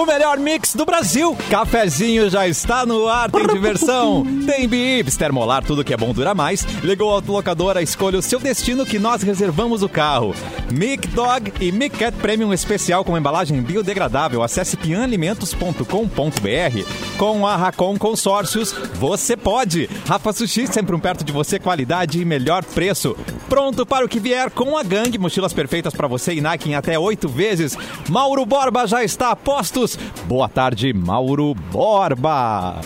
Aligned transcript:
O 0.00 0.06
melhor 0.06 0.38
mix 0.38 0.74
do 0.74 0.86
Brasil. 0.86 1.36
Cafezinho 1.50 2.30
já 2.30 2.48
está 2.48 2.86
no 2.86 3.06
ar, 3.06 3.30
tem 3.30 3.46
diversão, 3.46 4.24
tem 4.46 4.66
bips, 4.66 5.14
termolar, 5.14 5.62
tudo 5.62 5.84
que 5.84 5.92
é 5.92 5.96
bom 5.96 6.14
dura 6.14 6.34
mais. 6.34 6.62
Ligou 6.82 7.10
a 7.10 7.16
autolocadora, 7.16 7.82
escolha 7.82 8.18
o 8.18 8.22
seu 8.22 8.40
destino 8.40 8.86
que 8.86 8.98
nós 8.98 9.22
reservamos 9.22 9.82
o 9.82 9.90
carro. 9.90 10.34
Mic 10.72 11.06
Dog 11.08 11.52
e 11.60 11.70
Mic 11.70 11.98
Cat 11.98 12.16
Premium 12.16 12.50
especial 12.50 13.04
com 13.04 13.18
embalagem 13.18 13.60
biodegradável. 13.60 14.42
Acesse 14.42 14.74
pianalimentos.com.br. 14.78 17.18
Com 17.18 17.46
a 17.46 17.54
Racon 17.54 17.98
Consórcios, 17.98 18.72
você 18.94 19.36
pode. 19.36 19.86
Rafa 20.06 20.32
Sushi, 20.32 20.66
sempre 20.66 20.96
um 20.96 21.00
perto 21.00 21.22
de 21.22 21.30
você, 21.30 21.58
qualidade 21.58 22.22
e 22.22 22.24
melhor 22.24 22.64
preço. 22.64 23.14
Pronto 23.50 23.84
para 23.84 24.06
o 24.06 24.08
que 24.08 24.20
vier 24.20 24.48
com 24.48 24.78
a 24.78 24.82
gangue, 24.84 25.18
mochilas 25.18 25.52
perfeitas 25.52 25.92
para 25.92 26.06
você 26.06 26.34
e 26.34 26.40
Nike 26.40 26.70
em 26.70 26.76
até 26.76 26.96
oito 26.96 27.28
vezes. 27.28 27.76
Mauro 28.08 28.46
Borba 28.46 28.86
já 28.86 29.02
está 29.02 29.32
a 29.32 29.36
postos. 29.36 29.98
Boa 30.26 30.48
tarde, 30.48 30.92
Mauro 30.92 31.52
Borba. 31.72 32.80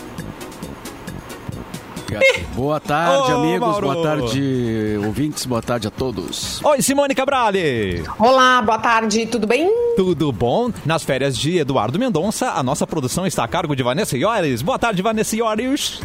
Boa 2.55 2.81
tarde, 2.81 3.33
Ô, 3.33 3.37
amigos. 3.37 3.61
Mauro. 3.69 3.93
Boa 3.93 4.03
tarde, 4.03 4.99
ouvintes. 5.05 5.45
Boa 5.45 5.61
tarde 5.61 5.89
a 5.89 5.91
todos. 5.91 6.65
Oi, 6.65 6.81
Simone 6.81 7.15
Cabrale. 7.15 8.03
Olá, 8.19 8.63
boa 8.63 8.79
tarde, 8.79 9.27
tudo 9.27 9.47
bem? 9.47 9.69
Tudo 9.97 10.33
bom? 10.33 10.71
Nas 10.87 11.03
férias 11.03 11.37
de 11.37 11.59
Eduardo 11.59 11.99
Mendonça, 11.99 12.53
a 12.53 12.63
nossa 12.63 12.87
produção 12.87 13.27
está 13.27 13.45
a 13.45 13.49
cargo 13.49 13.77
de 13.77 13.83
Vanessa 13.83 14.17
Iores. 14.17 14.63
Boa 14.63 14.79
tarde, 14.79 15.03
Vanessa 15.03 15.37
Iores. 15.37 16.01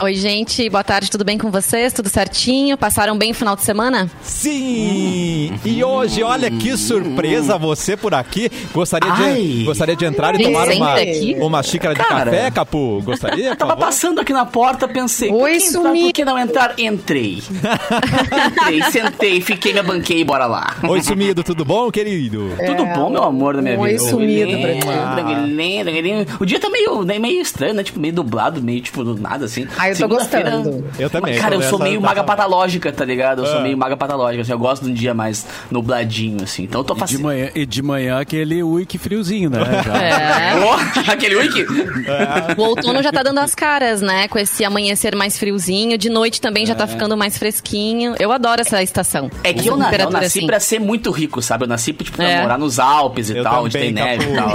Oi, 0.00 0.14
gente, 0.14 0.68
boa 0.70 0.84
tarde, 0.84 1.10
tudo 1.10 1.24
bem 1.24 1.36
com 1.36 1.50
vocês? 1.50 1.92
Tudo 1.92 2.08
certinho? 2.08 2.78
Passaram 2.78 3.18
bem 3.18 3.32
o 3.32 3.34
final 3.34 3.56
de 3.56 3.62
semana? 3.62 4.08
Sim! 4.22 5.58
E 5.64 5.82
hoje, 5.82 6.22
olha 6.22 6.48
que 6.50 6.76
surpresa 6.76 7.58
você 7.58 7.96
por 7.96 8.14
aqui. 8.14 8.48
Gostaria 8.72 9.10
Ai. 9.12 9.34
de, 9.34 9.64
gostaria 9.64 9.96
de 9.96 10.04
entrar 10.04 10.38
e 10.38 10.44
tomar 10.44 10.68
uma, 10.70 10.94
aqui. 10.94 11.36
uma 11.40 11.62
xícara 11.62 11.92
de 11.94 12.00
Cara. 12.00 12.30
café, 12.30 12.50
Capu? 12.52 13.02
Gostaria? 13.04 13.50
por 13.50 13.56
Tava 13.56 13.70
favor? 13.72 13.84
passando 13.86 14.20
aqui 14.20 14.32
na 14.32 14.46
porta, 14.46 14.86
pensei, 14.86 15.30
Oi, 15.30 15.34
por, 15.34 15.48
que 15.48 15.54
entrar, 15.66 15.82
sumido. 15.82 16.06
por 16.06 16.12
que 16.12 16.24
não 16.24 16.38
entrar? 16.38 16.74
Entrei. 16.78 17.42
Entrei, 18.46 18.82
sentei, 18.92 19.40
fiquei, 19.40 19.72
me 19.74 19.82
banquei 19.82 20.20
e 20.20 20.24
bora 20.24 20.46
lá. 20.46 20.76
Oi, 20.88 21.02
sumido, 21.02 21.42
tudo 21.42 21.64
bom, 21.64 21.90
querido? 21.90 22.52
Tudo 22.64 22.86
bom, 22.94 23.10
meu 23.10 23.24
amor 23.24 23.56
da 23.56 23.62
minha 23.62 23.78
Oi, 23.78 23.90
vida? 23.92 24.02
sumido 24.04 24.60
pra 24.60 24.74
ti. 24.74 24.80
Tranquilinho, 25.14 25.82
tranquilinho. 25.84 26.26
O 26.38 26.46
dia 26.46 26.60
tá 26.60 26.70
meio, 26.70 27.02
né, 27.02 27.18
meio 27.18 27.42
estranho, 27.42 27.74
né? 27.74 27.82
Tipo, 27.82 27.98
meio 27.98 28.14
dublado, 28.14 28.62
meio 28.62 28.80
tipo 28.80 29.02
do 29.02 29.16
nada, 29.18 29.47
assim. 29.48 29.66
Ah, 29.76 29.88
eu 29.90 29.96
tô 29.96 30.08
gostando. 30.08 30.84
Eu 30.98 31.10
também, 31.10 31.36
Cara, 31.38 31.54
eu 31.54 31.62
sou 31.62 31.78
meio 31.78 32.00
maga 32.00 32.22
patológica, 32.24 32.92
tá 32.92 33.04
ligado? 33.04 33.42
Eu 33.42 33.46
sou 33.46 33.58
Ah. 33.58 33.62
meio 33.62 33.76
maga 33.76 33.96
patológica, 33.96 34.42
assim. 34.42 34.52
Eu 34.52 34.58
gosto 34.58 34.84
de 34.84 34.90
um 34.90 34.94
dia 34.94 35.12
mais 35.14 35.46
nubladinho, 35.70 36.42
assim. 36.42 36.64
Então 36.64 36.80
eu 36.80 36.84
tô 36.84 36.94
E 36.94 36.96
de 36.96 37.00
fazendo. 37.00 37.22
manhã, 37.22 37.50
e 37.54 37.66
de 37.66 37.82
manhã 37.82 38.20
aquele 38.20 38.62
wiki 38.62 38.98
friozinho, 38.98 39.50
né? 39.50 39.58
Já. 39.84 39.96
É. 40.02 40.52
aquele 41.12 41.36
wiki? 41.36 41.66
O 42.56 42.62
outono 42.62 43.02
já 43.02 43.12
tá 43.12 43.22
dando 43.22 43.38
as 43.38 43.54
caras, 43.54 44.00
né? 44.00 44.28
Com 44.28 44.38
esse 44.38 44.64
amanhecer 44.64 45.14
mais 45.14 45.38
friozinho. 45.38 45.96
De 45.98 46.08
noite 46.08 46.40
também 46.40 46.66
já 46.66 46.74
tá 46.74 46.86
ficando 46.86 47.16
mais 47.16 47.36
fresquinho. 47.38 48.14
Eu 48.18 48.32
adoro 48.32 48.60
essa 48.60 48.82
estação. 48.82 49.30
É 49.44 49.52
que 49.52 49.68
eu, 49.68 49.76
na, 49.76 49.92
eu 49.92 50.10
nasci 50.10 50.38
assim. 50.38 50.46
pra 50.46 50.60
ser 50.60 50.78
muito 50.80 51.10
rico, 51.10 51.40
sabe? 51.42 51.64
Eu 51.64 51.68
nasci 51.68 51.92
tipo, 51.92 52.16
pra 52.16 52.28
É. 52.28 52.42
morar 52.42 52.58
nos 52.58 52.78
Alpes 52.78 53.30
e 53.30 53.36
Eu 53.36 53.42
tal, 53.42 53.64
onde 53.64 53.78
tem 53.78 53.92
neve 53.92 54.24
e 54.32 54.34
tal. 54.36 54.52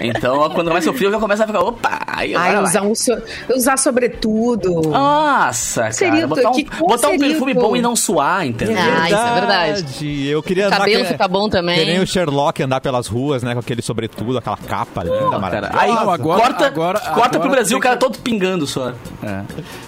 Então, 0.00 0.50
quando 0.50 0.68
começa 0.68 0.90
o 0.90 0.94
frio, 0.94 1.08
eu 1.08 1.12
já 1.12 1.18
começo 1.18 1.42
a 1.42 1.46
ficar, 1.46 1.60
opa, 1.60 2.00
aí 2.06 2.34
Ai, 2.34 2.62
usar, 2.62 2.82
um, 2.82 2.94
so- 2.94 3.16
usar 3.54 3.76
sobretudo. 4.06 4.88
Nossa, 4.88 5.90
cara. 5.90 6.26
Botar 6.26 6.50
um, 6.50 6.64
botar 6.86 7.08
um 7.08 7.18
perfume 7.18 7.54
bom 7.54 7.76
e 7.76 7.80
não 7.82 7.96
suar, 7.96 8.46
entendeu? 8.46 8.76
Ah, 8.78 9.06
isso 9.06 9.16
é 9.16 9.34
verdade. 9.34 10.26
Eu 10.28 10.42
queria 10.42 10.64
O 10.64 10.66
andar 10.68 10.78
cabelo 10.78 11.04
que- 11.04 11.10
fica 11.12 11.28
bom 11.28 11.48
também. 11.48 11.78
Que 11.78 11.84
nem 11.86 12.00
o 12.00 12.06
Sherlock 12.06 12.62
andar 12.62 12.80
pelas 12.80 13.06
ruas, 13.06 13.42
né? 13.42 13.52
Com 13.54 13.60
aquele 13.60 13.82
sobretudo, 13.82 14.38
aquela 14.38 14.56
capa 14.56 15.02
linda, 15.02 15.18
Cara, 15.18 15.38
maravilhosa. 15.38 15.80
aí 15.80 15.90
Não, 15.92 16.10
agora- 16.10 16.40
corta, 16.42 16.66
agora- 16.66 16.98
corta 17.00 17.10
agora 17.10 17.40
pro 17.40 17.50
Brasil, 17.50 17.78
o 17.78 17.80
cara 17.80 17.96
que- 17.96 18.00
todo 18.00 18.18
pingando 18.18 18.66
só. 18.66 18.92
É. 19.22 19.42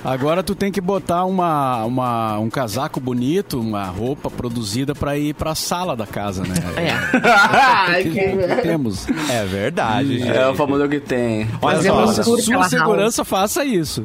Agora 0.04 0.42
tu 0.42 0.54
tem 0.54 0.70
que 0.72 0.80
botar 0.80 1.24
uma, 1.24 1.84
uma, 1.84 2.38
um 2.38 2.50
casaco 2.50 3.00
bonito, 3.00 3.60
uma 3.60 3.84
roupa 3.84 4.30
produzida 4.30 4.94
pra 4.94 5.16
ir 5.16 5.34
pra 5.34 5.54
sala 5.54 5.96
da 5.96 6.06
casa, 6.06 6.42
né? 6.42 6.54
É. 6.76 7.98
É. 7.98 8.00
o 8.08 8.12
que, 8.12 8.62
temos. 8.62 9.06
É 9.30 9.44
verdade, 9.44 10.18
gente. 10.18 10.30
É 10.36 10.46
o 10.48 10.54
famoso 10.54 10.88
que 10.88 11.00
tem. 11.00 11.48
Olha 11.60 11.82
só, 11.82 12.22
sua 12.22 12.68
segurança, 12.68 13.24
faça 13.24 13.64
isso. 13.64 14.04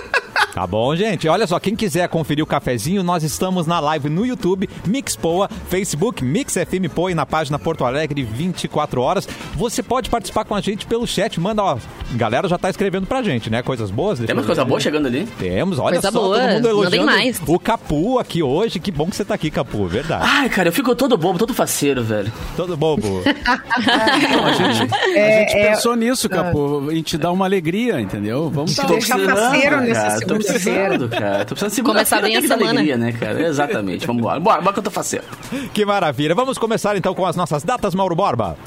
Tá 0.53 0.67
bom, 0.67 0.93
gente? 0.95 1.29
Olha 1.29 1.47
só, 1.47 1.59
quem 1.61 1.75
quiser 1.75 2.09
conferir 2.09 2.43
o 2.43 2.47
cafezinho, 2.47 3.01
nós 3.03 3.23
estamos 3.23 3.65
na 3.65 3.79
live 3.79 4.09
no 4.09 4.25
YouTube, 4.25 4.69
Mix 4.85 5.15
Poa, 5.15 5.49
Facebook, 5.69 6.23
Mix 6.25 6.53
FM 6.55 6.91
Poa 6.93 7.09
e 7.09 7.15
na 7.15 7.25
página 7.25 7.57
Porto 7.57 7.85
Alegre 7.85 8.21
24 8.23 9.01
horas. 9.01 9.27
Você 9.55 9.81
pode 9.81 10.09
participar 10.09 10.43
com 10.43 10.53
a 10.53 10.59
gente 10.59 10.85
pelo 10.85 11.07
chat. 11.07 11.39
Manda, 11.39 11.63
ó. 11.63 11.77
Galera 12.15 12.49
já 12.49 12.57
tá 12.57 12.69
escrevendo 12.69 13.07
pra 13.07 13.23
gente, 13.23 13.49
né? 13.49 13.61
Coisas 13.63 13.89
boas. 13.89 14.19
Deixa 14.19 14.27
Temos 14.33 14.45
coisa 14.45 14.65
boa 14.65 14.77
chegando 14.79 15.05
ali? 15.07 15.25
Temos, 15.39 15.79
olha 15.79 15.93
Coisa 16.01 16.11
só, 16.11 16.19
boa. 16.19 16.37
todo 16.39 16.49
mundo 16.51 16.67
elogiando 16.67 17.05
mais. 17.05 17.41
o 17.47 17.57
Capu 17.57 18.19
aqui 18.19 18.43
hoje. 18.43 18.77
Que 18.79 18.91
bom 18.91 19.05
que 19.07 19.15
você 19.15 19.23
tá 19.23 19.33
aqui, 19.35 19.49
Capu, 19.49 19.87
verdade. 19.87 20.25
Ai, 20.27 20.49
cara, 20.49 20.67
eu 20.67 20.73
fico 20.73 20.93
todo 20.95 21.15
bobo, 21.17 21.39
todo 21.39 21.53
faceiro, 21.53 22.03
velho. 22.03 22.31
Todo 22.57 22.75
bobo. 22.75 23.23
a 23.25 24.51
gente, 24.51 24.93
É, 25.15 25.37
a 25.37 25.39
gente 25.47 25.57
é- 25.57 25.69
pensou 25.69 25.95
nisso, 25.95 26.27
Capo. 26.27 26.87
A 26.89 26.93
gente 26.93 27.17
dá 27.17 27.31
uma 27.31 27.45
alegria, 27.45 28.01
entendeu? 28.01 28.49
Vamos 28.49 28.75
dar 28.75 28.85
Tô 28.85 28.93
Deixa 28.93 29.15
precisando, 29.15 29.37
faceiro 29.37 29.75
segunda-feira. 29.77 30.40
Precisando, 30.43 31.09
cara. 31.09 31.45
Tô 31.45 31.55
precisando 31.55 31.85
Começar 31.85 32.21
bem 32.21 32.35
a 32.35 32.41
semana. 32.41 32.69
alegria, 32.69 32.97
né, 32.97 33.11
cara? 33.11 33.47
Exatamente. 33.47 34.05
Vamos 34.05 34.21
embora. 34.21 34.39
Bora, 34.39 34.61
bora 34.61 34.73
que 34.73 34.79
eu 34.79 34.83
tô 34.83 34.91
faceiro. 34.91 35.25
que 35.73 35.85
maravilha. 35.85 36.35
Vamos 36.35 36.57
começar 36.57 36.95
então 36.95 37.13
com 37.13 37.25
as 37.25 37.35
nossas 37.35 37.63
datas, 37.63 37.95
Mauro 37.95 38.15
Borba. 38.15 38.57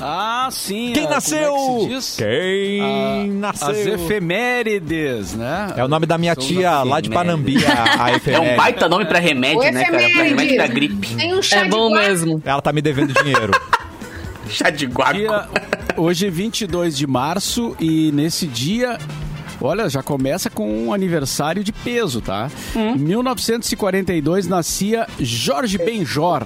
Ah, 0.00 0.48
sim. 0.50 0.92
Quem 0.92 1.06
ah, 1.06 1.10
nasceu? 1.10 1.52
Como 1.52 1.76
é 1.76 1.78
que 1.78 1.82
se 1.82 1.88
diz? 1.88 2.16
Quem 2.16 2.80
Ah, 2.80 3.24
nasceu? 3.28 3.68
As 3.68 3.86
efemérides, 3.86 5.34
né? 5.34 5.72
É 5.76 5.84
o 5.84 5.88
nome 5.88 6.04
da 6.04 6.18
minha 6.18 6.34
São 6.34 6.42
tia 6.42 6.82
lá 6.82 7.00
de 7.00 7.08
Panambi, 7.10 7.56
a, 7.64 8.04
a 8.04 8.10
É 8.30 8.40
um 8.40 8.56
baita 8.56 8.88
nome 8.88 9.04
pra 9.04 9.18
remédio, 9.18 9.60
O 9.60 9.72
né, 9.72 9.84
cara? 9.84 10.10
Pra 10.10 10.22
remédio 10.24 10.58
da 10.58 10.66
gripe. 10.66 11.14
Tem 11.14 11.34
um 11.34 11.40
chá 11.40 11.60
É 11.60 11.68
bom 11.68 11.90
mesmo. 11.90 12.42
Ela 12.44 12.60
tá 12.60 12.72
me 12.72 12.82
devendo 12.82 13.12
dinheiro. 13.22 13.52
Chá 14.48 14.68
de 14.68 14.86
guaco. 14.86 15.14
Dia, 15.14 15.48
hoje 15.96 16.26
é 16.26 16.30
22 16.30 16.96
de 16.96 17.06
março 17.06 17.76
e 17.80 18.10
nesse 18.12 18.46
dia, 18.46 18.98
olha, 19.66 19.88
já 19.88 20.02
começa 20.02 20.48
com 20.50 20.86
um 20.86 20.92
aniversário 20.92 21.64
de 21.64 21.72
peso, 21.72 22.20
tá? 22.20 22.50
Em 22.74 22.98
1942 22.98 24.46
nascia 24.46 25.06
Jorge 25.18 25.78
Benjor, 25.78 26.44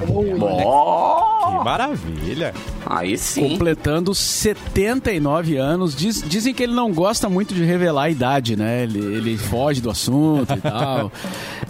Ó, 0.65 1.38
que 1.59 1.65
maravilha. 1.65 2.55
aí 2.87 3.17
sim. 3.17 3.49
completando 3.51 4.15
79 4.15 5.57
anos. 5.57 5.95
Diz- 5.97 6.23
dizem 6.27 6.53
que 6.55 6.63
ele 6.63 6.75
não 6.75 6.93
gosta 6.93 7.29
muito 7.29 7.55
de 7.55 7.65
revelar 7.65 8.05
a 8.05 8.11
idade, 8.11 8.57
né? 8.57 8.83
Ele, 8.83 8.99
ele 8.99 9.37
foge 9.39 9.81
do 9.81 9.91
assunto 9.91 10.53
e 10.55 10.61
tal. 10.61 11.11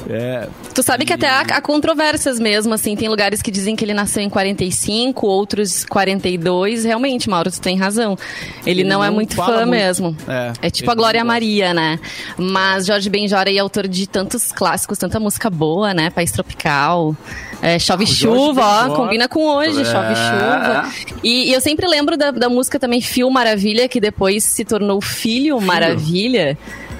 É, 0.08 0.48
Tu 0.74 0.82
sabe 0.82 1.04
que 1.04 1.12
até 1.12 1.28
há, 1.28 1.40
há 1.40 1.60
controvérsias 1.60 2.38
mesmo, 2.38 2.72
assim. 2.72 2.94
Tem 2.96 3.08
lugares 3.08 3.42
que 3.42 3.50
dizem 3.50 3.74
que 3.74 3.84
ele 3.84 3.92
nasceu 3.92 4.22
em 4.22 4.28
45, 4.30 5.26
outros 5.26 5.84
42. 5.84 6.84
Realmente, 6.84 7.28
Mauro, 7.28 7.50
tu 7.50 7.60
tem 7.60 7.76
razão. 7.76 8.16
Ele, 8.64 8.82
Ele 8.82 8.84
não, 8.88 9.02
é 9.02 9.08
não 9.08 9.14
muito 9.14 9.34
fã 9.34 9.56
muito. 9.56 9.68
mesmo. 9.70 10.16
É, 10.28 10.52
É, 10.62 10.70
tipo 10.70 10.90
a 10.90 10.94
Glória 10.94 11.20
não. 11.20 11.26
Maria, 11.26 11.74
né? 11.74 11.98
Mas 12.38 12.86
Jorge 12.86 13.10
Benjor 13.10 13.44
é 13.48 13.58
autor 13.58 13.88
de 13.88 14.06
tantos 14.06 14.52
clássicos, 14.52 14.96
tanta 14.98 15.18
música 15.18 15.50
boa, 15.50 15.92
né? 15.92 16.10
País 16.10 16.30
Tropical. 16.30 17.14
É, 17.60 17.76
chove 17.78 18.04
Ah, 18.04 18.06
chuva, 18.06 18.86
ó, 18.88 18.94
combina 18.94 19.28
com 19.28 19.40
hoje, 19.44 19.67
É. 19.76 19.84
chove 19.84 20.14
chuva. 20.14 20.88
E, 21.22 21.50
e 21.50 21.52
eu 21.52 21.60
sempre 21.60 21.86
lembro 21.86 22.16
da, 22.16 22.30
da 22.30 22.48
música 22.48 22.78
também 22.78 23.00
Fio 23.00 23.30
Maravilha, 23.30 23.88
que 23.88 24.00
depois 24.00 24.44
se 24.44 24.64
tornou 24.64 25.00
Filho 25.00 25.60
Maravilha. 25.60 26.56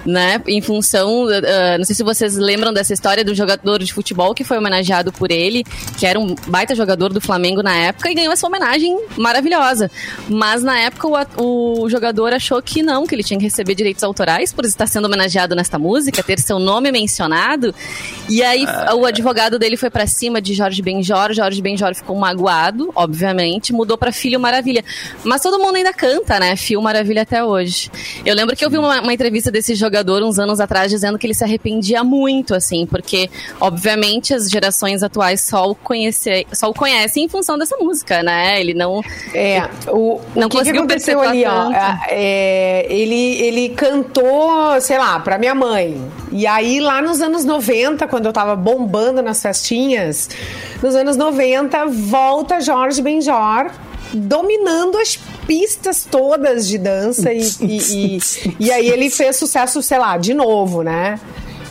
Né, 0.06 0.40
em 0.46 0.62
função, 0.62 1.26
ah, 1.28 1.76
não 1.76 1.84
sei 1.84 1.94
se 1.94 2.02
vocês 2.02 2.36
lembram 2.36 2.72
dessa 2.72 2.94
história 2.94 3.24
do 3.24 3.34
jogador 3.34 3.82
de 3.82 3.92
futebol 3.92 4.32
que 4.32 4.44
foi 4.44 4.56
homenageado 4.56 5.12
por 5.12 5.30
ele, 5.30 5.64
que 5.98 6.06
era 6.06 6.18
um 6.18 6.34
baita 6.46 6.74
jogador 6.74 7.12
do 7.12 7.20
Flamengo 7.20 7.62
na 7.62 7.74
época 7.74 8.10
e 8.10 8.14
ganhou 8.14 8.32
essa 8.32 8.46
homenagem 8.46 8.96
maravilhosa. 9.16 9.90
Mas 10.28 10.62
na 10.62 10.78
época 10.78 11.08
o, 11.36 11.82
o 11.82 11.90
jogador 11.90 12.32
achou 12.32 12.62
que 12.62 12.82
não, 12.82 13.06
que 13.06 13.14
ele 13.14 13.24
tinha 13.24 13.38
que 13.38 13.44
receber 13.44 13.74
direitos 13.74 14.02
autorais 14.04 14.52
por 14.52 14.64
estar 14.64 14.86
sendo 14.86 15.06
homenageado 15.06 15.54
nesta 15.54 15.78
música, 15.78 16.22
ter 16.22 16.38
seu 16.38 16.58
nome 16.58 16.90
mencionado. 16.92 17.74
E 18.28 18.42
aí 18.42 18.64
o 18.94 19.04
advogado 19.04 19.58
dele 19.58 19.76
foi 19.76 19.90
pra 19.90 20.06
cima 20.06 20.40
de 20.40 20.54
Jorge 20.54 20.80
Benjor, 20.80 21.32
Jorge 21.34 21.60
Benjor 21.60 21.94
ficou 21.94 22.16
magoado, 22.16 22.90
obviamente, 22.94 23.72
mudou 23.72 23.98
pra 23.98 24.12
Filho 24.12 24.38
Maravilha. 24.38 24.84
Mas 25.24 25.42
todo 25.42 25.58
mundo 25.58 25.76
ainda 25.76 25.92
canta, 25.92 26.38
né? 26.38 26.56
Filho 26.56 26.80
Maravilha 26.80 27.22
até 27.22 27.44
hoje. 27.44 27.90
Eu 28.24 28.34
lembro 28.34 28.56
que 28.56 28.64
eu 28.64 28.70
vi 28.70 28.78
uma, 28.78 29.00
uma 29.00 29.12
entrevista 29.12 29.50
desse 29.50 29.74
jogador 29.74 29.87
uns 30.24 30.38
anos 30.38 30.60
atrás 30.60 30.90
dizendo 30.90 31.18
que 31.18 31.26
ele 31.26 31.34
se 31.34 31.44
arrependia 31.44 32.02
muito, 32.04 32.54
assim, 32.54 32.86
porque 32.86 33.30
obviamente 33.60 34.34
as 34.34 34.48
gerações 34.48 35.02
atuais 35.02 35.40
só 35.40 35.70
o, 35.70 35.74
conhece, 35.74 36.46
só 36.52 36.68
o 36.68 36.74
conhecem 36.74 37.24
em 37.24 37.28
função 37.28 37.58
dessa 37.58 37.76
música, 37.76 38.22
né? 38.22 38.60
Ele 38.60 38.74
não. 38.74 39.02
É, 39.34 39.68
o, 39.88 40.20
Não 40.34 40.46
o 40.46 40.50
que, 40.50 40.56
que 40.56 40.58
conseguiu 40.58 40.82
aconteceu 40.82 41.20
perpetuar 41.20 41.30
ali, 41.30 41.44
ó? 41.44 41.72
tanto. 41.72 42.04
é, 42.10 42.86
ele, 42.88 43.40
ele 43.42 43.68
cantou, 43.70 44.80
sei 44.80 44.98
lá, 44.98 45.20
pra 45.20 45.38
minha 45.38 45.54
mãe. 45.54 46.00
E 46.30 46.46
aí, 46.46 46.80
lá 46.80 47.00
nos 47.00 47.20
anos 47.20 47.44
90, 47.44 48.06
quando 48.08 48.26
eu 48.26 48.32
tava 48.32 48.54
bombando 48.54 49.22
nas 49.22 49.40
festinhas, 49.40 50.28
nos 50.82 50.94
anos 50.94 51.16
90, 51.16 51.86
volta 51.86 52.60
Jorge 52.60 53.00
Benjor 53.00 53.70
dominando 54.12 54.96
as 54.98 55.16
pistas 55.46 56.06
todas 56.10 56.68
de 56.68 56.78
dança 56.78 57.32
e, 57.32 57.42
e, 57.60 57.78
e, 58.16 58.20
e 58.58 58.72
aí 58.72 58.88
ele 58.88 59.10
fez 59.10 59.36
sucesso, 59.36 59.82
sei 59.82 59.98
lá, 59.98 60.16
de 60.16 60.34
novo, 60.34 60.82
né? 60.82 61.18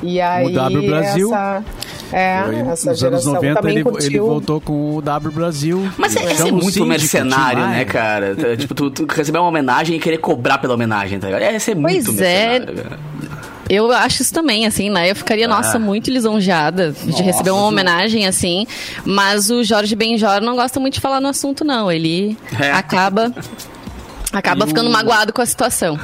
E 0.04 0.22
aí 0.22 0.54
W 0.54 0.88
Brasil. 0.88 1.28
essa, 1.34 1.63
é, 2.12 2.44
Foi, 2.44 2.56
essa 2.56 2.69
nos 2.69 2.86
anos 2.88 3.00
geração 3.00 3.34
90 3.34 3.56
também 3.56 3.78
ele, 3.78 3.89
ele 4.01 4.19
voltou 4.19 4.62
com 4.62 4.95
o 4.95 5.01
W 5.01 5.31
Brasil. 5.31 5.92
Mas 5.98 6.16
é, 6.16 6.24
é 6.24 6.28
ser 6.30 6.36
Chama 6.36 6.50
o 6.50 6.54
muito 6.54 6.66
síndico, 6.66 6.86
mercenário, 6.86 7.62
né, 7.68 7.86
cara? 7.86 8.36
tipo, 8.56 8.75
tu, 8.75 8.90
tu 8.92 9.06
receber 9.07 9.40
uma 9.40 9.48
homenagem 9.48 9.98
e 9.98 10.00
querer 10.00 10.18
cobrar 10.19 10.60
pela 10.60 10.75
homenagem, 10.75 11.19
tá 11.19 11.28
ligado? 11.28 11.42
É 11.42 11.60
ser 11.60 11.75
muito 11.75 12.06
Pois 12.06 12.22
é. 12.22 12.60
mercenário. 12.60 12.83
cara. 12.83 13.00
Eu 13.69 13.92
acho 13.92 14.22
isso 14.22 14.34
também, 14.34 14.66
assim, 14.66 14.90
né? 14.90 15.12
Eu 15.12 15.16
ficaria, 15.16 15.48
nossa, 15.48 15.78
muito 15.78 16.10
lisonjeada 16.10 16.92
de 16.92 17.22
receber 17.22 17.52
uma 17.52 17.66
homenagem, 17.66 18.25
assim. 18.25 18.66
Mas 19.04 19.50
o 19.50 19.64
Jorge 19.64 19.96
Benjor 19.96 20.42
não 20.42 20.56
gosta 20.56 20.80
muito 20.80 20.96
de 20.96 21.02
falar 21.02 21.19
no 21.19 21.28
assunto, 21.28 21.66
não. 21.66 21.92
Ele 21.92 22.38
É. 22.60 22.72
acaba. 22.72 23.34
Acaba 24.31 24.68
ficando 24.68 24.90
magoado 24.90 25.34
com 25.34 25.42
a 25.42 25.46
situação. 25.46 26.00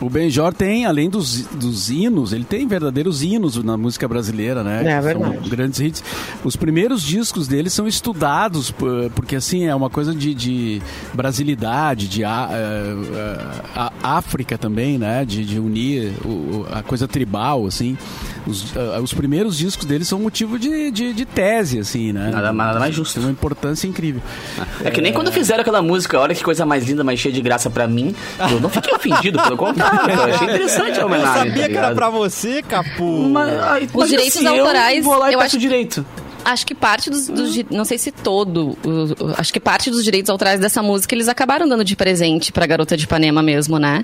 O 0.00 0.08
Benjor 0.08 0.54
tem, 0.54 0.86
além 0.86 1.10
dos, 1.10 1.42
dos 1.46 1.90
hinos, 1.90 2.32
ele 2.32 2.44
tem 2.44 2.66
verdadeiros 2.66 3.22
hinos 3.22 3.62
na 3.62 3.76
música 3.76 4.08
brasileira, 4.08 4.64
né? 4.64 4.82
É 4.92 5.00
verdade. 5.00 5.38
São 5.40 5.48
grandes 5.50 5.78
hits. 5.80 6.04
Os 6.42 6.56
primeiros 6.56 7.02
discos 7.02 7.46
dele 7.46 7.68
são 7.68 7.86
estudados, 7.86 8.72
porque 9.14 9.36
assim, 9.36 9.64
é 9.66 9.74
uma 9.74 9.90
coisa 9.90 10.14
de, 10.14 10.34
de 10.34 10.82
brasilidade, 11.12 12.08
de 12.08 12.24
a, 12.24 12.48
eh, 12.50 13.36
a- 13.76 13.92
a 14.02 14.16
África 14.16 14.56
também, 14.56 14.96
né? 14.96 15.24
De, 15.24 15.44
de 15.44 15.58
unir 15.58 16.12
o- 16.24 16.66
a 16.72 16.82
coisa 16.82 17.06
tribal, 17.06 17.66
assim. 17.66 17.96
Os, 18.46 18.74
ah, 18.76 19.00
os 19.02 19.12
primeiros 19.12 19.58
discos 19.58 19.84
dele 19.84 20.04
são 20.04 20.18
motivo 20.18 20.58
de, 20.58 20.90
de, 20.90 21.12
de 21.12 21.24
tese, 21.26 21.78
assim, 21.78 22.12
né? 22.12 22.30
Nada, 22.30 22.52
nada 22.52 22.78
mais 22.80 22.94
justo. 22.94 23.14
Tem 23.14 23.22
uma 23.24 23.30
importância 23.32 23.86
incrível. 23.86 24.22
É 24.82 24.90
que 24.90 25.00
nem 25.00 25.12
quando 25.12 25.30
fizeram 25.30 25.60
aquela 25.60 25.82
música, 25.82 26.18
olha 26.18 26.34
que 26.34 26.42
coisa 26.42 26.64
mais 26.64 26.86
linda, 26.86 27.04
mais 27.04 27.20
cheia 27.20 27.34
de 27.34 27.40
graça 27.42 27.68
pra 27.68 27.86
mim. 27.86 28.14
Eu 28.50 28.58
não 28.60 28.70
fiquei 28.70 28.94
ofendido, 28.94 29.40
pelo 29.42 29.56
contrário. 29.56 30.14
Eu 30.14 30.22
achei 30.34 30.48
interessante 30.48 30.98
a 30.98 31.02
Eu 31.02 31.06
homenagem. 31.06 31.34
sabia 31.48 31.62
tá 31.64 31.68
que 31.68 31.76
era 31.76 31.94
pra 31.94 32.08
você, 32.10 32.62
Capu. 32.62 33.28
Mas, 33.28 33.58
ai, 33.60 33.84
Os 33.84 33.90
mas 33.94 34.08
direitos 34.10 34.36
assim, 34.36 34.46
autorais, 34.46 34.98
Eu 34.98 35.04
vou 35.04 35.18
lá 35.18 35.30
e 35.30 35.34
eu 35.34 35.40
acho- 35.40 35.58
direito. 35.58 36.04
Acho 36.42 36.66
que 36.66 36.74
parte 36.74 37.10
dos, 37.10 37.28
dos 37.28 37.54
não 37.70 37.84
sei 37.84 37.98
se 37.98 38.10
todo, 38.10 38.74
acho 39.36 39.52
que 39.52 39.60
parte 39.60 39.90
dos 39.90 40.02
direitos 40.02 40.30
autorais 40.30 40.58
dessa 40.58 40.82
música 40.82 41.14
eles 41.14 41.28
acabaram 41.28 41.68
dando 41.68 41.84
de 41.84 41.94
presente 41.94 42.50
pra 42.50 42.64
Garota 42.66 42.96
de 42.96 43.04
Ipanema 43.04 43.42
mesmo, 43.42 43.78
né? 43.78 44.02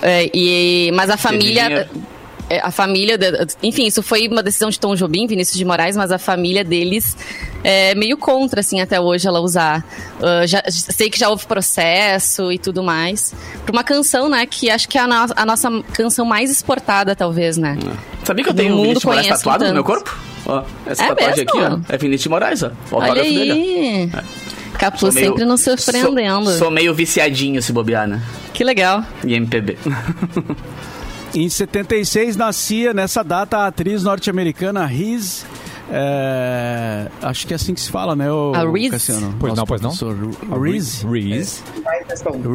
É, 0.00 0.30
e, 0.34 0.90
mas 0.94 1.10
a 1.10 1.18
família. 1.18 1.90
É, 2.50 2.60
a 2.60 2.70
família, 2.70 3.18
enfim, 3.62 3.86
isso 3.86 4.02
foi 4.02 4.28
uma 4.28 4.42
decisão 4.42 4.68
de 4.70 4.78
Tom 4.78 4.94
Jobim, 4.94 5.26
Vinícius 5.26 5.56
de 5.56 5.64
Moraes, 5.64 5.96
mas 5.96 6.10
a 6.10 6.18
família 6.18 6.62
deles 6.64 7.16
é 7.64 7.94
meio 7.94 8.16
contra, 8.16 8.60
assim, 8.60 8.80
até 8.80 9.00
hoje 9.00 9.26
ela 9.26 9.40
usar. 9.40 9.84
Ah, 10.20 10.46
já, 10.46 10.62
sei 10.68 11.08
que 11.08 11.18
já 11.18 11.28
houve 11.28 11.46
processo 11.46 12.52
e 12.52 12.58
tudo 12.58 12.82
mais. 12.82 13.32
Pra 13.64 13.72
uma 13.72 13.84
canção, 13.84 14.28
né, 14.28 14.44
que 14.46 14.68
acho 14.70 14.88
que 14.88 14.98
é 14.98 15.00
a, 15.00 15.06
no- 15.06 15.32
a 15.34 15.46
nossa 15.46 15.70
canção 15.92 16.24
mais 16.26 16.50
exportada, 16.50 17.14
talvez, 17.16 17.56
né? 17.56 17.78
Sabia 18.24 18.44
que 18.44 18.50
eu 18.50 18.54
tenho 18.54 18.74
um 18.74 18.82
Vinícius 18.82 19.00
de 19.00 19.06
Moraes 19.06 19.28
tatuado 19.28 19.64
no 19.66 19.72
meu 19.74 19.84
corpo? 19.84 20.16
Ó, 20.44 20.62
essa 20.86 21.04
É 21.04 21.08
tatuagem 21.08 21.44
aqui, 21.48 21.58
mesmo? 21.58 21.84
ó, 21.88 21.92
é 21.94 21.96
Vinícius 21.98 22.22
de 22.24 22.28
Moraes, 22.28 22.62
ó. 22.62 22.66
O 22.66 22.96
Olha 22.96 23.08
autógrafo 23.08 23.30
dele, 23.30 23.50
ó. 23.50 23.54
aí. 24.18 24.24
Capu 24.78 25.12
meio- 25.12 25.26
sempre 25.28 25.44
nos 25.44 25.60
surpreendendo. 25.60 26.46
Sou, 26.50 26.58
sou 26.58 26.70
meio 26.70 26.92
viciadinho 26.94 27.62
se 27.62 27.72
bobear, 27.72 28.08
né? 28.08 28.20
Que 28.52 28.64
legal. 28.64 29.04
Em 29.24 29.34
MPB. 29.34 29.78
Em 31.34 31.48
76 31.48 32.36
nascia 32.36 32.92
nessa 32.92 33.24
data 33.24 33.56
a 33.58 33.66
atriz 33.66 34.02
norte-americana 34.02 34.84
Riz. 34.84 35.46
É, 35.94 37.06
acho 37.22 37.46
que 37.46 37.52
é 37.52 37.56
assim 37.56 37.74
que 37.74 37.80
se 37.80 37.90
fala, 37.90 38.16
né, 38.16 38.30
o 38.32 38.52
A 38.54 38.70
Reese? 38.70 38.90
Cassiano? 38.90 39.34
Pois 39.38 39.54
não, 39.54 39.64
pois 39.64 39.80
não. 39.80 39.90
professor. 39.90 40.60
Reese. 40.60 41.06
Reese. 41.06 41.62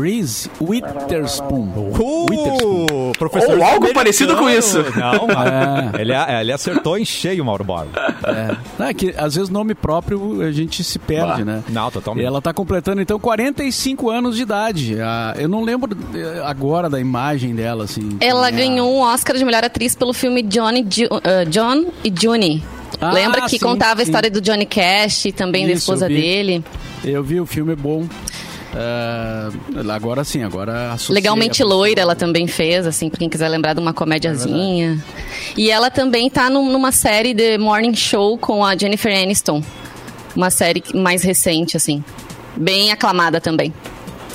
Reese 0.02 0.50
Witherspoon. 0.60 1.70
Uh, 1.76 2.26
Witherspoon. 2.30 3.12
professor 3.18 3.58
Ou 3.58 3.64
algo 3.64 3.94
parecido 3.94 4.36
com 4.38 4.50
isso. 4.50 4.80
Não, 4.96 5.28
mas 5.28 6.00
ele, 6.00 6.14
ele 6.14 6.52
acertou 6.52 6.98
em 6.98 7.06
cheio, 7.06 7.44
Mauro 7.46 7.64
Borba. 7.64 7.88
É. 8.26 8.56
Não, 8.80 8.86
é 8.88 8.94
que 8.94 9.14
às 9.18 9.36
vezes 9.36 9.50
nome 9.50 9.74
próprio 9.76 10.42
a 10.42 10.52
gente 10.52 10.84
se 10.84 10.98
perde, 11.00 11.44
Bah. 11.44 11.52
né? 11.52 11.64
Não, 11.70 11.90
totalmente. 11.92 12.24
E 12.24 12.28
ela 12.28 12.42
tá 12.42 12.54
completando 12.54 13.02
então 13.02 13.20
45 13.20 14.10
anos 14.10 14.36
de 14.36 14.42
idade. 14.44 14.98
Ah, 15.02 15.34
eu 15.38 15.48
não 15.48 15.64
lembro 15.64 15.96
eh, 16.14 16.42
agora 16.44 16.90
da 16.90 17.00
imagem 17.00 17.54
dela, 17.56 17.84
assim. 17.84 18.18
Ela 18.20 18.48
É. 18.50 18.52
ganhou 18.52 18.92
um 18.96 19.00
Oscar 19.02 19.36
de 19.38 19.46
melhor 19.46 19.64
atriz 19.64 19.96
pelo 19.96 20.14
filme 20.14 20.42
Johnny, 20.42 20.86
Ju- 20.90 21.08
ah, 21.24 21.44
John 21.46 21.86
e 22.04 22.12
Juni. 22.14 22.64
Ah, 23.00 23.12
Lembra 23.12 23.42
que 23.42 23.50
sim, 23.52 23.60
contava 23.60 24.02
a 24.02 24.06
sim. 24.06 24.10
história 24.12 24.30
do 24.32 24.42
Johnny 24.42 24.66
Cash 24.66 25.26
e 25.26 25.32
também 25.32 25.66
da 25.68 25.74
Isso, 25.74 25.80
esposa 25.82 26.06
eu 26.06 26.10
dele? 26.10 26.64
Eu 27.04 27.24
vi 27.24 27.40
o 27.40 27.46
filme 27.46 27.74
é 27.74 27.76
bom. 27.76 28.08
Ah, 28.76 29.50
agora 29.94 30.24
sim, 30.24 30.44
agora 30.44 30.96
Legalmente 31.10 31.64
loira 31.64 32.02
ela 32.02 32.16
também 32.16 32.48
fez, 32.48 32.86
assim, 32.86 33.10
pra 33.10 33.18
quem 33.20 33.30
quiser 33.30 33.48
lembrar 33.50 33.74
de 33.74 33.80
uma 33.80 33.94
comédiazinha. 33.94 35.04
e 35.56 35.70
ela 35.72 35.90
também 35.90 36.30
tá 36.30 36.50
num- 36.50 36.72
numa 36.72 36.92
série 36.92 37.34
de 37.34 37.58
Morning 37.58 37.96
Show 37.96 38.38
com 38.38 38.64
a 38.64 38.76
Jennifer 38.76 39.16
Aniston. 39.16 39.64
Uma 40.36 40.50
série 40.50 40.84
mais 40.94 41.24
recente, 41.24 41.76
assim. 41.78 42.04
Bem 42.56 42.92
aclamada 42.92 43.40
também. 43.42 43.74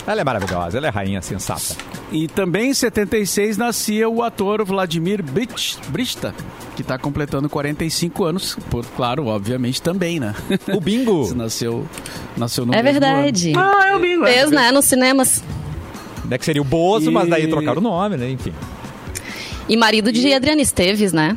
Ela 0.07 0.21
é 0.21 0.25
maravilhosa, 0.25 0.79
ela 0.79 0.89
é 0.89 0.91
rainha 0.91 1.23
sensata. 1.23 1.77
E 2.13 2.29
também 2.29 2.71
em 2.71 2.75
76 2.75 3.57
nascia 3.57 4.07
o 4.09 4.23
ator 4.23 4.63
Vladimir 4.65 5.23
Brich- 5.23 5.79
Brista, 5.89 6.35
que 6.77 6.83
está 6.83 6.99
completando 6.99 7.49
45 7.49 8.25
anos. 8.25 8.57
Por, 8.71 8.85
claro, 8.85 9.27
obviamente 9.27 9.81
também, 9.81 10.21
né? 10.21 10.35
O 10.75 10.81
bingo. 10.81 11.33
Nasceu, 11.35 11.87
nasceu 12.37 12.67
no 12.67 12.75
É 12.75 12.83
mesmo 12.83 13.01
verdade. 13.01 13.53
Ah, 13.57 13.89
é 13.89 13.97
o 13.97 13.99
bingo. 13.99 14.25
Fez, 14.27 14.51
né, 14.51 14.71
nos 14.71 14.85
cinemas. 14.85 15.43
É 16.31 16.37
que 16.39 16.45
seria 16.45 16.61
o 16.63 16.65
Bozo, 16.65 17.11
mas 17.11 17.29
daí 17.29 17.45
E- 17.45 17.49
trocaram 17.49 17.79
o 17.79 17.83
nome, 17.83 18.17
né? 18.19 18.31
Enfim. 18.31 18.53
E 19.69 19.77
marido 19.77 20.13
de 20.13 20.33
Adriana 20.35 20.61
Esteves, 20.61 21.13
né? 21.15 21.37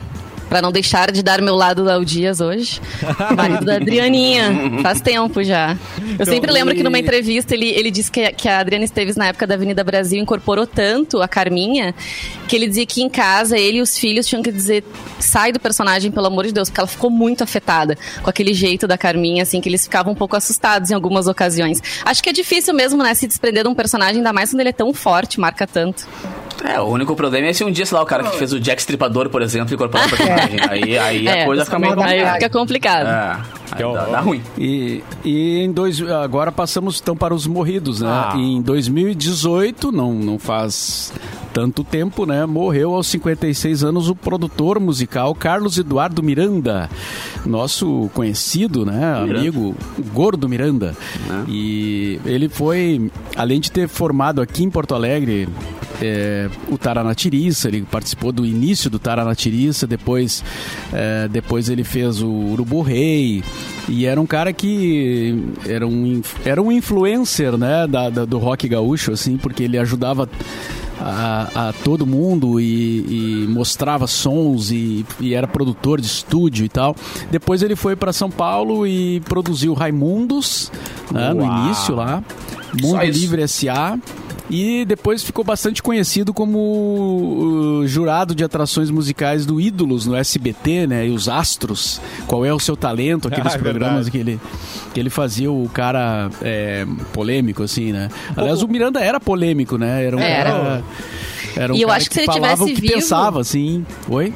Pra 0.56 0.62
não 0.62 0.72
deixar 0.72 1.12
de 1.12 1.22
dar 1.22 1.42
meu 1.42 1.54
lado 1.54 1.92
ao 1.92 2.06
Dias 2.06 2.40
hoje. 2.40 2.80
Marido 3.36 3.66
da 3.66 3.76
Adrianinha. 3.76 4.80
Faz 4.82 5.02
tempo 5.02 5.44
já. 5.44 5.78
Eu 6.18 6.26
sempre 6.26 6.50
lembro 6.50 6.74
que 6.74 6.82
numa 6.82 6.98
entrevista 6.98 7.54
ele, 7.54 7.68
ele 7.68 7.92
disse 7.92 8.10
que, 8.10 8.32
que 8.32 8.48
a 8.48 8.60
Adriana 8.60 8.86
Esteves, 8.86 9.18
na 9.18 9.28
época 9.28 9.46
da 9.46 9.56
Avenida 9.56 9.84
Brasil, 9.84 10.18
incorporou 10.18 10.66
tanto 10.66 11.22
a 11.22 11.28
Carminha 11.28 11.94
que 12.48 12.56
ele 12.56 12.70
dizia 12.70 12.86
que 12.86 13.02
em 13.02 13.10
casa 13.10 13.58
ele 13.58 13.80
e 13.80 13.82
os 13.82 13.98
filhos 13.98 14.26
tinham 14.26 14.42
que 14.42 14.50
dizer: 14.50 14.86
sai 15.20 15.52
do 15.52 15.60
personagem, 15.60 16.10
pelo 16.10 16.28
amor 16.28 16.46
de 16.46 16.54
Deus, 16.54 16.70
porque 16.70 16.80
ela 16.80 16.88
ficou 16.88 17.10
muito 17.10 17.44
afetada 17.44 17.98
com 18.24 18.30
aquele 18.30 18.54
jeito 18.54 18.88
da 18.88 18.98
Carminha, 18.98 19.44
assim, 19.44 19.60
que 19.60 19.68
eles 19.68 19.84
ficavam 19.84 20.14
um 20.14 20.16
pouco 20.16 20.38
assustados 20.38 20.90
em 20.90 20.94
algumas 20.94 21.28
ocasiões. 21.28 21.84
Acho 22.06 22.24
que 22.24 22.30
é 22.30 22.34
difícil 22.34 22.74
mesmo, 22.74 23.04
né, 23.04 23.14
se 23.14 23.28
desprender 23.28 23.64
de 23.64 23.70
um 23.70 23.76
personagem, 23.76 24.20
ainda 24.20 24.32
mais 24.32 24.52
quando 24.52 24.62
ele 24.62 24.70
é 24.70 24.72
tão 24.72 24.94
forte, 24.94 25.38
marca 25.38 25.68
tanto. 25.68 26.08
É, 26.68 26.80
o 26.80 26.86
único 26.86 27.16
problema 27.16 27.48
é 27.48 27.54
se 27.54 27.64
um 27.64 27.72
dia, 27.72 27.86
sei 27.86 27.96
lá, 27.98 28.04
o 28.04 28.06
cara 28.06 28.24
que 28.24 28.38
fez 28.38 28.52
o 28.54 28.60
Jack 28.60 28.82
Stripador, 28.82 29.30
por 29.30 29.42
exemplo, 29.42 29.74
incorporar 29.74 30.08
o 30.08 30.10
personagem. 30.10 30.60
Aí, 30.70 30.98
aí 30.98 31.28
a 31.28 31.36
É, 31.38 31.46
coisa 31.46 31.64
fica 31.66 31.78
meio 31.80 31.94
aí 31.94 32.00
Aí 32.00 32.06
complicada. 32.08 32.34
fica 32.36 32.50
complicado. 32.50 33.08
É, 33.08 33.38
Que 33.74 33.82
dá, 33.82 33.88
horror. 33.88 34.12
dá 34.12 34.20
ruim. 34.20 34.42
E, 34.58 35.04
e 35.24 35.60
em 35.60 35.72
dois, 35.72 36.02
agora 36.02 36.52
passamos 36.52 37.00
então 37.02 37.16
para 37.16 37.34
os 37.34 37.48
morridos, 37.48 38.02
né? 38.02 38.10
Ah. 38.10 38.34
Em 38.38 38.62
2018, 38.62 39.92
não, 39.92 40.14
não 40.14 40.38
faz 40.38 41.14
tanto 41.54 41.86
tempo, 41.86 42.26
né? 42.26 42.46
Morreu 42.46 42.94
aos 42.94 43.08
56 43.08 43.84
anos 43.84 44.10
o 44.10 44.16
produtor 44.16 44.78
musical 44.80 45.34
Carlos 45.34 45.78
Eduardo 45.78 46.22
Miranda, 46.22 46.90
nosso 47.46 48.10
conhecido, 48.14 48.86
né? 48.86 49.22
Miranda. 49.22 49.40
Amigo 49.40 49.76
Gordo 50.14 50.50
Miranda. 50.50 50.96
E 51.48 52.20
ele 52.26 52.50
foi, 52.50 53.10
além 53.38 53.60
de 53.60 53.72
ter 53.72 53.88
formado 53.88 54.42
aqui 54.42 54.64
em 54.64 54.70
Porto 54.70 54.94
Alegre 54.94 55.48
é, 56.02 56.50
o 56.70 56.78
Taranatiriça, 56.78 57.68
ele 57.68 57.84
participou 57.84 58.32
do 58.32 58.46
início 58.46 58.90
do 58.90 59.00
Taranatiriça, 59.00 59.88
depois, 59.88 60.44
é, 60.92 61.28
depois 61.28 61.70
ele 61.70 61.84
fez 61.84 62.22
o 62.22 62.30
Urubu 62.30 62.82
Rei, 62.82 63.44
e 63.88 64.06
era 64.06 64.20
um 64.20 64.26
cara 64.26 64.52
que 64.54 65.44
era 65.68 65.86
um, 65.88 66.22
era 66.44 66.62
um 66.62 66.72
influencer 66.72 67.58
né, 67.58 67.86
da, 67.88 68.10
da- 68.10 68.26
do 68.26 68.38
rock 68.38 68.68
gaúcho, 68.68 69.12
assim, 69.12 69.38
porque 69.38 69.64
ele 69.64 69.78
ajudava 69.78 70.28
a, 71.00 71.70
a 71.70 71.74
todo 71.74 72.06
mundo 72.06 72.60
e, 72.60 73.44
e 73.44 73.48
mostrava 73.50 74.08
sons 74.08 74.72
e, 74.72 75.06
e 75.20 75.34
era 75.34 75.46
produtor 75.48 76.00
de 76.00 76.08
estúdio 76.08 76.66
e 76.66 76.70
tal. 76.70 76.96
Depois 77.30 77.62
ele 77.62 77.76
foi 77.76 77.96
para 77.96 78.12
São 78.14 78.30
Paulo 78.32 78.88
e 78.88 79.20
produziu 79.22 79.74
Raimundos 79.74 80.72
né, 81.12 81.34
no 81.34 81.44
início 81.66 81.94
lá, 81.96 82.24
Mundo. 82.82 82.96
Livre 83.20 83.42
S.A. 83.44 83.98
E 84.50 84.86
depois 84.86 85.24
ficou 85.24 85.44
bastante 85.44 85.82
conhecido 85.82 86.32
como 86.34 87.84
jurado 87.88 88.36
de 88.36 88.44
atrações 88.44 88.92
musicais 88.92 89.46
do 89.46 89.60
Ídolos 89.60 90.06
no 90.06 90.16
SBT, 90.16 90.86
né? 90.88 91.08
E 91.08 91.12
os 91.12 91.28
Astros. 91.28 92.00
Qual 92.28 92.46
é 92.46 92.54
o 92.54 92.60
seu 92.60 92.78
talento? 92.78 93.28
Aqueles 93.28 93.54
Ah, 93.54 93.56
é 93.56 93.60
programas 93.60 94.08
verdade. 94.08 94.12
que 94.12 94.18
ele, 94.18 94.40
que 94.94 95.00
ele 95.00 95.10
fazia 95.10 95.52
o 95.52 95.68
cara 95.70 96.30
é, 96.42 96.86
polêmico, 97.12 97.64
assim, 97.64 97.92
né? 97.92 98.10
Aliás, 98.38 98.62
o 98.62 98.68
Miranda 98.68 99.00
era 99.00 99.20
polêmico, 99.20 99.78
né? 99.78 100.06
Era 100.06 100.16
um 100.18 100.20
Era. 100.20 100.52
cara. 100.52 100.84
Era 101.58 101.74
um 101.74 101.76
E 101.76 101.82
eu 101.82 101.88
cara 101.88 101.98
acho 102.00 102.10
que 102.10 102.14
se 102.16 102.20
ele 102.22 102.26
falava 102.28 102.54
tivesse 102.54 102.64
o 102.72 102.76
que 102.76 102.82
vivo- 102.82 102.94
pensava, 102.94 103.42
assim. 103.42 103.86
Oi? 104.10 104.34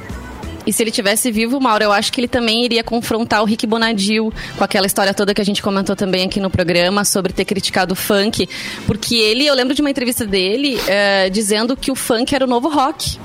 E 0.70 0.72
se 0.72 0.84
ele 0.84 0.92
tivesse 0.92 1.32
vivo, 1.32 1.60
Mauro, 1.60 1.84
eu 1.84 1.92
acho 1.92 2.14
que 2.14 2.22
ele 2.22 2.28
também 2.28 2.64
iria 2.64 2.84
confrontar 2.84 3.42
o 3.42 3.46
Rick 3.46 3.66
Bonadil 3.66 4.32
com 4.56 4.64
aquela 4.64 4.86
história 4.86 5.16
toda 5.16 5.34
que 5.34 5.42
a 5.42 5.44
gente 5.44 5.64
comentou 5.64 5.96
também 5.96 6.28
aqui 6.28 6.40
no 6.40 6.48
programa 6.48 7.04
sobre 7.04 7.34
ter 7.34 7.44
criticado 7.44 7.94
o 7.94 7.96
funk. 7.96 8.48
Porque 8.86 9.16
ele, 9.16 9.48
eu 9.48 9.56
lembro 9.56 9.74
de 9.74 9.82
uma 9.82 9.90
entrevista 9.90 10.28
dele 10.28 10.80
eh, 10.88 11.28
dizendo 11.32 11.76
que 11.76 11.90
o 11.90 11.96
funk 11.96 12.36
era 12.36 12.46
o 12.46 12.48
novo 12.48 12.70
rock 12.70 13.18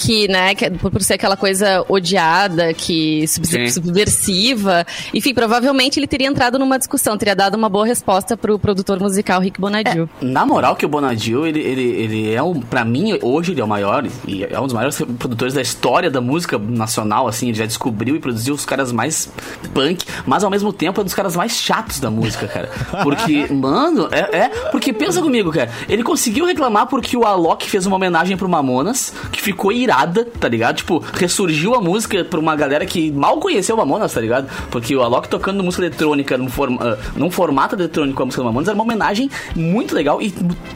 que, 0.00 0.26
né, 0.28 0.54
que, 0.54 0.70
por, 0.70 0.90
por 0.90 1.02
ser 1.02 1.14
aquela 1.14 1.36
coisa 1.36 1.84
odiada, 1.88 2.72
que 2.72 3.26
sub- 3.28 3.46
Sim. 3.46 3.68
subversiva. 3.68 4.86
Enfim, 5.12 5.34
provavelmente 5.34 5.98
ele 6.00 6.06
teria 6.06 6.26
entrado 6.26 6.58
numa 6.58 6.78
discussão, 6.78 7.18
teria 7.18 7.36
dado 7.36 7.54
uma 7.54 7.68
boa 7.68 7.84
resposta 7.84 8.34
pro 8.36 8.58
produtor 8.58 8.98
musical 8.98 9.40
Rick 9.40 9.60
Bonadil. 9.60 10.08
Na 10.22 10.46
moral 10.46 10.74
que 10.74 10.86
o 10.86 10.88
Bonadil, 10.88 11.46
ele, 11.46 11.60
ele, 11.60 11.82
ele 11.82 12.32
é 12.34 12.42
um, 12.42 12.60
pra 12.60 12.82
mim, 12.84 13.18
hoje 13.22 13.52
ele 13.52 13.60
é 13.60 13.64
o 13.64 13.68
maior 13.68 14.06
e 14.26 14.42
é 14.44 14.58
um 14.58 14.64
dos 14.64 14.72
maiores 14.72 14.96
produtores 15.18 15.52
da 15.52 15.60
história 15.60 16.10
da 16.10 16.20
música 16.20 16.58
nacional, 16.58 17.28
assim, 17.28 17.48
ele 17.48 17.58
já 17.58 17.66
descobriu 17.66 18.16
e 18.16 18.18
produziu 18.20 18.54
os 18.54 18.64
caras 18.64 18.90
mais 18.92 19.30
punk, 19.74 20.04
mas 20.26 20.42
ao 20.42 20.50
mesmo 20.50 20.72
tempo 20.72 20.98
é 20.98 21.02
um 21.02 21.04
dos 21.04 21.14
caras 21.14 21.36
mais 21.36 21.52
chatos 21.52 22.00
da 22.00 22.10
música, 22.10 22.48
cara. 22.48 22.70
Porque, 23.02 23.46
mano, 23.52 24.08
é, 24.10 24.36
é 24.44 24.48
porque 24.70 24.92
pensa 24.92 25.20
comigo, 25.20 25.52
cara, 25.52 25.70
ele 25.88 26.02
conseguiu 26.02 26.46
reclamar 26.46 26.86
porque 26.86 27.16
o 27.16 27.24
Alok 27.24 27.68
fez 27.68 27.84
uma 27.84 27.96
homenagem 27.96 28.36
pro 28.36 28.48
Mamonas, 28.48 29.12
que 29.30 29.42
ficou 29.42 29.70
irada, 29.90 30.24
tá 30.24 30.48
ligado? 30.48 30.76
Tipo, 30.76 31.02
ressurgiu 31.12 31.74
a 31.74 31.80
música 31.80 32.24
pra 32.24 32.38
uma 32.38 32.54
galera 32.54 32.86
que 32.86 33.10
mal 33.10 33.38
conheceu 33.38 33.76
Mamonas, 33.76 34.12
tá 34.12 34.20
ligado? 34.20 34.48
Porque 34.70 34.94
o 34.94 35.02
Alok 35.02 35.28
tocando 35.28 35.62
música 35.64 35.84
eletrônica 35.84 36.38
num, 36.38 36.48
forma, 36.48 36.78
ah, 36.80 36.96
num 37.16 37.30
formato 37.30 37.74
eletrônico 37.74 38.16
com 38.16 38.22
a 38.22 38.26
música 38.26 38.42
do 38.42 38.46
Mamonas 38.46 38.68
era 38.68 38.74
uma 38.76 38.84
homenagem 38.84 39.28
muito 39.56 39.94
legal 39.94 40.22
e 40.22 40.32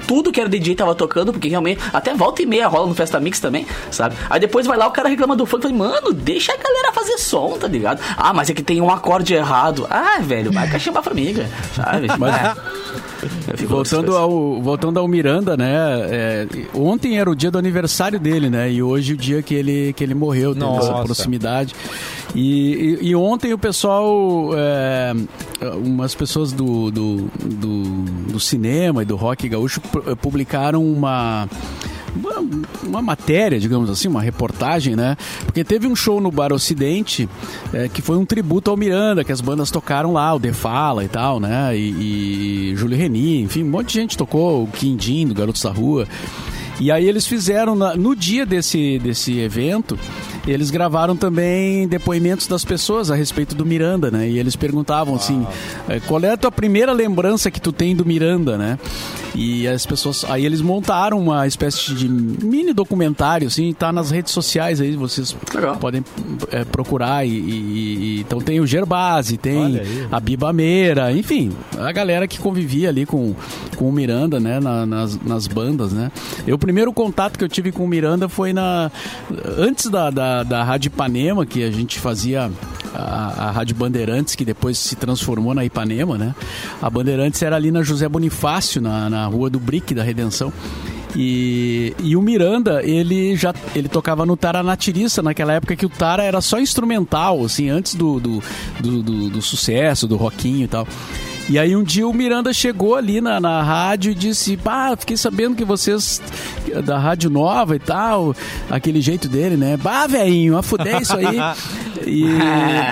tudo 0.07 0.33
que 0.33 0.41
era 0.41 0.49
DJ 0.49 0.75
tava 0.75 0.95
tocando, 0.95 1.33
porque 1.33 1.49
realmente 1.49 1.81
até 1.93 2.13
volta 2.15 2.43
e 2.43 2.47
meia 2.47 2.67
rola 2.67 2.89
no 2.89 2.95
Festa 2.95 3.21
Mix 3.21 3.39
também, 3.39 3.67
sabe? 3.91 4.17
Aí 4.29 4.41
depois 4.41 4.67
vai 4.67 4.77
lá 4.77 4.87
o 4.87 4.91
cara 4.91 5.09
reclama 5.09 5.37
do 5.37 5.47
funk, 5.47 5.63
falei, 5.63 5.77
mano, 5.77 6.13
deixa 6.13 6.53
a 6.53 6.57
galera 6.57 6.93
fazer 6.93 7.19
som, 7.19 7.57
tá 7.59 7.69
ligado? 7.69 8.01
Ah, 8.17 8.33
mas 8.33 8.51
é 8.51 8.55
que 8.55 8.63
tem 8.63 8.81
um 8.81 8.91
acorde 8.91 9.35
errado. 9.35 9.87
Ah, 9.89 10.19
velho, 10.21 10.51
vai 10.51 10.69
cachimbar 10.69 11.03
pra 11.03 11.13
amiga, 11.13 11.49
sabe? 11.75 12.09
Mas- 12.19 12.35
fico 12.35 13.14
Voltando 13.67 14.17
ao, 14.17 14.63
voltando 14.63 14.99
ao 14.99 15.09
Miranda, 15.09 15.57
né? 15.57 15.75
é, 16.11 16.47
ontem 16.75 17.19
era 17.19 17.31
o 17.31 17.35
dia 17.35 17.51
do 17.51 17.59
aniversário 17.59 18.19
dele, 18.21 18.49
né? 18.51 18.71
E 18.71 18.83
hoje 18.83 19.15
o 19.15 19.17
dia 19.17 19.43
que 19.43 19.55
ele, 19.55 19.93
que 19.93 20.03
ele 20.05 20.15
morreu, 20.15 20.55
teve 20.55 20.65
essa 20.79 21.03
proximidade. 21.05 21.75
E, 22.35 22.99
e, 23.01 23.09
e 23.09 23.17
ontem 23.17 23.53
o 23.53 23.59
pessoal, 23.59 24.51
é, 24.57 25.13
umas 25.77 26.15
pessoas 26.15 26.53
do, 26.53 26.91
do, 26.91 27.29
do, 27.43 27.83
do 28.33 28.41
cinema 28.41 29.03
e 29.03 29.05
do 29.05 29.15
rock 29.17 29.49
gaúcho 29.49 29.81
pu- 29.81 30.17
publicaram 30.17 30.85
uma. 30.85 31.49
Uma, 32.15 32.45
uma 32.83 33.03
matéria, 33.03 33.59
digamos 33.59 33.91
assim, 33.91 34.09
uma 34.09 34.23
reportagem, 34.23 34.95
né? 34.95 35.17
Porque 35.45 35.65
teve 35.65 35.87
um 35.87 35.97
show 35.97 36.21
no 36.21 36.31
Bar 36.31 36.53
Ocidente 36.53 37.29
é, 37.73 37.89
que 37.89 38.01
foi 38.01 38.17
um 38.17 38.25
tributo 38.25 38.71
ao 38.71 38.77
Miranda, 38.77 39.25
que 39.25 39.33
as 39.33 39.41
bandas 39.41 39.71
tocaram 39.71 40.13
lá, 40.13 40.33
o 40.35 40.39
Defala 40.39 41.05
e 41.05 41.09
tal, 41.09 41.41
né? 41.41 41.77
E, 41.77 42.71
e 42.73 42.77
Júlio 42.77 42.97
Reni, 42.97 43.43
enfim, 43.43 43.63
um 43.65 43.69
monte 43.71 43.89
de 43.89 43.95
gente 44.01 44.17
tocou, 44.17 44.65
o 44.65 44.67
Quindim, 44.69 45.27
do 45.27 45.35
Garotos 45.35 45.63
da 45.63 45.71
Rua. 45.71 46.07
E 46.81 46.91
aí 46.91 47.07
eles 47.09 47.25
fizeram, 47.27 47.77
na- 47.77 47.95
no 47.97 48.17
dia 48.17 48.45
desse, 48.45 48.99
desse 48.99 49.39
evento, 49.39 49.97
eles 50.47 50.71
gravaram 50.73 51.17
também 51.17 51.87
depoimentos 51.87 52.49
das 52.49 52.65
pessoas 52.65 53.11
a 53.13 53.15
respeito 53.15 53.55
do 53.55 53.65
Miranda, 53.65 54.11
né? 54.11 54.29
E 54.29 54.39
eles 54.41 54.57
perguntavam 54.57 55.15
assim, 55.15 55.47
eh, 55.89 56.01
qual 56.07 56.21
é 56.23 56.33
a 56.33 56.37
tua 56.37 56.51
primeira 56.51 56.93
lembrança 56.93 57.49
que 57.51 57.61
tu 57.61 57.71
tem 57.73 57.95
do 57.95 58.05
Miranda, 58.05 58.59
né? 58.59 58.77
E 59.35 59.67
as 59.67 59.85
pessoas, 59.85 60.25
aí 60.29 60.47
eles 60.47 60.61
montaram 60.61 61.19
uma 61.19 61.45
espécie 61.47 61.93
de 61.95 62.09
mini 62.09 62.73
documentário, 62.73 63.49
assim, 63.49 63.73
tá 63.73 63.93
nas 63.93 64.11
redes 64.11 64.33
sociais 64.33 64.81
aí, 64.81 64.95
vocês 64.95 65.37
Legal. 65.53 65.77
podem 65.77 66.05
eh, 66.53 66.65
procurar 66.65 67.27
e, 67.27 67.31
e- 67.31 67.35
e- 68.19 68.21
então 68.21 68.41
tem 68.41 68.61
o 68.61 68.67
Gerbasi, 68.67 69.37
tem 69.37 69.81
a 70.11 70.21
Biba 70.21 70.53
Meira, 70.53 71.11
enfim, 71.13 71.51
a 71.79 71.91
galera 71.91 72.29
que 72.29 72.39
convivia 72.39 72.91
ali 72.91 73.05
com, 73.05 73.35
com 73.77 73.89
o 73.89 73.93
Miranda, 73.93 74.39
né, 74.39 74.61
na- 74.61 74.87
nas, 74.87 75.21
nas 75.21 75.47
bandas, 75.49 75.93
né. 75.93 76.13
Eu, 76.47 76.55
o 76.55 76.59
primeiro 76.59 76.93
contato 76.93 77.37
que 77.37 77.43
eu 77.45 77.49
tive 77.49 77.73
com 77.73 77.85
o 77.85 77.89
Miranda 77.89 78.29
foi 78.29 78.53
na 78.53 78.91
antes 79.59 79.91
da, 79.91 80.11
da, 80.11 80.43
da 80.45 80.63
Rádio 80.63 80.89
Ipanema, 80.89 81.45
que 81.45 81.63
a 81.65 81.71
gente 81.73 81.99
fazia 81.99 82.51
a, 82.95 83.49
a 83.49 83.51
Rádio 83.51 83.75
Bandeirantes, 83.75 84.35
que 84.37 84.45
depois 84.45 84.79
se 84.79 84.95
transformou 84.95 85.53
na 85.55 85.65
Ipanema, 85.65 86.17
né. 86.17 86.35
A 86.81 86.89
Bandeirantes 86.89 87.43
era 87.43 87.57
ali 87.57 87.73
na 87.73 87.83
José 87.83 88.09
Bonifácio, 88.09 88.81
na, 88.81 89.11
na 89.11 89.24
Rua 89.27 89.49
do 89.51 89.59
Brick 89.61 89.95
da 89.95 90.03
Redenção. 90.03 90.53
E, 91.17 91.95
e 92.03 92.17
o 92.17 92.23
Miranda, 92.23 92.83
ele 92.85 93.37
já 93.37 93.55
ele 93.75 93.89
tocava 93.89 94.27
no 94.27 94.37
Taranatiriça, 94.37 95.23
naquela 95.23 95.53
época 95.53 95.77
que 95.77 95.87
o 95.87 95.89
Tara 95.89 96.25
era 96.25 96.41
só 96.41 96.59
instrumental, 96.59 97.45
assim, 97.45 97.69
antes 97.71 97.95
do, 97.95 98.19
do, 98.19 98.43
do, 98.81 99.03
do- 99.03 99.31
do 99.31 99.43
sucesso, 99.43 100.09
do 100.09 100.17
rockinho 100.17 100.65
e 100.65 100.69
tal. 100.69 100.89
E 101.49 101.57
aí 101.59 101.77
um 101.77 101.85
dia 101.85 102.09
o 102.09 102.13
Miranda 102.13 102.53
chegou 102.55 102.97
ali 102.97 103.21
na, 103.21 103.39
na 103.39 103.63
rádio 103.63 104.11
e 104.11 104.15
disse, 104.15 104.57
pá, 104.57 104.97
fiquei 104.99 105.17
sabendo 105.17 105.55
que 105.55 105.65
vocês 105.65 106.21
da 106.85 106.99
Rádio 106.99 107.29
Nova 107.31 107.77
e 107.77 107.79
tal, 107.79 108.35
aquele 108.71 109.01
jeito 109.01 109.29
dele, 109.29 109.57
né? 109.57 109.77
Bah, 109.77 110.07
velhinho, 110.09 110.57
a 110.57 110.63
fuder 110.65 111.01
isso 111.01 111.15
aí. 111.17 111.27
E, 112.07 112.23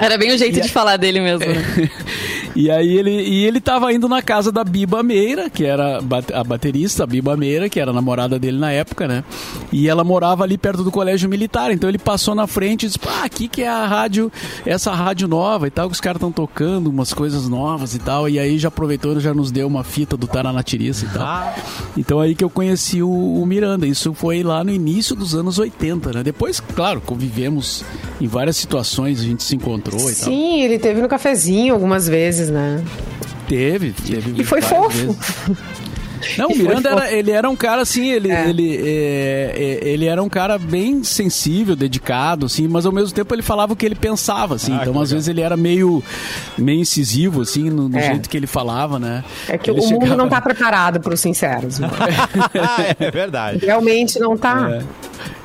Era 0.01 0.17
bem 0.17 0.33
o 0.33 0.39
jeito 0.39 0.59
de 0.59 0.71
falar 0.71 0.97
dele 0.97 1.21
mesmo. 1.21 1.45
né? 1.45 1.91
e 2.54 2.71
aí 2.71 2.97
ele, 2.97 3.11
e 3.11 3.44
ele 3.44 3.61
tava 3.61 3.92
indo 3.92 4.09
na 4.09 4.21
casa 4.21 4.52
da 4.52 4.62
Biba 4.62 5.02
Meira, 5.02 5.49
que 5.49 5.64
era 5.64 5.99
a 5.99 6.44
baterista, 6.44 7.04
a 7.04 7.06
Biba 7.06 7.37
Meira, 7.37 7.68
que 7.68 7.80
era 7.80 7.90
a 7.90 7.94
namorada 7.94 8.38
dele 8.38 8.59
na 8.59 8.71
época, 8.71 9.09
né? 9.09 9.25
E 9.73 9.88
ela 9.88 10.04
morava 10.04 10.44
ali 10.44 10.59
perto 10.59 10.82
do 10.82 10.90
colégio 10.90 11.28
militar. 11.28 11.71
Então 11.71 11.88
ele 11.88 11.99
passou 11.99 12.35
na 12.35 12.47
frente 12.47 12.85
e 12.85 12.87
disse: 12.87 12.99
pá, 12.99 13.25
aqui 13.25 13.49
que 13.49 13.62
é 13.62 13.68
a 13.68 13.87
rádio, 13.87 14.30
essa 14.66 14.92
rádio 14.92 15.26
nova 15.26 15.66
e 15.66 15.71
tal, 15.71 15.88
que 15.88 15.94
os 15.94 16.00
caras 16.00 16.16
estão 16.16 16.32
tocando 16.32 16.88
umas 16.88 17.12
coisas 17.12 17.49
novas 17.49 17.94
e 17.94 17.99
tal. 17.99 18.28
E 18.28 18.38
aí 18.38 18.59
já 18.59 18.68
aproveitou 18.68 19.16
e 19.16 19.21
já 19.21 19.32
nos 19.32 19.50
deu 19.50 19.66
uma 19.66 19.85
fita 19.85 20.16
do 20.16 20.26
Taranatiriça 20.26 21.06
e 21.06 21.09
tal. 21.09 21.23
Ah. 21.23 21.54
Então 21.97 22.21
aí 22.21 22.35
que 22.35 22.44
eu 22.44 22.50
conheci 22.50 23.02
o, 23.02 23.11
o 23.11 23.47
Miranda. 23.47 23.87
Isso 23.87 24.12
foi 24.14 24.42
lá 24.42 24.62
no 24.62 24.71
início 24.71 25.16
dos 25.16 25.35
anos 25.35 25.59
80, 25.59 26.12
né? 26.12 26.23
Depois, 26.23 26.61
claro, 26.61 27.00
convivemos 27.00 27.85
em 28.21 28.26
várias 28.26 28.56
situações, 28.56 29.21
a 29.21 29.25
gente 29.25 29.42
se 29.42 29.56
encontrou 29.56 30.00
e 30.00 30.14
tal. 30.14 30.25
Sim, 30.25 30.62
ele 30.62 30.78
teve 30.78 31.00
no 31.00 31.09
cafezinho 31.09 31.75
algumas 31.75 32.09
vezes, 32.09 32.42
né? 32.51 32.83
Teve, 33.49 33.93
teve. 33.93 34.41
E 34.41 34.45
foi 34.45 34.61
fofo. 34.63 34.89
vezes. 34.91 35.17
Não, 36.39 36.51
o 36.51 36.57
Miranda 36.57 36.89
era, 36.89 37.13
ele 37.13 37.33
era 37.33 37.51
um 37.51 37.57
cara 37.57 37.83
assim, 37.83 38.09
ele, 38.13 38.31
É. 38.31 38.49
ele, 38.49 38.77
é, 38.77 39.53
é, 39.57 39.89
ele 39.89 40.07
era 40.07 40.23
um 40.23 40.29
cara 40.29 40.57
bem 40.57 41.03
sensível, 41.03 41.75
dedicado, 41.75 42.47
assim, 42.47 42.69
mas 42.69 42.87
ao 42.87 42.93
mesmo 42.93 43.13
tempo 43.13 43.35
ele 43.35 43.43
falava 43.43 43.73
o 43.73 43.77
que 43.77 43.85
ele 43.85 43.97
pensava, 43.97 44.55
assim. 44.55 44.71
Ah, 44.73 44.83
então, 44.83 44.93
às 44.93 45.09
legal. 45.11 45.17
vezes 45.17 45.27
ele 45.27 45.41
era 45.41 45.57
meio, 45.57 46.01
meio 46.57 46.79
incisivo, 46.81 47.41
assim, 47.43 47.69
no, 47.69 47.89
no 47.89 47.99
É. 47.99 48.03
jeito 48.03 48.29
que 48.31 48.37
ele 48.37 48.47
falava, 48.47 49.01
né? 49.01 49.25
É 49.49 49.59
que 49.59 49.69
Ele 49.69 49.81
o 49.81 49.83
mundo 49.83 50.03
chegava- 50.03 50.17
não 50.17 50.29
tá 50.29 50.41
preparado 50.41 51.01
para 51.01 51.13
os 51.13 51.19
sinceros. 51.19 51.81
é 53.01 53.11
verdade. 53.11 53.67
Realmente 53.67 54.21
não 54.21 54.37
tá. 54.37 54.81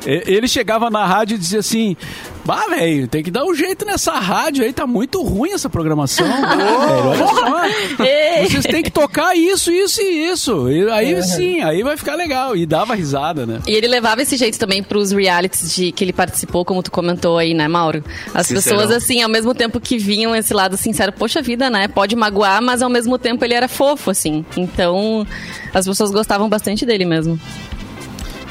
Ele 0.08 0.48
chegava 0.48 0.90
na 0.90 1.06
rádio 1.06 1.36
e 1.36 1.38
dizia 1.38 1.60
assim: 1.60 1.98
Bah, 2.46 2.66
velho, 2.70 3.10
tem 3.10 3.22
que 3.22 3.30
dar 3.30 3.44
um 3.44 3.54
jeito 3.54 3.86
nessa 3.86 4.14
rádio 4.14 4.64
aí, 4.64 4.72
tá 4.72 4.88
muito 4.88 5.22
ruim 5.22 5.52
essa 5.52 5.70
programação. 5.70 6.26
Bah, 6.26 6.56
velho, 6.88 7.10
olha 7.10 7.28
só. 7.28 8.04
Ei! 8.06 8.50
Vocês 8.50 8.64
têm 8.66 8.84
que 8.84 8.92
tocar 8.92 9.36
isso, 9.36 9.70
isso 9.70 10.02
e 10.02 10.30
isso. 10.30 10.70
E 10.70 10.90
aí 10.90 11.22
sim, 11.24 11.62
aí 11.62 11.84
vai 11.84 11.98
ficar 11.98 12.16
legal. 12.16 12.56
E 12.56 12.66
dava 12.66 12.96
risada, 12.96 13.46
né? 13.46 13.60
E 13.68 13.72
ele 13.72 13.88
levava 13.88 14.22
esse 14.22 14.38
jeito 14.38 14.58
também 14.58 14.82
pros 14.82 15.12
realities 15.12 15.76
de 15.76 15.92
que 15.92 16.06
ele 16.06 16.14
participou, 16.14 16.64
como 16.64 16.82
tu 16.82 16.90
comentou 16.90 17.38
aí, 17.38 17.54
né, 17.54 17.68
Mauro? 17.68 18.02
As 18.34 18.48
Sincerão. 18.48 18.78
pessoas, 18.78 18.96
assim, 18.96 19.22
ao 19.22 19.30
mesmo 19.30 19.54
tempo 19.54 19.78
que 19.80 19.98
vinham 19.98 20.34
esse 20.34 20.54
lado 20.54 20.78
sincero, 20.78 21.12
poxa 21.12 21.42
vida, 21.42 21.70
né? 21.70 21.90
Pode 21.90 22.16
magoar, 22.16 22.62
mas 22.62 22.82
ao 22.82 22.90
mesmo 22.90 23.18
tempo 23.18 23.44
ele 23.44 23.54
era 23.54 23.68
fofo, 23.68 24.10
assim. 24.10 24.46
Então, 24.56 25.28
as 25.74 25.86
pessoas 25.86 26.12
gostavam 26.12 26.48
bastante 26.48 26.86
dele 26.86 27.04
mesmo. 27.04 27.38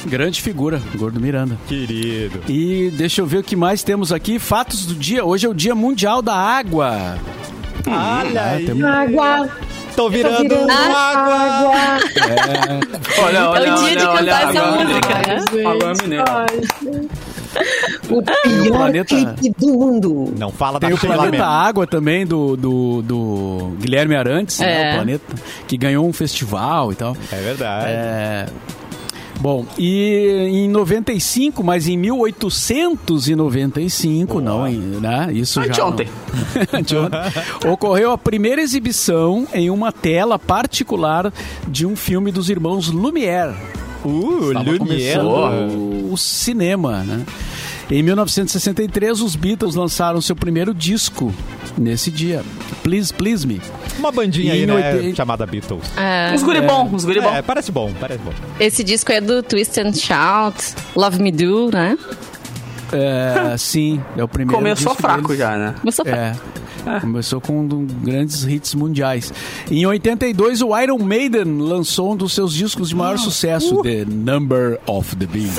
Grande 0.06 0.40
figura, 0.40 0.80
Gordo 0.96 1.20
Miranda. 1.20 1.58
Querido. 1.68 2.40
E 2.48 2.90
deixa 2.96 3.20
eu 3.20 3.26
ver 3.26 3.38
o 3.38 3.42
que 3.42 3.56
mais 3.56 3.82
temos 3.82 4.12
aqui. 4.12 4.38
Fatos 4.38 4.86
do 4.86 4.94
dia. 4.94 5.25
Hoje 5.25 5.46
é 5.46 5.48
o 5.48 5.54
Dia 5.54 5.75
Mundial 5.75 6.22
da 6.22 6.34
Água. 6.34 7.18
Olha 7.86 8.40
Ah, 8.40 8.50
aí. 8.52 8.64
temos- 8.66 8.84
Água, 8.84 9.48
Tô 9.94 10.08
virando, 10.10 10.36
tô 10.36 10.42
virando 10.42 10.70
água. 10.70 11.34
água. 11.34 11.72
Olha, 13.25 13.36
É 13.38 13.42
olha, 13.44 13.75
o 13.75 13.78
dia 13.84 13.96
de 13.96 14.04
olha, 14.04 14.10
olha, 14.10 14.32
cantar 14.32 14.50
essa 14.50 14.60
água 14.62 14.84
música, 14.84 16.06
né? 16.06 16.18
Água. 16.20 16.46
O 18.10 18.22
pior 18.22 18.76
planeta- 18.76 19.14
clipe 19.34 19.54
do 19.58 19.66
mundo. 19.72 20.34
Não 20.38 20.50
fala 20.50 20.78
da 20.78 20.86
Tem 20.88 20.94
o 20.94 20.98
Planeta 21.00 21.30
mesmo. 21.30 21.44
Água 21.44 21.86
também, 21.86 22.26
do, 22.26 22.56
do, 22.56 23.02
do 23.02 23.72
Guilherme 23.80 24.14
Arantes, 24.14 24.58
né? 24.58 24.90
É. 24.90 24.90
O 24.92 24.94
Planeta, 24.96 25.34
que 25.66 25.76
ganhou 25.78 26.06
um 26.06 26.12
festival 26.12 26.92
e 26.92 26.94
tal. 26.94 27.16
É 27.32 27.36
verdade. 27.36 27.86
É, 27.88 28.46
Bom, 29.40 29.64
e 29.78 30.49
em 30.50 30.69
95, 30.69 31.62
mas 31.62 31.87
em 31.87 31.97
1895, 31.99 34.40
não, 34.40 34.66
né? 34.69 35.28
Isso 35.33 35.62
já. 35.62 35.69
Anteontem. 35.71 36.09
Ocorreu 37.71 38.11
a 38.12 38.19
primeira 38.19 38.62
exibição 38.62 39.47
em 39.52 39.69
uma 39.71 39.93
tela 39.93 40.38
particular 40.38 41.31
de 41.69 41.85
um 41.85 41.95
filme 41.95 42.33
dos 42.33 42.49
irmãos 42.49 42.88
Lumière. 42.88 43.55
Uh, 44.05 44.49
Estava 44.49 44.71
Lumière. 44.71 45.21
o, 45.21 46.12
o 46.12 46.16
cinema, 46.16 47.02
né? 47.02 47.25
Em 47.90 48.02
1963, 48.02 49.21
os 49.21 49.37
Beatles 49.37 49.75
lançaram 49.76 50.21
seu 50.21 50.35
primeiro 50.35 50.75
disco 50.75 51.33
nesse 51.78 52.11
dia, 52.11 52.43
Please 52.83 53.12
Please 53.12 53.47
Me. 53.47 53.61
Uma 53.99 54.12
bandinha 54.12 54.55
E 54.55 54.59
aí, 54.61 54.67
né? 54.67 54.75
80 54.99 55.17
Chamada 55.17 55.47
Beatles. 55.47 55.85
É, 55.97 56.33
Uns 56.35 56.43
guri 56.43 56.61
bom, 56.61 56.88
uns 56.93 57.05
guri 57.05 57.21
bom. 57.21 57.35
É, 57.35 57.43
parece 57.43 57.71
bom, 57.73 57.93
parece 57.99 58.21
bom. 58.23 58.33
esse 58.61 58.83
disco 58.85 59.11
é 59.12 59.21
do 59.21 59.43
Twist 59.43 59.79
and 59.81 59.93
Shout, 59.95 60.75
Love 60.95 61.21
Me 61.23 61.33
Do, 61.33 61.71
né? 61.73 61.97
É, 62.93 63.57
sim, 63.59 64.00
é 64.17 64.23
o 64.23 64.29
primeiro 64.29 64.57
Começou 64.57 64.93
disco 64.93 65.03
fraco 65.03 65.23
deles. 65.29 65.38
já, 65.38 65.57
né? 65.57 65.75
Começou 65.81 66.05
pra- 66.05 66.17
É. 66.17 67.00
Começou 67.00 67.41
com 67.41 67.62
um 67.62 67.67
dos 67.67 67.91
grandes 68.00 68.45
hits 68.45 68.73
mundiais. 68.76 69.33
Em 69.69 69.85
82, 69.85 70.62
o 70.62 70.79
Iron 70.79 70.99
Maiden 70.99 71.59
lançou 71.59 72.12
um 72.12 72.17
dos 72.17 72.33
seus 72.33 72.55
discos 72.55 72.91
de 72.91 72.95
maior 72.95 73.19
sucesso, 73.19 73.83
The 73.83 74.05
Number 74.07 74.79
of 74.87 75.17
the 75.17 75.26
Beast. 75.26 75.59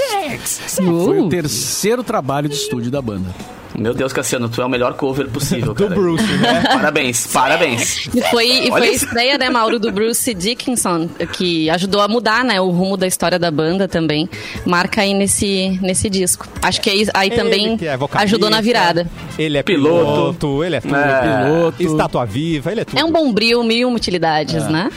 Foi 0.77 1.20
o 1.20 1.25
Uh. 1.25 1.29
terceiro 1.29 2.01
trabalho 2.01 2.48
de 2.48 2.56
estúdio 2.56 2.89
da 2.89 3.01
banda. 3.01 3.27
Meu 3.75 3.93
Deus, 3.93 4.12
Cassiano, 4.13 4.50
tu 4.50 4.62
é 4.62 4.65
o 4.65 4.69
melhor 4.69 4.93
cover 4.93 5.27
possível, 5.29 5.74
Do 5.75 5.83
cara. 5.83 5.95
Bruce, 5.95 6.24
né? 6.38 6.63
Parabéns, 6.74 7.27
parabéns. 7.27 8.07
E 8.13 8.21
foi, 8.29 8.47
e 8.47 8.69
foi 8.69 8.88
a 8.88 8.91
estreia, 8.91 9.38
né, 9.38 9.50
Mauro, 9.50 9.79
do 9.79 9.91
Bruce 9.91 10.33
Dickinson, 10.33 11.09
que 11.33 11.69
ajudou 11.69 12.01
a 12.01 12.07
mudar, 12.07 12.43
né, 12.43 12.59
o 12.59 12.69
rumo 12.69 12.97
da 12.97 13.07
história 13.07 13.38
da 13.38 13.51
banda 13.51 13.88
também. 13.88 14.29
Marca 14.65 15.01
aí 15.01 15.13
nesse, 15.13 15.79
nesse 15.81 16.09
disco. 16.09 16.47
Acho 16.62 16.81
que 16.81 16.89
aí, 16.89 17.07
aí 17.13 17.31
também 17.31 17.77
que 17.77 17.86
é 17.88 17.97
ajudou 18.13 18.50
na 18.50 18.62
virada. 18.62 19.07
Ele 19.38 19.57
é 19.57 19.63
Piloto. 19.63 20.33
piloto, 20.38 20.63
ele 20.63 20.75
é 20.75 20.81
tudo. 20.81 20.95
É. 20.95 21.43
Piloto. 21.45 21.83
Estátua 21.83 22.25
viva, 22.25 22.71
ele 22.71 22.81
é 22.81 22.86
tudo. 22.86 23.00
É 23.00 23.03
um 23.03 23.12
bombril, 23.12 23.63
mil 23.63 23.91
utilidades, 23.91 24.67
né? 24.67 24.89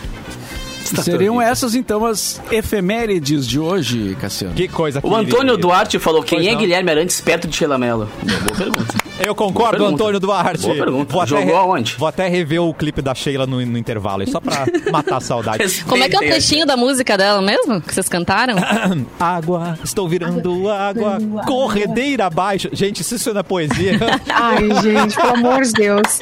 Seriam 1.02 1.40
essas, 1.40 1.74
então, 1.74 2.04
as 2.04 2.40
efemérides 2.50 3.46
de 3.46 3.58
hoje, 3.58 4.16
Cassiano. 4.20 4.54
Que 4.54 4.68
coisa 4.68 5.00
O 5.02 5.14
Antônio 5.14 5.56
Duarte 5.56 5.98
falou: 5.98 6.22
quem 6.22 6.38
Pois 6.38 6.48
é 6.48 6.52
não. 6.52 6.58
Guilherme 6.58 6.90
Arantes 6.90 7.20
perto 7.20 7.48
de 7.48 7.56
Sheila 7.56 7.78
Mello? 7.78 8.08
Boa 8.22 8.56
pergunta. 8.56 8.99
Eu 9.20 9.34
concordo. 9.34 9.84
Antônio 9.84 10.18
Duarte. 10.18 10.62
Boa 10.62 10.74
pergunta. 10.76 11.12
Vou 11.12 11.20
até 11.22 11.30
Jogou 11.30 11.56
aonde? 11.56 11.94
Vou 11.96 12.08
até 12.08 12.28
rever 12.28 12.62
o 12.62 12.72
clipe 12.72 13.02
da 13.02 13.14
Sheila 13.14 13.46
no, 13.46 13.64
no 13.64 13.78
intervalo, 13.78 14.26
só 14.28 14.40
pra 14.40 14.66
matar 14.90 15.16
a 15.18 15.20
saudade. 15.20 15.84
Como 15.84 16.02
é 16.02 16.08
que 16.08 16.16
é 16.16 16.18
o 16.18 16.22
trechinho 16.22 16.64
da 16.66 16.76
música 16.76 17.16
dela 17.18 17.40
mesmo? 17.42 17.80
Que 17.80 17.94
vocês 17.94 18.08
cantaram? 18.08 18.56
Água, 19.18 19.78
estou 19.84 20.08
virando 20.08 20.68
água, 20.70 21.18
corredeira 21.46 22.26
abaixo. 22.26 22.68
Gente, 22.72 23.04
se 23.04 23.14
isso 23.16 23.32
não 23.32 23.40
é 23.40 23.42
poesia, 23.42 23.98
Ai, 24.32 24.68
gente, 24.82 25.16
pelo 25.16 25.34
amor 25.34 25.62
de 25.62 25.72
Deus. 25.72 26.20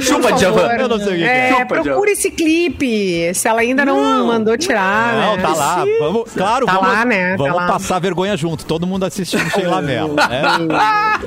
Chupa, 0.00 0.32
Djavan. 0.32 0.60
favor. 0.62 0.80
Eu 0.80 0.88
não 0.88 0.98
sei 0.98 1.12
o 1.14 1.16
que 1.16 1.24
é. 1.24 1.48
É, 1.48 1.52
Chupa, 1.52 1.82
procura 1.82 2.10
esse 2.10 2.30
clipe. 2.30 3.32
Se 3.34 3.48
ela 3.48 3.60
ainda 3.60 3.84
não, 3.84 4.26
mandou 4.26 4.56
tirar, 4.58 5.14
não, 5.14 5.36
né? 5.36 5.42
tá 5.42 5.54
lá. 5.54 5.84
Vamos, 6.00 6.30
claro, 6.32 6.66
Tá 6.66 6.72
vamos, 6.74 6.88
lá, 6.88 7.04
né? 7.04 7.30
Tá 7.30 7.36
vamos 7.36 7.56
lá. 7.56 7.66
passar 7.66 7.98
vergonha 8.00 8.36
junto. 8.36 8.64
Todo 8.64 8.86
mundo 8.86 9.04
assistindo 9.04 9.48
Sheila 9.50 9.80
Mello. 9.80 10.14
né? 10.14 10.42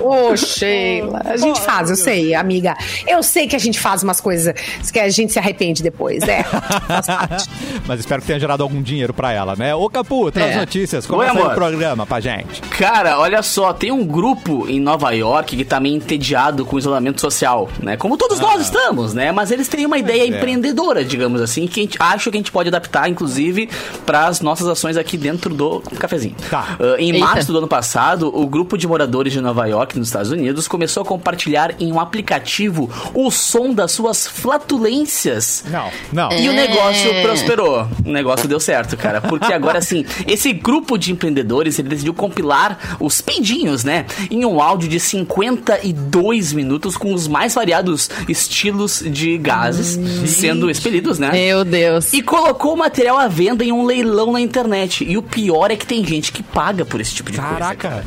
Ô, 0.02 0.36
Sheila. 0.66 1.22
A 1.26 1.38
gente 1.38 1.62
faz, 1.62 1.90
eu 1.90 1.96
sei, 1.96 2.34
amiga. 2.34 2.76
Eu 3.08 3.22
sei 3.24 3.48
que 3.48 3.56
a 3.56 3.60
gente 3.60 3.80
faz 3.80 4.04
umas 4.04 4.20
coisas 4.22 4.54
que 4.92 5.00
a 5.00 5.10
gente 5.10 5.34
se 5.34 5.40
arrepende 5.40 5.82
depois, 5.84 6.24
é. 6.24 6.44
Parte. 6.44 7.50
Mas 7.88 8.00
espero 8.00 8.22
que 8.22 8.28
tenha 8.28 8.40
gerado 8.40 8.64
algum 8.64 8.82
dinheiro 8.82 9.14
pra 9.14 9.32
ela, 9.32 9.56
né? 9.56 9.76
Ô, 9.76 9.90
Capu, 9.90 10.32
traz 10.32 10.56
É. 10.56 10.60
notícias. 10.60 11.10
Oi, 11.10 11.16
Começa 11.16 11.38
aí 11.38 11.44
o 11.46 11.56
programa 11.56 12.06
pra 12.06 12.20
gente. 12.20 12.62
Cara, 12.62 13.20
olha 13.20 13.42
só, 13.42 13.74
tem 13.74 13.92
um 13.92 14.06
grupo 14.06 14.66
em 14.68 14.80
Nova 14.80 15.12
York 15.12 15.56
que 15.56 15.66
tá 15.66 15.80
meio 15.80 15.96
entediado 15.96 16.66
com 16.66 16.76
o 16.76 16.80
isolamento 16.80 17.20
social, 17.22 17.70
né? 17.82 17.98
Como 17.98 18.18
todos 18.18 18.40
nós 18.40 18.62
estamos, 18.62 19.14
né? 19.14 19.32
Mas 19.32 19.52
eles 19.52 19.68
têm 19.68 19.86
uma 19.86 19.98
ideia 19.98 20.24
é. 20.24 20.28
empreendedora, 20.28 21.04
digamos 21.04 21.42
assim, 21.42 21.68
que 21.68 21.80
a 21.80 21.84
gente 21.84 21.98
acha 22.00 22.32
que 22.32 22.38
a 22.38 22.40
gente 22.40 22.52
pode 22.52 22.70
adaptar, 22.70 23.10
inclusive, 23.10 23.70
para 24.06 24.28
as 24.28 24.42
nossas 24.42 24.68
ações 24.68 24.98
aqui 24.98 25.18
dentro 25.18 25.54
do 25.54 25.82
cafezinho. 26.00 26.36
Tá. 26.50 26.78
Ah, 26.80 26.96
em 27.00 27.12
Eita. 27.12 27.26
março 27.26 27.52
do 27.52 27.58
ano 27.58 27.68
passado, 27.68 28.32
o 28.34 28.48
grupo 28.48 28.78
de 28.78 28.88
moradores 28.88 29.34
de 29.34 29.42
Nova 29.42 29.66
York, 29.66 29.98
nos 29.98 30.08
Estados 30.08 30.32
Unidos, 30.32 30.55
começou 30.68 31.04
a 31.04 31.06
compartilhar 31.06 31.76
em 31.80 31.92
um 31.92 32.00
aplicativo 32.00 32.90
o 33.14 33.30
som 33.32 33.74
das 33.74 33.92
suas 33.92 34.26
flatulências. 34.28 35.64
Não, 35.70 35.90
não. 36.12 36.32
E 36.32 36.48
o 36.48 36.52
É. 36.52 36.56
negócio 36.68 37.22
prosperou. 37.22 37.88
O 38.06 38.10
negócio 38.12 38.48
deu 38.48 38.60
certo, 38.60 38.96
cara. 38.98 39.22
Porque 39.22 39.52
agora, 39.54 39.80
assim, 39.80 40.06
esse 40.28 40.52
grupo 40.54 40.98
de 40.98 41.12
empreendedores, 41.12 41.78
ele 41.80 41.90
decidiu 41.90 42.14
compilar 42.14 42.98
os 43.00 43.22
peidinhos, 43.22 43.84
né? 43.84 44.06
Em 44.30 44.46
um 44.46 44.62
áudio 44.62 44.88
de 44.90 45.00
52 45.00 46.54
minutos 46.54 46.98
com 46.98 47.14
os 47.14 47.28
mais 47.28 47.54
variados 47.54 48.10
estilos 48.28 49.04
de 49.06 49.38
gases 49.38 49.98
sendo 50.30 50.70
expelidos, 50.70 51.20
né? 51.20 51.32
Meu 51.32 51.64
Deus. 51.66 52.14
E 52.14 52.22
colocou 52.22 52.74
o 52.74 52.78
material 52.78 53.18
à 53.18 53.28
venda 53.28 53.64
em 53.64 53.72
um 53.72 53.84
leilão 53.86 54.32
na 54.32 54.42
internet. 54.42 55.04
E 55.04 55.18
o 55.18 55.22
pior 55.22 55.72
é 55.72 55.76
que 55.76 55.86
tem 55.86 56.06
gente 56.06 56.32
que 56.32 56.44
paga 56.44 56.86
por 56.86 57.02
esse 57.02 57.14
tipo 57.14 57.32
de 57.32 57.38
Caraca. 57.38 57.90
coisa. 57.90 58.04
cara. 58.04 58.06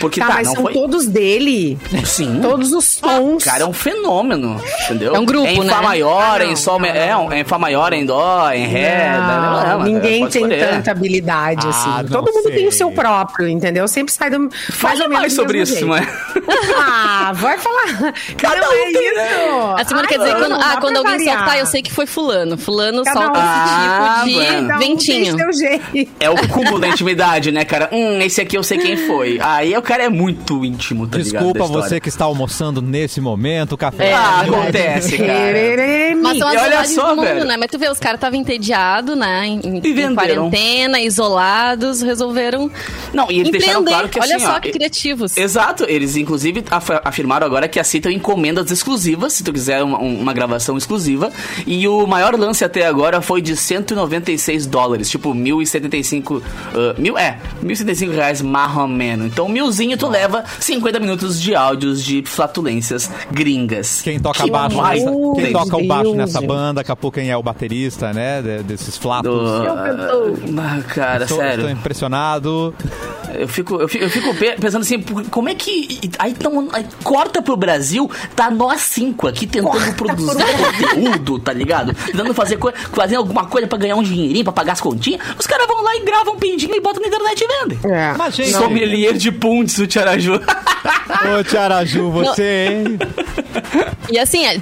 Porque 0.00 0.20
Tá, 0.20 0.26
tá, 0.28 0.34
mas 0.34 0.46
não 0.48 0.54
são 0.54 0.62
foi. 0.64 0.72
todos 0.72 1.06
dele. 1.06 1.78
Sim. 2.04 2.40
Todos 2.42 2.72
os 2.72 2.84
sons. 2.84 3.44
Cara, 3.44 3.62
é 3.62 3.66
um 3.66 3.72
fenômeno, 3.72 4.60
entendeu? 4.84 5.14
É 5.14 5.18
um 5.18 5.24
grupo, 5.24 5.46
é 5.46 5.52
em 5.52 5.68
Fá 5.68 5.76
né? 5.80 5.82
maior, 5.86 6.40
Ah, 6.40 6.44
em 6.44 6.48
não, 6.50 6.56
Sol, 6.56 6.78
não, 6.78 6.86
é, 6.86 7.36
é 7.36 7.40
em 7.40 7.44
Fá 7.44 7.58
maior, 7.58 7.92
em 7.92 8.04
Dó, 8.04 8.50
em 8.52 8.66
Ré. 8.66 9.16
Não, 9.18 9.60
né? 9.62 9.68
Não, 9.70 9.82
ninguém 9.82 10.26
tem 10.28 10.42
escolher. 10.42 10.68
tanta 10.70 10.90
habilidade 10.90 11.66
Ah, 11.66 11.70
assim. 12.00 12.08
Todo 12.12 12.32
mundo 12.32 12.44
tem 12.50 12.66
o 12.66 12.70
sei. 12.70 12.78
seu 12.78 12.90
próprio, 12.90 13.48
entendeu? 13.48 13.86
Sempre 13.88 14.12
sai 14.12 14.30
do 14.30 14.48
mais 14.82 14.98
menos 14.98 15.08
mais 15.12 15.32
do 15.32 15.36
sobre 15.36 15.60
isso, 15.60 15.72
jeito. 15.72 15.86
mas... 15.88 16.06
Ah, 16.78 17.32
vai 17.34 17.58
falar. 17.58 18.12
Cada 18.36 18.60
não 18.60 18.68
um 18.68 18.72
é 18.72 18.92
tem, 18.92 19.08
isso. 19.08 19.74
A 19.76 19.84
Simone 19.84 20.06
Ai, 20.06 20.12
quer 20.12 20.18
dizer, 20.18 20.36
quando, 20.36 20.54
ah, 20.54 20.76
quando 20.80 20.96
alguém 20.98 21.16
variar. 21.18 21.38
soltar, 21.38 21.58
eu 21.58 21.66
sei 21.66 21.82
que 21.82 21.92
foi 21.92 22.06
fulano. 22.06 22.56
Fulano 22.56 23.02
Cada 23.04 23.20
solta 23.20 23.38
um- 23.38 23.42
Ah, 23.42 24.22
esse 24.24 24.34
tipo 24.34 24.40
de. 24.40 24.66
Cada 24.66 24.74
um 24.76 24.78
ventinho. 24.78 25.36
tem 25.36 25.38
seu 25.38 25.52
jeito. 25.52 26.12
É 26.20 26.30
o 26.30 26.48
cúmulo 26.48 26.78
da 26.78 26.88
intimidade, 26.88 27.50
né, 27.50 27.64
cara? 27.64 27.88
Hum, 27.92 28.20
esse 28.20 28.40
aqui 28.40 28.56
eu 28.56 28.62
sei 28.62 28.78
quem 28.78 28.96
foi. 28.96 29.38
Aí 29.40 29.72
o 29.78 29.82
cara 29.82 30.04
é 30.04 30.08
muito 30.08 30.64
íntimo, 30.64 31.06
tá 31.06 31.18
ligado? 31.18 31.32
Desculpa 31.44 31.64
história. 31.64 31.88
você 31.88 32.00
que 32.00 32.08
está 32.08 32.24
almoçando 32.24 32.80
nesse 32.82 33.20
momento, 33.20 33.72
o 33.72 33.76
café. 33.76 34.08
É. 34.10 34.12
Ah, 34.14 34.40
acontece, 34.40 35.18
cara. 35.18 36.16
Mas 36.22 36.38
são 36.38 36.48
as 36.48 36.62
olha 36.62 36.84
só, 36.86 37.10
do 37.10 37.16
mundo, 37.16 37.24
velho. 37.26 37.44
né? 37.44 37.56
Mas 37.56 37.70
tu 37.70 37.78
vê, 37.78 37.88
os 37.90 37.98
caras 37.98 38.18
estavam 38.18 38.38
entediados, 38.38 39.16
né? 39.16 39.46
Em, 39.46 39.60
em 39.78 40.14
quarentena, 40.14 41.00
isolados, 41.00 42.02
resolveram 42.02 42.70
Não, 43.12 43.30
e 43.30 43.40
eles 43.40 43.52
deixaram 43.52 43.84
claro 43.84 44.08
que 44.08 44.18
Olha 44.20 44.36
assim, 44.36 44.44
só 44.44 44.56
ó, 44.56 44.60
que 44.60 44.70
criativos. 44.70 45.36
Exato, 45.36 45.84
eles 45.88 46.16
inclusive 46.16 46.64
af- 46.70 47.00
afirmaram 47.04 47.46
agora 47.46 47.68
que 47.68 47.78
aceitam 47.78 48.10
encomendas 48.10 48.70
exclusivas, 48.70 49.32
se 49.34 49.44
tu 49.44 49.52
quiser 49.52 49.82
uma, 49.82 49.98
um- 50.00 50.20
uma 50.20 50.32
gravação 50.32 50.76
exclusiva. 50.76 51.30
E 51.66 51.86
o 51.88 52.06
maior 52.06 52.34
lance 52.38 52.64
até 52.64 52.86
agora 52.86 53.20
foi 53.20 53.40
de 53.42 53.56
196 53.56 54.66
dólares, 54.66 55.08
tipo 55.10 55.34
1.075. 55.34 56.42
ah, 56.74 56.94
mil, 56.98 57.16
é, 57.18 57.38
1.075 57.62 58.10
reais 58.12 58.42
mais 58.42 58.76
ou 58.76 58.88
menos. 58.88 59.26
Então, 59.26 59.48
milzinho 59.66 59.96
tu 59.96 60.08
leva 60.08 60.44
50 60.60 60.98
minutos 61.00 61.40
de 61.40 61.54
áudios 61.54 62.02
de 62.02 62.22
flatulências 62.24 63.10
gringas. 63.30 64.00
Quem 64.02 64.18
toca 64.20 64.44
Que 64.44 64.50
baixo 64.50 64.76
mais 64.76 65.04
nessa, 65.04 65.16
quem 65.34 65.52
toca 65.52 65.76
o 65.76 65.86
baixo 65.86 66.02
Deus, 66.04 66.16
nessa 66.16 66.38
gente. 66.40 66.48
banda, 66.48 66.74
daqui 66.74 66.92
a 66.92 66.96
pouco 66.96 67.16
quem 67.18 67.30
é 67.30 67.36
o 67.36 67.42
baterista, 67.42 68.12
né? 68.12 68.40
de- 68.42 68.62
desses 68.62 68.96
flatos. 68.96 69.32
Do- 69.32 70.60
Ah, 70.60 70.82
cara, 70.94 71.24
Estou, 71.24 71.38
sério. 71.38 71.54
estou 71.60 71.70
impressionado. 71.70 72.74
Eu 73.34 73.48
fico, 73.48 73.74
eu 73.76 73.88
fico, 73.88 74.04
eu 74.04 74.10
fico 74.10 74.34
pe- 74.34 74.56
pensando 74.58 74.82
assim, 74.82 75.02
como 75.30 75.48
é 75.48 75.54
que. 75.54 76.10
Aí, 76.18 76.32
tão, 76.32 76.68
aí 76.72 76.86
corta 77.02 77.42
pro 77.42 77.56
Brasil, 77.56 78.10
tá 78.34 78.50
nós 78.50 78.80
cinco 78.82 79.26
aqui 79.26 79.46
tentando 79.46 79.94
produzir 79.94 80.44
conteúdo, 80.56 81.38
tá 81.40 81.52
ligado? 81.52 81.92
Tentando 81.94 82.32
fazer, 82.32 82.58
fazer 82.92 83.16
alguma 83.16 83.44
coisa 83.46 83.66
pra 83.66 83.76
ganhar 83.78 83.96
um 83.96 84.02
dinheirinho, 84.02 84.44
pra 84.44 84.52
pagar 84.52 84.72
as 84.72 84.80
continhas. 84.80 85.20
Os 85.38 85.46
caras 85.46 85.66
vão 85.66 85.82
lá 85.82 85.94
e 85.96 86.00
gravam 86.04 86.34
um 86.34 86.38
pindinho 86.38 86.74
e 86.74 86.80
botam 86.80 87.02
na 87.02 87.08
internet 87.08 87.40
e 87.44 87.46
vendem. 87.46 87.78
É. 87.92 88.14
Mas, 88.16 88.34
gente, 88.36 88.52
Sommelier 88.52 89.12
de 89.14 89.30
punts, 89.56 89.78
o 89.78 89.86
Tiaraju. 89.86 90.34
ô 90.34 91.44
Tiaraju, 91.44 92.10
você, 92.10 92.66
hein? 92.68 92.98
E 94.10 94.18
assim, 94.18 94.44
é, 94.44 94.56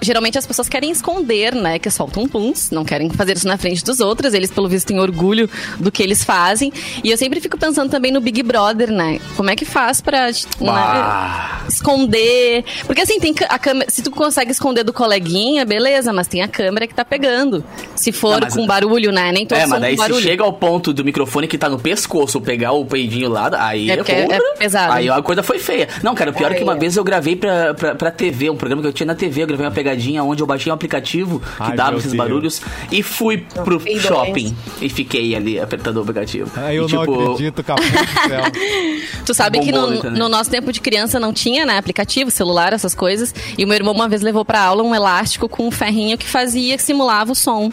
geralmente 0.00 0.38
as 0.38 0.46
pessoas 0.46 0.68
querem 0.68 0.90
esconder, 0.90 1.54
né? 1.54 1.78
Que 1.78 1.90
soltam 1.90 2.28
puns, 2.28 2.70
não 2.70 2.84
querem 2.84 3.10
fazer 3.10 3.36
isso 3.36 3.46
na 3.48 3.56
frente 3.56 3.82
dos 3.84 4.00
outros. 4.00 4.34
Eles, 4.34 4.50
pelo 4.50 4.68
visto, 4.68 4.86
têm 4.86 5.00
orgulho 5.00 5.48
do 5.80 5.90
que 5.90 6.02
eles 6.02 6.22
fazem. 6.22 6.72
E 7.02 7.10
eu 7.10 7.16
sempre 7.16 7.40
fico 7.40 7.58
pensando 7.58 7.90
também 7.90 8.12
no 8.12 8.20
Big 8.20 8.42
Brother, 8.42 8.92
né? 8.92 9.18
Como 9.36 9.50
é 9.50 9.56
que 9.56 9.64
faz 9.64 10.00
pra 10.00 10.26
né, 10.28 10.32
Bah. 10.60 11.62
esconder? 11.68 12.64
Porque 12.86 13.00
assim, 13.00 13.18
tem 13.18 13.34
a 13.48 13.58
câmera. 13.58 13.90
Se 13.90 14.02
tu 14.02 14.10
consegue 14.10 14.52
esconder 14.52 14.84
do 14.84 14.92
coleguinha, 14.92 15.64
beleza, 15.64 16.12
mas 16.12 16.28
tem 16.28 16.42
a 16.42 16.48
câmera 16.48 16.86
que 16.86 16.94
tá 16.94 17.04
pegando. 17.04 17.64
Se 17.96 18.12
for 18.12 18.40
Não, 18.40 18.48
com 18.48 18.66
barulho, 18.66 19.10
né? 19.10 19.32
Nem 19.32 19.46
todo 19.46 19.58
É, 19.58 19.66
mas 19.66 19.80
daí 19.80 19.96
com 19.96 20.02
se 20.02 20.08
barulho. 20.08 20.24
chega 20.24 20.44
ao 20.44 20.52
ponto 20.52 20.92
do 20.92 21.04
microfone 21.04 21.48
que 21.48 21.58
tá 21.58 21.68
no 21.68 21.78
pescoço, 21.78 22.40
pegar 22.40 22.72
o 22.72 22.84
peidinho 22.84 23.28
lá, 23.28 23.50
aí 23.54 23.90
É 23.90 23.96
porque 23.96 24.12
é 24.12 24.33
porra, 24.38 24.54
pesado. 24.58 24.92
Aí 24.92 25.08
a 25.08 25.22
coisa 25.22 25.42
foi 25.42 25.58
feia. 25.58 25.88
Não, 26.02 26.14
cara, 26.14 26.30
o 26.30 26.34
pior 26.34 26.52
é 26.52 26.54
que 26.54 26.62
uma 26.62 26.74
vez 26.74 26.96
eu 26.96 27.04
gravei 27.04 27.36
pra, 27.36 27.74
pra, 27.74 27.94
pra 27.94 28.10
TV, 28.10 28.50
um 28.50 28.56
programa 28.56 28.82
que 28.82 28.88
eu 28.88 28.92
tinha 28.92 29.06
na 29.06 29.14
TV, 29.14 29.42
eu 29.42 29.46
gravei 29.46 29.66
uma 29.66 29.72
pegadinha 29.72 30.22
onde 30.22 30.42
eu 30.42 30.46
baixei 30.46 30.70
um 30.70 30.74
aplicativo 30.74 31.40
que 31.40 31.46
Ai, 31.58 31.76
dava 31.76 31.96
esses 31.98 32.12
Deus. 32.12 32.16
barulhos 32.16 32.62
e 32.90 33.02
fui 33.02 33.38
pro 33.64 33.80
Peidões. 33.80 34.06
shopping 34.06 34.56
e 34.80 34.88
fiquei 34.88 35.34
ali 35.34 35.58
apertando 35.58 35.96
o 35.98 36.00
aplicativo. 36.00 36.50
Ai, 36.56 36.78
eu 36.78 36.88
e, 36.88 36.92
não 36.92 37.02
acredito, 37.02 37.62
Capu 37.62 37.82
do 37.82 38.28
céu. 38.28 38.42
Tu 39.24 39.34
sabe 39.34 39.60
que 39.60 39.72
no, 39.72 39.94
internet. 39.94 40.18
no 40.18 40.28
nosso 40.28 40.50
tempo 40.50 40.72
de 40.72 40.80
criança 40.80 41.18
não 41.18 41.32
tinha, 41.32 41.64
né? 41.64 41.78
Aplicativo, 41.78 42.30
celular, 42.30 42.72
essas 42.72 42.94
coisas. 42.94 43.34
E 43.56 43.64
o 43.64 43.68
meu 43.68 43.76
irmão 43.76 43.94
uma 43.94 44.08
vez 44.08 44.22
levou 44.22 44.44
pra 44.44 44.60
aula 44.60 44.82
um 44.82 44.94
elástico 44.94 45.48
com 45.48 45.66
um 45.66 45.70
ferrinho 45.70 46.18
que 46.18 46.26
fazia, 46.26 46.76
que 46.76 46.82
simulava 46.82 47.32
o 47.32 47.34
som. 47.34 47.70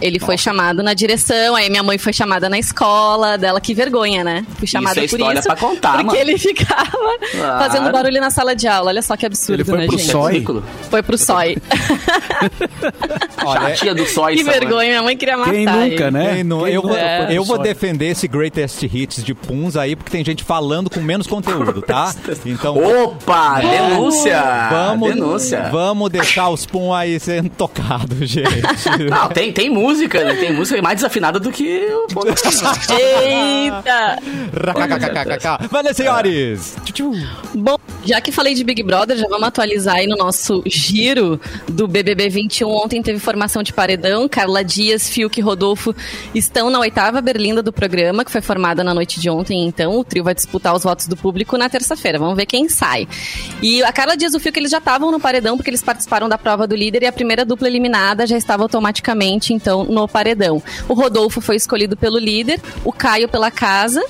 Ele 0.00 0.18
foi 0.18 0.36
chamado 0.36 0.82
na 0.82 0.92
direção, 0.94 1.54
aí 1.56 1.70
minha 1.70 1.82
mãe 1.82 1.96
foi 1.98 2.12
chamada 2.12 2.48
na 2.48 2.58
escola 2.58 3.36
dela, 3.38 3.60
que 3.60 3.74
vergonha, 3.74 4.22
né? 4.24 4.44
Fui 4.58 4.66
chamada 4.66 5.00
é 5.00 5.08
por 5.08 5.16
história 5.18 5.38
isso. 5.38 5.48
pra 5.48 5.56
contar, 5.56 5.92
porque 5.92 6.04
mano. 6.04 6.18
ele 6.18 6.36
ficava 6.38 6.84
Claro. 7.32 7.58
fazendo 7.64 7.90
barulho 7.92 8.20
na 8.20 8.30
sala 8.30 8.54
de 8.54 8.66
aula. 8.68 8.90
Olha 8.90 9.02
só 9.02 9.16
que 9.16 9.24
absurdo, 9.26 9.54
Ele 9.60 9.64
foi 9.64 9.78
né, 9.78 9.86
pro 9.86 9.98
gente? 9.98 10.12
Foi 10.90 11.02
pro 11.02 11.16
sói. 11.18 11.56
Olha, 13.44 13.60
A 13.68 13.72
tia 13.72 13.94
do 13.94 14.06
sóis. 14.06 14.36
que 14.36 14.44
vergonha, 14.44 14.88
minha 14.90 15.02
mãe 15.02 15.16
queria 15.16 15.36
matar 15.36 15.52
Quem 15.52 15.66
nunca, 15.66 16.04
ele. 16.04 16.10
né? 16.10 16.34
Quem 16.34 16.72
eu 16.74 16.82
vou, 16.82 16.96
É. 16.96 17.26
eu 17.30 17.44
vou 17.44 17.58
defender 17.58 18.06
esse 18.06 18.26
Greatest 18.28 18.82
Hits 18.82 19.22
de 19.24 19.34
Puns 19.34 19.76
aí, 19.76 19.94
porque 19.96 20.10
tem 20.10 20.24
gente 20.24 20.42
falando 20.44 20.90
com 20.90 21.00
menos 21.00 21.26
conteúdo, 21.26 21.80
tá? 21.82 22.14
Então. 22.46 22.76
Opa, 22.76 23.60
denúncia! 23.60 24.42
Vamos, 24.70 25.14
denúncia. 25.14 25.68
vamos 25.70 26.10
deixar 26.10 26.48
os 26.50 26.66
Pum 26.66 26.92
aí 26.92 27.18
sendo 27.20 27.48
tocados, 27.50 28.28
gente. 28.28 28.62
Não, 29.10 29.28
tem, 29.28 29.52
tem 29.52 29.68
música, 29.84 30.24
né? 30.24 30.34
Tem 30.36 30.52
música 30.52 30.80
mais 30.80 30.96
desafinada 30.96 31.38
do 31.38 31.52
que 31.52 31.86
o 31.90 32.06
Eita! 33.22 34.18
RKKKKK. 34.52 35.68
Valeu, 35.70 35.94
senhores! 35.94 36.76
Tchu, 36.84 36.92
tchu. 36.92 37.12
Bom, 37.54 37.76
já 38.04 38.20
que 38.20 38.32
falei 38.32 38.54
de 38.54 38.64
Big 38.64 38.82
Brother, 38.82 39.16
já 39.16 39.28
vamos 39.28 39.46
atualizar 39.46 39.96
aí 39.96 40.06
no 40.06 40.16
nosso 40.16 40.62
giro 40.66 41.38
do 41.68 41.86
BBB 41.86 42.28
21. 42.28 42.68
Ontem 42.68 43.02
teve 43.02 43.18
formação 43.18 43.62
de 43.62 43.72
paredão. 43.72 44.28
Carla 44.28 44.64
Dias, 44.64 45.08
Fiuk 45.08 45.38
e 45.38 45.42
Rodolfo 45.42 45.94
estão 46.34 46.70
na 46.70 46.78
oitava 46.78 47.20
berlinda 47.20 47.62
do 47.62 47.72
programa, 47.72 48.24
que 48.24 48.30
foi 48.30 48.40
formada 48.40 48.82
na 48.82 48.94
noite 48.94 49.20
de 49.20 49.28
ontem. 49.28 49.66
Então, 49.66 49.98
o 49.98 50.04
trio 50.04 50.24
vai 50.24 50.34
disputar 50.34 50.74
os 50.74 50.82
votos 50.82 51.06
do 51.06 51.16
público 51.16 51.58
na 51.58 51.68
terça-feira. 51.68 52.18
Vamos 52.18 52.36
ver 52.36 52.46
quem 52.46 52.68
sai. 52.68 53.06
E 53.62 53.82
a 53.82 53.92
Carla 53.92 54.16
Dias 54.16 54.32
e 54.32 54.36
o 54.36 54.40
Fiuk, 54.40 54.58
eles 54.58 54.70
já 54.70 54.78
estavam 54.78 55.10
no 55.10 55.20
paredão, 55.20 55.56
porque 55.56 55.70
eles 55.70 55.82
participaram 55.82 56.28
da 56.28 56.38
prova 56.38 56.66
do 56.66 56.74
líder 56.74 57.02
e 57.02 57.06
a 57.06 57.12
primeira 57.12 57.44
dupla 57.44 57.68
eliminada 57.68 58.26
já 58.26 58.36
estava 58.36 58.62
automaticamente, 58.62 59.52
então, 59.52 59.73
no 59.82 60.06
paredão. 60.06 60.62
O 60.88 60.94
Rodolfo 60.94 61.40
foi 61.40 61.56
escolhido 61.56 61.96
pelo 61.96 62.18
líder, 62.18 62.60
o 62.84 62.92
Caio 62.92 63.28
pela 63.28 63.50
casa. 63.50 64.04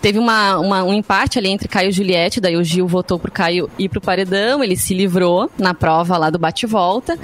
Teve 0.00 0.18
uma, 0.18 0.58
uma- 0.58 0.84
um 0.84 0.92
empate 0.94 1.38
ali 1.38 1.48
entre 1.48 1.66
Caio 1.68 1.88
e 1.88 1.92
Juliette, 1.92 2.40
daí 2.40 2.56
o 2.56 2.62
Gil 2.64 2.86
votou 2.86 3.18
pro 3.18 3.32
Caio 3.32 3.68
ir 3.78 3.88
pro 3.88 4.00
paredão, 4.00 4.62
ele 4.62 4.76
se 4.76 4.94
livrou 4.94 5.50
na 5.58 5.74
prova 5.74 6.16
lá 6.16 6.30
do 6.30 6.38
bate-volta. 6.38 7.18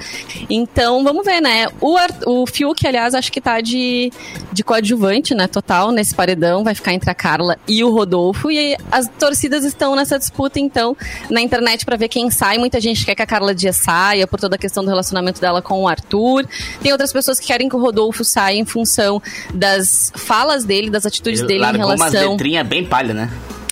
Então, 0.49 1.03
vamos 1.03 1.25
ver, 1.25 1.41
né? 1.41 1.67
O, 1.81 1.95
o 2.25 2.45
Fiuk, 2.45 2.85
aliás, 2.85 3.13
acho 3.15 3.31
que 3.31 3.39
tá 3.41 3.61
de, 3.61 4.11
de 4.51 4.63
coadjuvante, 4.63 5.33
né? 5.33 5.47
Total, 5.47 5.91
nesse 5.91 6.13
paredão, 6.13 6.63
vai 6.63 6.75
ficar 6.75 6.93
entre 6.93 7.09
a 7.09 7.15
Carla 7.15 7.57
e 7.67 7.83
o 7.83 7.89
Rodolfo. 7.91 8.51
E 8.51 8.75
as 8.91 9.07
torcidas 9.19 9.63
estão 9.63 9.95
nessa 9.95 10.17
disputa, 10.19 10.59
então, 10.59 10.95
na 11.29 11.41
internet 11.41 11.85
pra 11.85 11.95
ver 11.95 12.07
quem 12.09 12.29
sai. 12.29 12.57
Muita 12.57 12.79
gente 12.81 13.05
quer 13.05 13.15
que 13.15 13.21
a 13.21 13.25
Carla 13.27 13.53
Dias 13.55 13.77
saia 13.77 14.27
por 14.27 14.39
toda 14.39 14.55
a 14.55 14.59
questão 14.59 14.83
do 14.83 14.89
relacionamento 14.89 15.39
dela 15.39 15.61
com 15.61 15.83
o 15.83 15.87
Arthur. 15.87 16.45
Tem 16.81 16.91
outras 16.91 17.11
pessoas 17.13 17.39
que 17.39 17.47
querem 17.47 17.69
que 17.69 17.75
o 17.75 17.79
Rodolfo 17.79 18.23
saia 18.23 18.57
em 18.57 18.65
função 18.65 19.21
das 19.53 20.11
falas 20.15 20.63
dele, 20.65 20.89
das 20.89 21.05
atitudes 21.05 21.39
Ele 21.39 21.47
dele 21.47 21.59
em 21.59 21.63
largou 21.63 21.85
umas 21.87 21.99
relação. 22.11 22.37
Bem 22.65 22.83
palha, 22.85 23.13
né? 23.13 23.29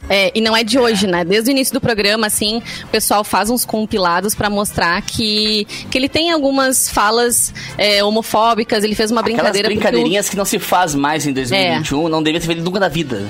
É, 0.09 0.31
e 0.35 0.41
não 0.41 0.55
é 0.55 0.65
de 0.65 0.77
hoje, 0.77 1.07
né? 1.07 1.23
Desde 1.23 1.49
o 1.49 1.51
início 1.51 1.73
do 1.73 1.79
programa, 1.79 2.27
assim, 2.27 2.61
o 2.83 2.87
pessoal 2.87 3.23
faz 3.23 3.49
uns 3.49 3.63
compilados 3.63 4.35
pra 4.35 4.49
mostrar 4.49 5.01
que, 5.01 5.65
que 5.89 5.97
ele 5.97 6.09
tem 6.09 6.29
algumas 6.29 6.89
falas 6.89 7.53
é, 7.77 8.03
homofóbicas, 8.03 8.83
ele 8.83 8.95
fez 8.95 9.11
uma 9.11 9.21
Aquelas 9.21 9.37
brincadeira. 9.39 9.69
porque 9.69 9.79
o- 9.79 9.81
brincadeirinhas 9.81 10.27
que 10.29 10.35
não 10.35 10.43
se 10.43 10.59
faz 10.59 10.93
mais 10.93 11.25
em 11.25 11.31
2021, 11.31 12.09
não 12.09 12.21
devia 12.21 12.39
ter 12.41 12.47
feito 12.47 12.61
nunca 12.61 12.81
na 12.81 12.89
vida. 12.89 13.25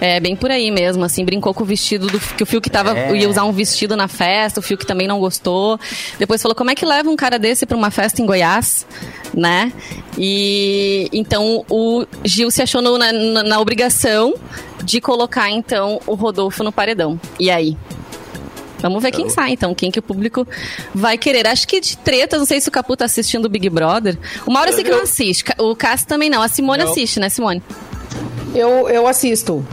É, 0.00 0.18
bem 0.20 0.34
por 0.36 0.50
aí 0.50 0.70
mesmo, 0.70 1.04
assim, 1.04 1.24
brincou 1.24 1.52
com 1.52 1.62
o 1.62 1.66
vestido 1.66 2.06
do 2.06 2.18
que 2.18 2.42
o 2.42 2.46
Fiuk 2.46 2.70
tava, 2.70 2.96
É. 2.96 3.14
ia 3.14 3.28
usar 3.28 3.44
um 3.44 3.52
vestido 3.52 3.94
na 3.96 4.08
festa, 4.08 4.58
o 4.60 4.62
Fiuk 4.62 4.86
também 4.86 5.06
não 5.08 5.18
gostou. 5.18 5.78
Depois 6.18 6.40
falou, 6.40 6.54
como 6.54 6.70
é 6.70 6.74
que 6.74 6.86
leva 6.86 7.10
um 7.10 7.16
cara 7.16 7.38
desse 7.38 7.66
pra 7.66 7.76
uma 7.76 7.90
festa 7.90 8.22
em 8.22 8.24
Goiás, 8.26 8.86
né? 9.34 9.70
E 10.16 11.08
então 11.12 11.64
o 11.68 12.06
Gil 12.24 12.50
se 12.50 12.62
achou 12.62 12.80
no- 12.80 12.96
na, 12.96 13.12
na- 13.12 13.42
na 13.42 13.60
obrigação 13.60 14.32
de 14.82 15.00
colocar 15.00 15.50
então 15.50 16.00
o 16.06 16.14
Rodolfo 16.14 16.62
no 16.62 16.72
paredão. 16.72 17.20
E 17.38 17.50
aí? 17.50 17.76
Vamos 18.80 19.02
ver 19.02 19.10
quem 19.10 19.28
sai, 19.28 19.52
então. 19.52 19.74
Quem 19.74 19.90
que 19.90 19.98
o 19.98 20.02
público 20.02 20.46
vai 20.94 21.18
querer. 21.18 21.46
Acho 21.46 21.68
que 21.68 21.80
de 21.80 21.98
tretas, 21.98 22.38
não 22.38 22.46
sei 22.46 22.60
se 22.60 22.68
o 22.68 22.72
Capu 22.72 22.96
tá 22.96 23.04
assistindo 23.04 23.44
o 23.44 23.48
Big 23.48 23.68
Brother. 23.68 24.16
O 24.46 24.50
Mauro 24.52 24.70
eu 24.70 24.74
sei 24.74 24.84
que 24.84 24.90
não 24.90 25.02
assiste. 25.02 25.44
O 25.58 25.76
Cássio 25.76 26.06
também 26.06 26.30
não. 26.30 26.40
A 26.40 26.48
Simone 26.48 26.84
Não. 26.84 26.90
assiste, 26.90 27.20
né, 27.20 27.28
Simone? 27.28 27.62
Eu, 28.54 28.88
eu 28.88 29.06
assisto. 29.06 29.64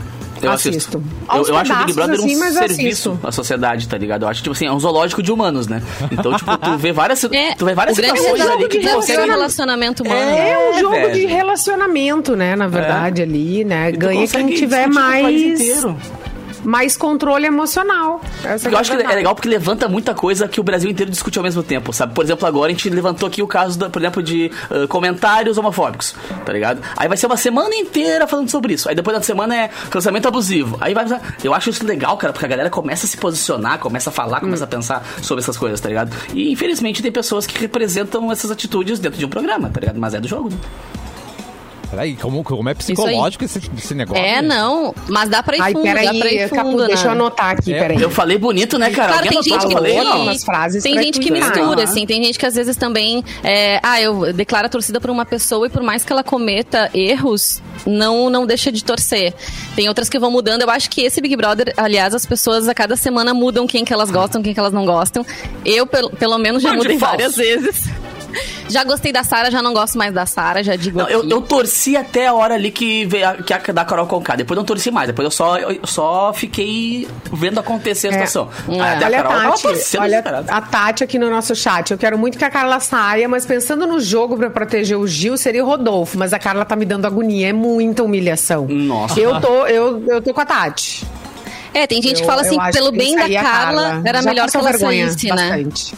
Eu 0.42 0.52
assisto. 0.52 0.98
Eu, 0.98 1.02
Aos 1.28 1.48
eu 1.48 1.56
acho 1.56 1.72
o 1.72 1.76
Big 1.76 1.92
Brother 1.92 2.14
assim, 2.16 2.36
um 2.36 2.44
eu 2.44 2.52
serviço 2.52 3.10
assisto. 3.10 3.20
à 3.22 3.32
sociedade, 3.32 3.88
tá 3.88 3.96
ligado? 3.98 4.22
Eu 4.22 4.28
acho, 4.28 4.42
tipo 4.42 4.52
assim, 4.54 4.66
é 4.66 4.72
um 4.72 4.78
zoológico 4.80 5.22
de 5.22 5.32
humanos, 5.32 5.66
né? 5.68 5.82
Então, 6.10 6.34
tipo, 6.36 6.56
tu 6.56 6.76
vê 6.78 6.92
várias, 6.92 7.22
É, 7.24 7.54
tu 7.54 7.64
vê 7.64 7.74
várias 7.74 7.96
situações 7.96 8.38
jogo 8.38 8.52
ali 8.52 8.68
que 8.68 8.78
de 8.78 8.86
tu 8.88 8.94
consegue... 8.94 9.28
relacionamento 9.28 10.02
humano. 10.02 10.20
É 10.20 10.58
um 10.58 10.74
É, 10.74 10.80
jogo 10.80 10.94
velho. 10.94 11.12
de 11.14 11.26
relacionamento, 11.26 12.36
né? 12.36 12.56
Na 12.56 12.68
verdade, 12.68 13.22
ali, 13.22 13.64
né? 13.64 13.92
Ganha 13.92 14.26
quem 14.26 14.48
tiver 14.54 14.86
mais, 14.88 15.58
mais 16.64 16.96
controle 16.96 17.46
emocional. 17.46 18.20
Essa 18.44 18.68
Eu 18.68 18.78
acho 18.78 18.96
que 18.96 19.02
é 19.02 19.14
legal 19.14 19.34
porque 19.34 19.48
levanta 19.48 19.88
muita 19.88 20.14
coisa 20.14 20.48
que 20.48 20.60
o 20.60 20.62
Brasil 20.62 20.90
inteiro 20.90 21.10
discute 21.10 21.38
ao 21.38 21.44
mesmo 21.44 21.62
tempo, 21.62 21.92
sabe? 21.92 22.14
Por 22.14 22.24
exemplo, 22.24 22.46
agora 22.46 22.70
a 22.70 22.74
gente 22.74 22.88
levantou 22.90 23.28
aqui 23.28 23.42
o 23.42 23.46
caso, 23.46 23.78
da, 23.78 23.88
por 23.88 24.00
exemplo, 24.00 24.22
de 24.22 24.50
ah, 24.70 24.86
comentários 24.88 25.58
homofóbicos, 25.58 26.14
tá 26.44 26.52
ligado? 26.52 26.80
Aí 26.96 27.08
vai 27.08 27.16
ser 27.16 27.26
uma 27.26 27.36
semana 27.36 27.74
inteira 27.74 28.26
falando 28.26 28.50
sobre 28.50 28.74
isso. 28.74 28.88
Aí 28.88 28.94
depois 28.94 29.16
da 29.16 29.22
semana 29.22 29.56
é 29.56 29.70
cancelamento 29.90 30.28
abusivo. 30.28 30.76
Aí 30.80 30.94
vai. 30.94 31.06
Eu 31.42 31.54
acho 31.54 31.70
isso 31.70 31.84
legal, 31.86 32.16
cara, 32.16 32.32
porque 32.32 32.46
a 32.46 32.48
galera 32.48 32.70
começa 32.70 33.06
a 33.06 33.08
se 33.08 33.16
posicionar, 33.16 33.78
começa 33.78 34.10
a 34.10 34.12
falar, 34.12 34.40
começa 34.40 34.64
a 34.64 34.66
pensar 34.66 35.04
sobre 35.22 35.42
essas 35.42 35.56
coisas, 35.56 35.80
tá 35.80 35.88
ligado? 35.88 36.14
E 36.34 36.52
infelizmente 36.52 37.02
tem 37.02 37.12
pessoas 37.12 37.46
que 37.46 37.58
representam 37.58 38.30
essas 38.30 38.50
atitudes 38.50 38.98
dentro 38.98 39.18
de 39.18 39.24
um 39.24 39.28
programa, 39.28 39.70
tá 39.70 39.80
ligado? 39.80 39.98
Mas 39.98 40.14
é 40.14 40.20
do 40.20 40.28
jogo, 40.28 40.50
né? 40.50 40.56
Peraí, 41.90 42.16
como, 42.16 42.44
como 42.44 42.68
é 42.68 42.74
psicológico 42.74 43.44
esse, 43.44 43.58
esse 43.76 43.94
negócio? 43.94 44.22
É, 44.22 44.42
não. 44.42 44.94
Mas 45.08 45.28
dá 45.30 45.42
pra 45.42 45.56
ir 45.56 45.60
Ai, 45.62 45.72
fundo, 45.72 45.84
dá 45.84 45.92
pra 45.92 46.02
ir 46.04 46.20
peraí, 46.20 46.48
fundo, 46.48 46.62
Capu, 46.62 46.76
né? 46.78 46.86
deixa 46.88 47.06
eu 47.06 47.12
anotar 47.12 47.50
aqui, 47.50 47.72
É, 47.72 47.78
peraí. 47.78 48.02
Eu 48.02 48.10
falei 48.10 48.36
bonito, 48.36 48.78
né, 48.78 48.90
cara? 48.90 49.12
Claro, 49.12 49.28
tem 49.28 49.42
gente 49.42 49.58
que, 49.58 49.64
eu 49.66 49.70
falei? 49.70 49.96
falou, 49.96 50.14
Não. 50.14 50.22
umas 50.24 50.44
frases 50.44 50.82
tem 50.82 51.02
gente 51.02 51.18
que 51.18 51.30
mistura, 51.30 51.84
assim. 51.84 52.06
Tem 52.06 52.22
gente 52.22 52.38
que 52.38 52.44
às 52.46 52.54
vezes 52.54 52.76
também. 52.76 53.24
é, 53.42 53.80
ah, 53.82 54.00
eu 54.00 54.32
declaro 54.32 54.66
a 54.66 54.68
torcida 54.68 55.00
por 55.00 55.08
uma 55.10 55.24
pessoa 55.24 55.66
e 55.66 55.70
por 55.70 55.82
mais 55.82 56.04
que 56.04 56.12
ela 56.12 56.22
cometa 56.22 56.90
erros, 56.92 57.62
não, 57.86 58.28
não 58.28 58.46
deixa 58.46 58.70
de 58.70 58.84
torcer. 58.84 59.32
Tem 59.74 59.88
outras 59.88 60.08
que 60.08 60.18
vão 60.18 60.30
mudando. 60.30 60.62
Eu 60.62 60.70
acho 60.70 60.90
que 60.90 61.02
esse 61.02 61.20
Big 61.20 61.36
Brother, 61.36 61.72
aliás, 61.76 62.14
as 62.14 62.26
pessoas 62.26 62.68
a 62.68 62.74
cada 62.74 62.96
semana 62.96 63.32
mudam 63.32 63.66
quem 63.66 63.84
que 63.84 63.92
elas 63.92 64.10
gostam, 64.10 64.42
quem 64.42 64.52
que 64.52 64.60
elas 64.60 64.72
não 64.72 64.84
gostam. 64.84 65.24
Eu, 65.64 65.86
pelo, 65.86 66.10
pelo 66.10 66.36
menos, 66.38 66.62
já 66.62 66.70
Bando 66.70 66.82
de 66.82 66.88
mudei 66.88 66.98
várias 66.98 67.36
vezes. 67.36 67.84
Já 68.68 68.84
gostei 68.84 69.10
da 69.12 69.24
Sara, 69.24 69.50
já 69.50 69.62
não 69.62 69.72
gosto 69.72 69.96
mais 69.96 70.12
da 70.12 70.26
Sara, 70.26 70.62
já 70.62 70.76
digo 70.76 70.98
Não, 70.98 71.08
eu, 71.08 71.20
aqui. 71.20 71.30
eu 71.30 71.40
torci 71.40 71.96
até 71.96 72.26
a 72.26 72.34
hora 72.34 72.54
ali 72.54 72.70
que 72.70 73.06
veio 73.06 73.26
a, 73.26 73.34
que 73.34 73.52
a 73.54 73.58
da 73.72 73.82
Carol 73.82 74.06
Conká. 74.06 74.36
Depois 74.36 74.56
não 74.58 74.64
torci 74.64 74.90
mais. 74.90 75.06
Depois 75.06 75.24
eu 75.24 75.30
só, 75.30 75.56
eu 75.56 75.86
só 75.86 76.32
fiquei 76.34 77.08
vendo 77.32 77.58
acontecer 77.58 78.08
a 78.08 78.12
situação. 78.12 78.50
É. 78.68 78.72
Aí 78.80 78.96
até 78.96 79.06
Olha 79.06 79.16
a 79.16 79.20
a 79.20 79.22
Carol 79.22 79.32
tava 79.38 79.50
Tati, 79.52 79.62
torcendo 79.62 80.02
olha 80.02 80.44
a 80.48 80.60
Tati 80.60 81.04
aqui 81.04 81.18
no 81.18 81.30
nosso 81.30 81.54
chat. 81.56 81.90
Eu 81.90 81.96
quero 81.98 82.18
muito 82.18 82.36
que 82.36 82.44
a 82.44 82.50
Carla 82.50 82.78
saia, 82.78 83.26
mas 83.26 83.46
pensando 83.46 83.86
no 83.86 83.98
jogo 84.00 84.36
pra 84.36 84.50
proteger 84.50 84.98
o 84.98 85.06
Gil, 85.06 85.38
seria 85.38 85.64
o 85.64 85.66
Rodolfo. 85.66 86.18
Mas 86.18 86.34
a 86.34 86.38
Carla 86.38 86.64
tá 86.66 86.76
me 86.76 86.84
dando 86.84 87.06
agonia, 87.06 87.48
é 87.48 87.52
muita 87.54 88.02
humilhação. 88.02 88.66
Nossa. 88.68 89.18
Eu 89.18 89.40
tô, 89.40 89.66
eu, 89.66 90.04
eu 90.06 90.20
tô 90.20 90.34
com 90.34 90.40
a 90.42 90.46
Tati. 90.46 91.06
É, 91.72 91.86
tem 91.86 92.02
gente 92.02 92.16
Eu- 92.16 92.20
que 92.20 92.26
fala 92.26 92.42
assim, 92.42 92.58
pelo 92.72 92.90
bem 92.92 93.14
da 93.14 93.22
saía 93.22 93.40
a 93.40 93.44
Carla, 93.44 94.02
era 94.04 94.20
Já 94.22 94.28
melhor 94.28 94.50
que 94.50 94.56
ela 94.56 94.70
vergonha 94.70 95.06
saísse, 95.08 95.26
né? 95.28 95.34
bastante. 95.34 95.94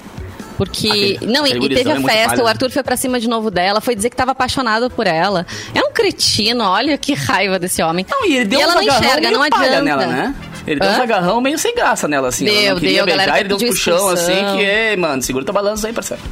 Porque. 0.61 0.89
Aquele- 1.17 1.33
não, 1.33 1.47
e, 1.47 1.53
aquele 1.53 1.65
e 1.73 1.75
teve 1.75 1.89
é 1.89 1.93
a 1.93 1.95
muito 1.95 2.13
festa, 2.13 2.29
palha. 2.33 2.45
o 2.45 2.47
Arthur 2.47 2.71
foi 2.71 2.83
pra 2.83 2.95
cima 2.99 3.19
de 3.19 3.27
novo 3.27 3.51
dela, 3.51 3.81
foi 3.81 3.95
dizer 3.97 4.11
que 4.11 4.17
tava 4.17 4.33
apaixonado 4.33 4.91
por 4.91 5.07
ela. 5.07 5.47
É 5.75 5.81
um 5.81 5.91
cretino, 5.91 6.63
olha 6.65 6.99
que 6.99 7.15
raiva 7.15 7.59
desse 7.59 7.83
homem. 7.83 8.05
Não, 8.11 8.27
e 8.27 8.37
ele 8.37 8.45
deu 8.45 8.61
ela 8.61 8.73
um 8.73 8.75
não 8.75 8.83
enxerga, 8.83 9.31
não 9.31 9.43
adianta. 9.43 9.81
nela, 9.81 10.07
né? 10.07 10.35
Ele 10.67 10.79
deu 10.79 10.91
Hã? 10.91 10.99
um 10.99 11.03
agarrão 11.03 11.41
meio 11.41 11.59
sem 11.59 11.75
graça 11.75 12.07
nela, 12.07 12.29
assim. 12.29 12.47
ela 12.47 12.61
Deu, 12.61 12.75
não 12.75 12.81
queria 12.81 12.97
deu, 13.07 13.07
beijar, 13.17 13.39
ele 13.41 13.49
deu 13.49 13.57
uns 13.57 13.63
pediu 13.63 13.75
puxão, 13.75 14.09
assim, 14.11 14.35
que, 14.55 14.63
ei, 14.63 14.97
mano, 14.99 15.23
segura 15.23 15.47
teu 15.47 15.55
balanço 15.55 15.87
aí, 15.87 15.95
parceiro. 15.95 16.23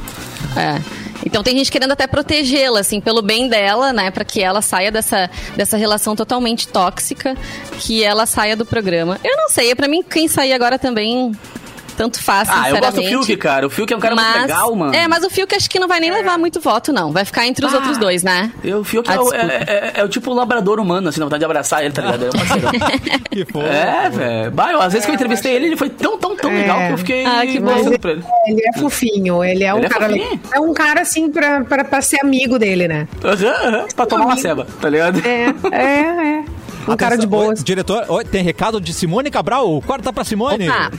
É. 0.55 0.79
Então 1.25 1.41
tem 1.41 1.57
gente 1.57 1.71
querendo 1.71 1.91
até 1.91 2.05
protegê-la, 2.05 2.79
assim, 2.81 3.01
pelo 3.01 3.23
bem 3.23 3.49
dela, 3.49 3.91
né? 3.91 4.11
Pra 4.11 4.23
que 4.23 4.41
ela 4.43 4.61
saia 4.61 4.91
dessa, 4.91 5.27
dessa 5.55 5.75
relação 5.75 6.15
totalmente 6.15 6.67
tóxica, 6.67 7.35
que 7.79 8.03
ela 8.03 8.27
saia 8.27 8.55
do 8.55 8.63
programa. 8.65 9.19
Eu 9.23 9.35
não 9.35 9.49
sei, 9.49 9.73
pra 9.73 9.87
mim, 9.87 10.03
quem 10.03 10.27
sair 10.27 10.53
agora 10.53 10.77
também. 10.77 11.31
Tanto 11.99 12.23
faz, 12.23 12.47
Ah, 12.49 12.69
eu 12.69 12.77
gosto 12.79 12.95
do. 12.95 13.03
Fiuk, 13.03 13.35
cara. 13.35 13.67
O 13.67 13.69
Fiuk 13.69 13.91
é 13.91 13.97
um 13.97 13.99
cara 13.99 14.15
muito 14.15 14.25
Mas- 14.25 14.41
legal, 14.43 14.73
mano. 14.73 14.95
É, 14.95 15.05
mas 15.05 15.21
o 15.21 15.29
Fiuk 15.29 15.53
acho 15.53 15.69
que 15.69 15.77
não 15.77 15.87
vai 15.89 15.99
nem 15.99 16.09
levar 16.09 16.37
muito 16.39 16.61
voto, 16.61 16.93
não. 16.93 17.11
Vai 17.11 17.25
ficar 17.25 17.45
entre 17.45 17.65
os 17.65 17.73
Ah. 17.73 17.75
outros 17.75 17.97
dois, 17.97 18.23
né? 18.23 18.53
Eu, 18.63 18.79
o 18.79 18.83
Fiuk 18.85 19.09
Ah, 19.11 19.15
é, 19.15 19.17
é, 19.17 19.63
é- 19.67 19.91
é 19.99 20.03
o 20.05 20.07
tipo 20.07 20.33
labrador 20.33 20.79
humano, 20.79 21.09
assim, 21.09 21.19
na 21.19 21.25
vontade 21.25 21.39
de 21.41 21.45
abraçar 21.45 21.83
ele, 21.83 21.93
tá 21.93 22.01
ligado? 22.01 22.23
É 22.23 22.29
um. 22.29 22.31
Que. 23.29 23.45
É, 23.59 24.09
velho. 24.09 24.79
Às 24.81 24.93
vezes 24.93 25.05
que 25.05 25.11
eu 25.11 25.15
entrevistei 25.15 25.53
ele, 25.53 25.65
ele 25.67 25.75
foi 25.77 25.89
tão, 25.89 26.17
tão, 26.17 26.37
tão 26.37 26.49
É. 26.49 26.53
legal 26.61 26.77
que 26.79 26.91
eu 26.93 26.97
fiquei 26.99 27.25
Ah, 27.25 27.45
que 27.45 27.59
bom. 27.59 27.97
pra 27.99 28.11
ele. 28.11 28.23
Ele 28.47 28.61
é 28.65 28.79
fofinho, 28.79 29.43
ele 29.43 29.63
é 29.65 29.73
um 29.73 29.77
Ele 29.79 29.85
é 29.85 29.89
cara. 29.89 30.07
fofinho? 30.07 30.41
É 30.53 30.59
um 30.61 30.73
cara 30.73 31.01
assim 31.01 31.29
pra, 31.29 31.65
pra, 31.65 31.83
pra 31.83 32.01
ser 32.01 32.21
amigo 32.23 32.57
dele, 32.57 32.87
né? 32.87 33.09
Aham, 33.23 33.67
aham. 33.67 33.85
Pra 33.93 34.05
tomar 34.05 34.23
uma 34.25 34.37
ceba, 34.37 34.65
tá 34.81 34.89
ligado? 34.89 35.21
É, 35.27 35.53
é, 35.75 36.37
é. 36.39 36.43
Um 36.87 36.95
cara 36.95 37.17
de 37.17 37.25
Atenção, 37.25 37.29
boas. 37.29 37.59
oi, 37.59 37.65
diretor, 37.65 38.05
oi, 38.07 38.23
tem 38.23 38.41
recado 38.41 38.79
de 38.81 38.93
Simone 38.93 39.29
Cabral? 39.29 39.83
Corta 39.85 40.11
pra 40.13 40.23
Simone. 40.23 40.69
Opa. 40.69 40.91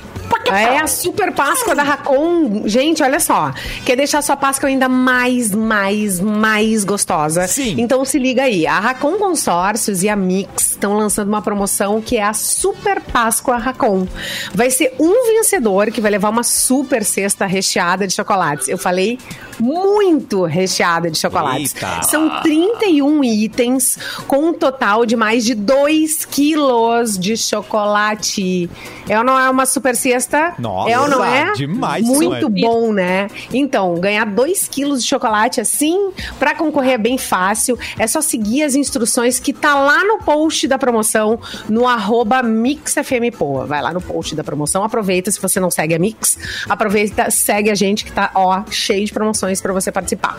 É 0.59 0.79
a 0.79 0.87
super 0.87 1.33
Páscoa 1.33 1.75
da 1.75 1.83
Racon. 1.83 2.63
Gente, 2.67 3.03
olha 3.03 3.21
só. 3.21 3.53
Quer 3.85 3.97
deixar 3.97 4.23
sua 4.23 4.37
Páscoa 4.37 4.69
ainda 4.69 4.89
mais, 4.89 5.55
mais, 5.55 6.21
mais 6.21 6.85
gostosa? 6.85 7.47
Sim. 7.47 7.77
Então 7.79 8.05
se 8.05 8.19
liga 8.19 8.43
aí. 8.43 8.67
A 8.67 8.79
Racon 8.81 9.13
Consórcios 9.19 10.03
e 10.03 10.09
a 10.09 10.17
Mix 10.17 10.73
estão 10.73 10.97
lançando 10.97 11.29
uma 11.29 11.43
promoção 11.43 12.01
que 12.01 12.17
é 12.17 12.25
a 12.25 12.33
Super 12.33 13.01
Páscoa 13.01 13.59
Racon. 13.59 14.07
Vai 14.55 14.71
ser 14.71 14.95
um 14.99 15.27
vencedor 15.27 15.91
que 15.91 16.01
vai 16.01 16.11
levar 16.11 16.31
uma 16.31 16.43
super 16.43 17.05
cesta 17.05 17.47
recheada 17.47 18.07
de 18.07 18.15
chocolates. 18.15 18.69
Eu 18.69 18.79
falei 18.79 19.19
muito 19.59 20.45
recheada 20.45 21.11
de 21.11 21.19
chocolates. 21.19 21.75
Eita. 21.75 22.03
São 22.03 22.41
31 22.41 23.23
itens 23.23 23.99
com 24.27 24.49
um 24.49 24.53
total 24.53 25.05
de 25.05 25.17
mais 25.17 25.45
de 25.45 25.55
2 25.55 26.25
quilos 26.25 27.19
de 27.19 27.37
chocolate. 27.37 28.71
É 29.09 29.19
ou 29.19 29.25
não 29.25 29.39
é 29.39 29.51
uma 29.51 29.67
super 29.67 29.95
cesta? 29.95 30.40
Nossa, 30.59 30.91
é 30.91 30.99
ou 30.99 31.09
não 31.09 31.25
é? 31.25 31.53
demais, 31.53 32.05
Muito 32.05 32.41
Sueli. 32.41 32.63
bom, 32.63 32.93
né? 32.93 33.29
Então, 33.53 33.95
ganhar 33.97 34.25
2 34.27 34.69
quilos 34.69 35.03
de 35.03 35.09
chocolate 35.09 35.61
assim, 35.61 36.11
pra 36.39 36.55
concorrer 36.55 36.95
é 36.95 36.99
bem 36.99 37.19
fácil. 37.19 37.79
É 37.99 38.07
só 38.07 38.21
seguir 38.21 38.63
as 38.63 38.75
instruções 38.75 39.39
que 39.39 39.53
tá 39.53 39.75
lá 39.75 40.05
no 40.05 40.19
post 40.19 40.67
da 40.69 40.79
promoção, 40.79 41.39
no 41.69 41.87
arroba 41.87 42.43
MixFMPoa. 42.43 43.67
Vai 43.67 43.83
lá 43.83 43.93
no 43.93 44.01
post 44.01 44.35
da 44.35 44.43
promoção, 44.45 44.83
aproveita, 44.85 45.31
se 45.31 45.41
você 45.41 45.61
não 45.61 45.71
segue 45.71 45.95
a 45.95 45.99
Mix, 45.99 46.39
aproveita, 46.69 47.31
segue 47.31 47.71
a 47.71 47.75
gente 47.75 48.05
que 48.05 48.13
tá, 48.13 48.31
ó, 48.35 48.63
cheio 48.71 49.05
de 49.05 49.13
promoções 49.13 49.61
pra 49.61 49.73
você 49.73 49.91
participar. 49.93 50.37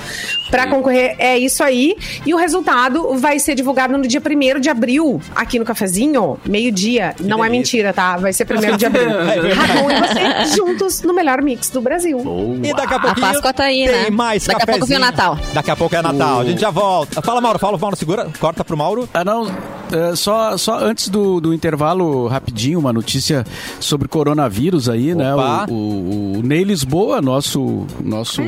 Pra 0.50 0.68
concorrer 0.68 1.16
é 1.18 1.38
isso 1.38 1.64
aí. 1.64 1.96
E 2.26 2.34
o 2.34 2.38
resultado 2.38 3.18
vai 3.18 3.40
ser 3.40 3.56
divulgado 3.56 3.98
no 3.98 4.08
dia 4.08 4.22
1 4.22 4.60
de 4.60 4.70
abril, 4.70 5.22
aqui 5.36 5.60
no 5.60 5.66
Cafezinho, 5.66 6.38
meio-dia. 6.46 7.16
Não 7.20 7.44
é 7.44 7.50
mentira, 7.50 7.94
tá? 7.94 8.18
Vai 8.18 8.34
ser 8.34 8.46
1 8.50 8.78
de 8.78 8.86
abril. 8.86 9.10
E 9.10 9.54
você 10.00 10.56
juntos 10.56 11.02
no 11.02 11.14
melhor 11.14 11.42
mix 11.42 11.70
do 11.70 11.82
Brasil. 11.82 12.20
E 12.64 12.74
daqui 12.74 12.94
a 12.94 13.00
pouquinho 13.00 13.28
Páscoa 13.28 13.54
tá 13.54 13.64
aí, 13.66 13.86
tem 13.86 14.04
né? 14.04 14.10
mais 14.10 14.46
Daqui 14.46 14.64
a 14.64 14.66
pouco 14.66 14.86
vem 14.86 14.98
o 14.98 15.00
cafezinho. 15.00 15.00
Natal. 15.00 15.40
Daqui 15.54 15.72
a 15.72 15.76
pouco 15.76 15.96
é 15.96 16.02
Natal. 16.02 16.40
A 16.40 16.46
gente 16.46 16.62
já 16.62 16.70
volta. 16.70 17.22
Fala, 17.22 17.42
Mauro. 17.42 17.60
Fala, 17.60 17.78
Mauro. 17.78 17.96
Segura. 17.96 18.28
Corta 18.40 18.64
pro 18.64 18.78
Mauro. 18.78 19.08
Ah, 19.14 19.24
não. 19.24 19.52
é, 19.92 20.16
só, 20.16 20.58
só 20.58 20.80
antes 20.80 21.10
do, 21.10 21.40
do 21.40 21.54
intervalo, 21.54 22.28
rapidinho, 22.28 22.80
uma 22.80 22.94
notícia 22.94 23.46
sobre 23.80 24.08
coronavírus 24.08 24.90
aí, 24.90 25.14
né? 25.14 25.34
Opa. 25.34 25.68
O, 25.70 25.74
o, 25.74 26.40
o 26.40 26.42
Ney 26.42 26.64
Lisboa, 26.64 27.22
nosso, 27.22 27.86
nosso 28.04 28.42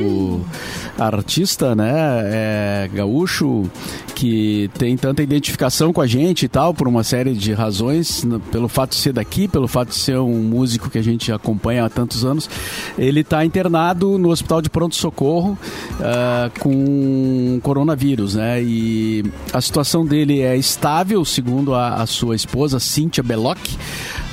artista, 0.98 1.74
né? 1.74 1.92
É, 2.24 2.90
gaúcho, 2.92 3.64
que 4.14 4.70
tem 4.78 4.96
tanta 4.96 5.22
identificação 5.22 5.92
com 5.92 6.00
a 6.00 6.06
gente 6.06 6.44
e 6.44 6.48
tal, 6.48 6.72
por 6.72 6.88
uma 6.88 7.02
série 7.02 7.34
de 7.34 7.52
razões, 7.52 8.24
pelo 8.50 8.68
fato 8.68 8.90
de 8.90 8.96
ser 8.96 9.12
daqui, 9.12 9.48
pelo 9.48 9.68
fato 9.68 9.88
de 9.88 9.96
ser 9.96 10.18
um 10.18 10.42
músico 10.42 10.88
que 10.88 10.98
a 10.98 11.02
gente 11.02 11.32
acompanha 11.34 11.84
há 11.84 11.88
tantos 11.88 12.24
anos. 12.24 12.48
Ele 12.98 13.20
está 13.20 13.44
internado 13.44 14.18
no 14.18 14.30
hospital 14.30 14.62
de 14.62 14.70
pronto-socorro 14.70 15.58
ah, 16.00 16.50
com 16.58 17.60
coronavírus, 17.62 18.34
né? 18.34 18.62
E 18.62 19.24
a 19.52 19.60
situação 19.60 20.04
dele 20.04 20.40
é 20.40 20.56
estável, 20.56 21.24
segundo 21.24 21.74
a, 21.74 21.94
a 21.94 22.06
sua 22.06 22.36
esposa, 22.36 22.78
Cíntia 22.78 23.22
Beloc. 23.22 23.58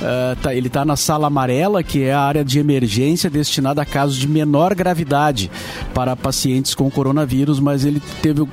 Ah, 0.01 0.35
tá- 0.41 0.53
ele 0.55 0.67
está 0.67 0.83
na 0.83 0.95
sala 0.95 1.27
amarela, 1.27 1.83
que 1.83 2.01
é 2.03 2.13
a 2.13 2.19
área 2.21 2.43
de 2.43 2.57
emergência 2.59 3.29
destinada 3.29 3.81
a 3.81 3.85
casos 3.85 4.15
de 4.17 4.27
menor 4.27 4.73
gravidade 4.73 5.49
para 5.93 6.15
pacientes 6.15 6.73
com 6.73 6.89
coronavírus, 6.89 7.59
mas 7.59 7.85
ele 7.85 8.01
teve 8.21 8.43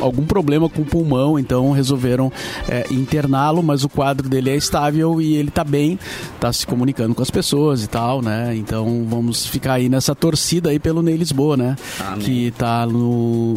algum 0.00 0.24
problema 0.26 0.68
com 0.68 0.82
o 0.82 0.84
pulmão, 0.84 1.38
então 1.38 1.70
resolveram 1.72 2.30
eh, 2.68 2.86
interná-lo, 2.90 3.62
mas 3.62 3.82
o 3.84 3.88
quadro 3.88 4.28
dele 4.28 4.50
é 4.50 4.56
estável 4.56 5.20
e 5.20 5.36
ele 5.36 5.48
está 5.48 5.64
bem, 5.64 5.98
está 6.34 6.52
se 6.52 6.66
comunicando 6.66 7.14
com 7.14 7.22
as 7.22 7.30
pessoas 7.30 7.82
e 7.82 7.86
tal, 7.88 8.20
né? 8.20 8.54
Então 8.56 9.06
vamos 9.08 9.46
ficar 9.46 9.74
aí 9.74 9.88
nessa 9.88 10.14
torcida 10.14 10.70
aí 10.70 10.78
pelo 10.78 11.02
Ney 11.02 11.16
Lisboa, 11.16 11.56
né? 11.56 11.76
Amém. 12.00 12.24
Que 12.24 12.46
está 12.48 12.86
no 12.86 13.54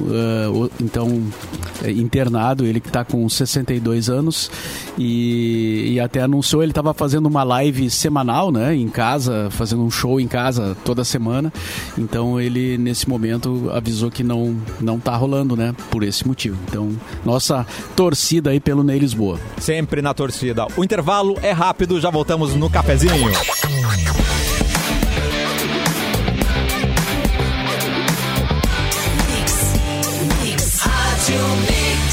o- 0.53 0.69
então 0.81 1.21
eh, 1.83 1.91
internado, 1.91 2.65
ele 2.65 2.79
que 2.79 2.87
está 2.87 3.03
com 3.03 3.27
62 3.27 4.09
anos 4.09 4.49
e, 4.97 5.93
e 5.93 5.99
até 5.99 6.21
anunciou 6.21 6.61
ele 6.63 6.71
estava 6.71 6.93
fazendo 6.93 7.16
uma 7.25 7.43
live 7.43 7.89
semanal, 7.89 8.51
né? 8.51 8.75
Em 8.75 8.87
casa, 8.87 9.49
fazendo 9.49 9.83
um 9.83 9.89
show 9.89 10.19
em 10.19 10.27
casa 10.27 10.77
toda 10.85 11.03
semana. 11.03 11.51
Então 11.97 12.39
ele 12.39 12.77
nesse 12.77 13.09
momento 13.09 13.69
avisou 13.73 14.11
que 14.11 14.23
não 14.23 14.55
não 14.79 14.99
tá 14.99 15.15
rolando, 15.15 15.55
né? 15.55 15.73
Por 15.89 16.03
esse 16.03 16.27
motivo. 16.27 16.57
Então 16.67 16.91
nossa 17.25 17.65
torcida 17.95 18.51
aí 18.51 18.59
pelo 18.59 18.83
Ney 18.83 18.99
Lisboa. 18.99 19.39
Sempre 19.59 20.01
na 20.01 20.13
torcida. 20.13 20.67
O 20.77 20.83
intervalo 20.83 21.35
é 21.41 21.51
rápido. 21.51 21.99
Já 21.99 22.09
voltamos 22.09 22.53
no 22.53 22.69
cafezinho. 22.69 23.31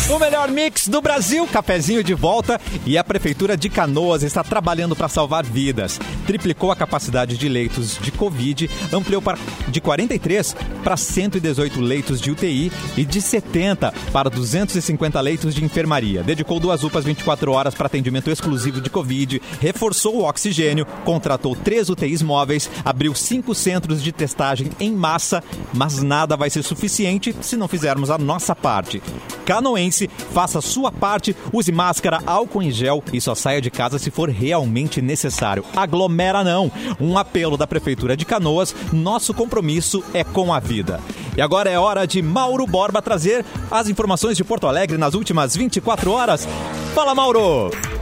O 0.07 0.19
melhor 0.19 0.51
mix 0.51 0.87
do 0.87 1.01
Brasil, 1.01 1.47
cafezinho 1.47 2.05
de 2.05 2.13
volta 2.13 2.61
e 2.85 2.99
a 2.99 3.03
Prefeitura 3.03 3.57
de 3.57 3.71
Canoas 3.71 4.23
está 4.23 4.45
trabalhando 4.45 4.95
para 4.95 5.09
salvar 5.09 5.43
vidas. 5.43 5.99
Triplicou 6.27 6.71
a 6.71 6.77
capacidade 6.77 7.39
de 7.39 7.49
leitos 7.49 7.97
de 7.99 8.13
Covid, 8.13 8.69
ampliou 8.93 9.23
de 9.69 9.81
43 9.81 10.55
para 10.85 10.99
118 10.99 11.81
leitos 11.81 12.21
de 12.21 12.31
UTI 12.31 12.71
e 12.99 13.05
de 13.07 13.23
70 13.23 13.95
para 14.13 14.29
250 14.29 15.19
leitos 15.23 15.55
de 15.55 15.65
enfermaria. 15.65 16.23
Dedicou 16.23 16.61
duas 16.61 16.85
UPAs 16.85 17.07
24 17.07 17.51
horas 17.53 17.75
para 17.75 17.87
atendimento 17.87 18.31
exclusivo 18.31 18.83
de 18.83 18.91
Covid, 18.91 19.41
reforçou 19.59 20.17
o 20.17 20.29
oxigênio, 20.29 20.85
contratou 21.07 21.57
três 21.57 21.89
UTIs 21.89 22.21
móveis, 22.21 22.71
abriu 22.85 23.15
cinco 23.15 23.55
centros 23.55 24.03
de 24.03 24.13
testagem 24.13 24.71
em 24.79 24.93
massa, 24.93 25.43
mas 25.73 26.03
nada 26.03 26.37
vai 26.37 26.51
ser 26.51 26.63
suficiente 26.63 27.35
se 27.41 27.57
não 27.57 27.67
fizermos 27.67 28.11
a 28.11 28.19
nossa 28.19 28.55
parte. 28.55 29.03
Canoense, 29.47 29.94
faça 30.33 30.61
sua 30.61 30.91
parte, 30.91 31.37
use 31.53 31.73
máscara, 31.73 32.21
álcool 32.27 32.63
em 32.63 32.71
gel 32.71 33.03
e 33.13 33.21
só 33.21 33.35
saia 33.35 33.61
de 33.61 33.71
casa 33.71 33.99
se 33.99 34.11
for 34.11 34.29
realmente 34.29 35.01
necessário. 35.01 35.65
Aglomera 35.75 36.45
não. 36.45 36.71
Um 37.01 37.17
apelo 37.17 37.57
da 37.57 37.67
Prefeitura 37.67 38.17
de 38.17 38.25
Canoas, 38.25 38.75
nosso 38.93 39.33
compromisso 39.33 40.05
é 40.13 40.25
com 40.25 40.53
a 40.53 40.61
vida. 40.61 41.01
E 41.37 41.43
agora 41.43 41.71
é 41.71 41.79
hora 41.79 42.07
de 42.07 42.23
Mauro 42.23 42.67
Borba 42.67 43.03
trazer 43.03 43.45
as 43.71 43.89
informações 43.89 44.37
de 44.37 44.45
Porto 44.45 44.67
Alegre 44.67 44.99
nas 44.99 45.15
últimas 45.15 45.57
24 45.57 46.11
horas. 46.11 46.47
Fala, 46.95 47.15
Mauro! 47.15 47.94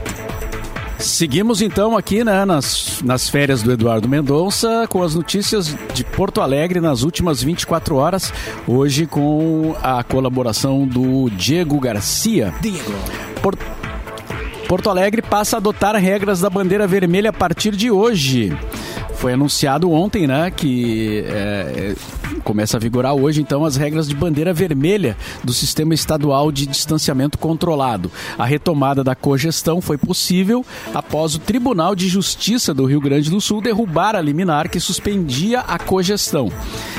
Seguimos 1.03 1.61
então 1.61 1.97
aqui 1.97 2.23
né, 2.23 2.45
nas, 2.45 3.01
nas 3.03 3.27
férias 3.29 3.61
do 3.61 3.71
Eduardo 3.71 4.07
Mendonça 4.07 4.87
com 4.89 5.03
as 5.03 5.13
notícias 5.13 5.75
de 5.93 6.03
Porto 6.03 6.39
Alegre 6.39 6.79
nas 6.79 7.03
últimas 7.03 7.43
24 7.43 7.95
horas. 7.95 8.31
Hoje 8.65 9.05
com 9.05 9.75
a 9.83 10.01
colaboração 10.03 10.87
do 10.87 11.29
Diego 11.31 11.77
Garcia. 11.79 12.53
Por- 13.41 13.57
Porto 14.67 14.89
Alegre 14.89 15.21
passa 15.21 15.57
a 15.57 15.59
adotar 15.59 15.93
regras 15.97 16.39
da 16.39 16.49
bandeira 16.49 16.87
vermelha 16.87 17.31
a 17.31 17.33
partir 17.33 17.75
de 17.75 17.91
hoje. 17.91 18.57
Foi 19.15 19.33
anunciado 19.33 19.91
ontem, 19.91 20.25
né, 20.25 20.49
que 20.51 21.23
é, 21.27 21.95
começa 22.43 22.77
a 22.77 22.79
vigorar 22.79 23.13
hoje, 23.13 23.41
então, 23.41 23.65
as 23.65 23.75
regras 23.75 24.07
de 24.07 24.15
bandeira 24.15 24.53
vermelha 24.53 25.17
do 25.43 25.53
Sistema 25.53 25.93
Estadual 25.93 26.51
de 26.51 26.65
Distanciamento 26.65 27.37
Controlado. 27.37 28.11
A 28.37 28.45
retomada 28.45 29.03
da 29.03 29.15
cogestão 29.15 29.81
foi 29.81 29.97
possível 29.97 30.65
após 30.93 31.35
o 31.35 31.39
Tribunal 31.39 31.95
de 31.95 32.07
Justiça 32.07 32.73
do 32.73 32.85
Rio 32.85 33.01
Grande 33.01 33.29
do 33.29 33.41
Sul 33.41 33.61
derrubar 33.61 34.15
a 34.15 34.21
liminar 34.21 34.69
que 34.69 34.79
suspendia 34.79 35.61
a 35.61 35.77
cogestão. 35.77 36.51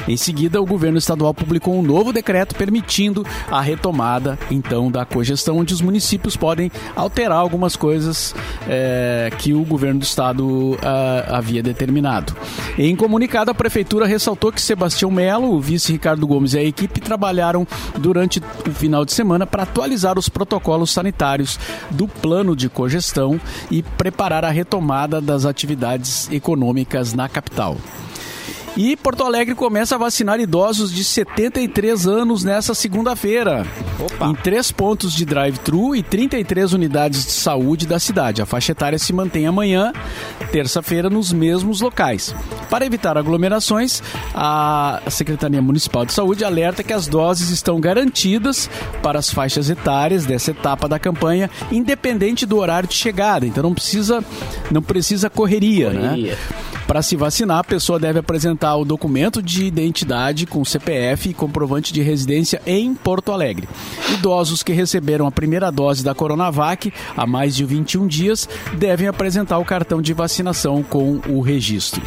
Em 0.06 0.16
seguida, 0.16 0.60
o 0.60 0.66
governo 0.66 0.98
estadual 0.98 1.32
publicou 1.32 1.78
um 1.78 1.82
novo 1.82 2.12
decreto 2.12 2.54
permitindo 2.54 3.24
a 3.50 3.60
retomada, 3.60 4.38
então, 4.50 4.90
da 4.90 5.04
cogestão, 5.04 5.58
onde 5.58 5.72
os 5.72 5.80
municípios 5.80 6.36
podem 6.36 6.70
alterar 6.94 7.38
algumas 7.38 7.76
coisas 7.76 8.34
é, 8.68 9.30
que 9.38 9.54
o 9.54 9.64
governo 9.64 10.00
do 10.00 10.04
estado 10.04 10.78
ah, 10.82 11.36
havia 11.38 11.62
determinado. 11.62 12.36
Em 12.78 12.94
comunicado, 12.94 13.50
a 13.50 13.54
prefeitura 13.54 14.06
ressaltou 14.06 14.52
que 14.52 14.60
Sebastião 14.60 15.10
Melo, 15.24 15.54
o 15.54 15.60
vice 15.60 15.90
Ricardo 15.90 16.26
Gomes 16.26 16.52
e 16.52 16.58
a 16.58 16.62
equipe 16.62 17.00
trabalharam 17.00 17.66
durante 17.98 18.42
o 18.68 18.70
final 18.72 19.06
de 19.06 19.12
semana 19.14 19.46
para 19.46 19.62
atualizar 19.62 20.18
os 20.18 20.28
protocolos 20.28 20.90
sanitários 20.90 21.58
do 21.90 22.06
plano 22.06 22.54
de 22.54 22.68
cogestão 22.68 23.40
e 23.70 23.82
preparar 23.82 24.44
a 24.44 24.50
retomada 24.50 25.22
das 25.22 25.46
atividades 25.46 26.30
econômicas 26.30 27.14
na 27.14 27.26
capital. 27.26 27.78
E 28.76 28.96
Porto 28.96 29.22
Alegre 29.22 29.54
começa 29.54 29.94
a 29.94 29.98
vacinar 29.98 30.40
idosos 30.40 30.92
de 30.92 31.04
73 31.04 32.08
anos 32.08 32.42
nessa 32.42 32.74
segunda-feira. 32.74 33.64
Opa. 34.00 34.26
Em 34.26 34.34
três 34.34 34.72
pontos 34.72 35.12
de 35.12 35.24
drive-thru 35.24 35.94
e 35.94 36.02
33 36.02 36.72
unidades 36.72 37.24
de 37.24 37.30
saúde 37.30 37.86
da 37.86 38.00
cidade. 38.00 38.42
A 38.42 38.46
faixa 38.46 38.72
etária 38.72 38.98
se 38.98 39.12
mantém 39.12 39.46
amanhã, 39.46 39.92
terça-feira, 40.50 41.08
nos 41.08 41.32
mesmos 41.32 41.80
locais. 41.80 42.34
Para 42.68 42.84
evitar 42.84 43.16
aglomerações, 43.16 44.02
a 44.34 45.00
Secretaria 45.08 45.62
Municipal 45.62 46.04
de 46.04 46.12
Saúde 46.12 46.44
alerta 46.44 46.82
que 46.82 46.92
as 46.92 47.06
doses 47.06 47.50
estão 47.50 47.80
garantidas 47.80 48.68
para 49.00 49.20
as 49.20 49.30
faixas 49.30 49.70
etárias 49.70 50.26
dessa 50.26 50.50
etapa 50.50 50.88
da 50.88 50.98
campanha, 50.98 51.48
independente 51.70 52.44
do 52.44 52.56
horário 52.56 52.88
de 52.88 52.96
chegada. 52.96 53.46
Então 53.46 53.62
não 53.62 53.74
precisa, 53.74 54.24
não 54.68 54.82
precisa 54.82 55.30
correria, 55.30 55.90
né? 55.90 56.36
Para 56.86 57.00
se 57.00 57.16
vacinar, 57.16 57.58
a 57.58 57.64
pessoa 57.64 57.98
deve 57.98 58.18
apresentar 58.18 58.76
o 58.76 58.84
documento 58.84 59.42
de 59.42 59.64
identidade 59.64 60.46
com 60.46 60.64
CPF 60.64 61.30
e 61.30 61.34
comprovante 61.34 61.92
de 61.92 62.02
residência 62.02 62.60
em 62.66 62.94
Porto 62.94 63.32
Alegre. 63.32 63.68
Idosos 64.12 64.62
que 64.62 64.72
receberam 64.72 65.26
a 65.26 65.32
primeira 65.32 65.72
dose 65.72 66.04
da 66.04 66.14
Coronavac 66.14 66.92
há 67.16 67.26
mais 67.26 67.56
de 67.56 67.64
21 67.64 68.06
dias 68.06 68.48
devem 68.74 69.08
apresentar 69.08 69.58
o 69.58 69.64
cartão 69.64 70.02
de 70.02 70.12
vacinação 70.12 70.82
com 70.82 71.20
o 71.26 71.40
registro. 71.40 72.02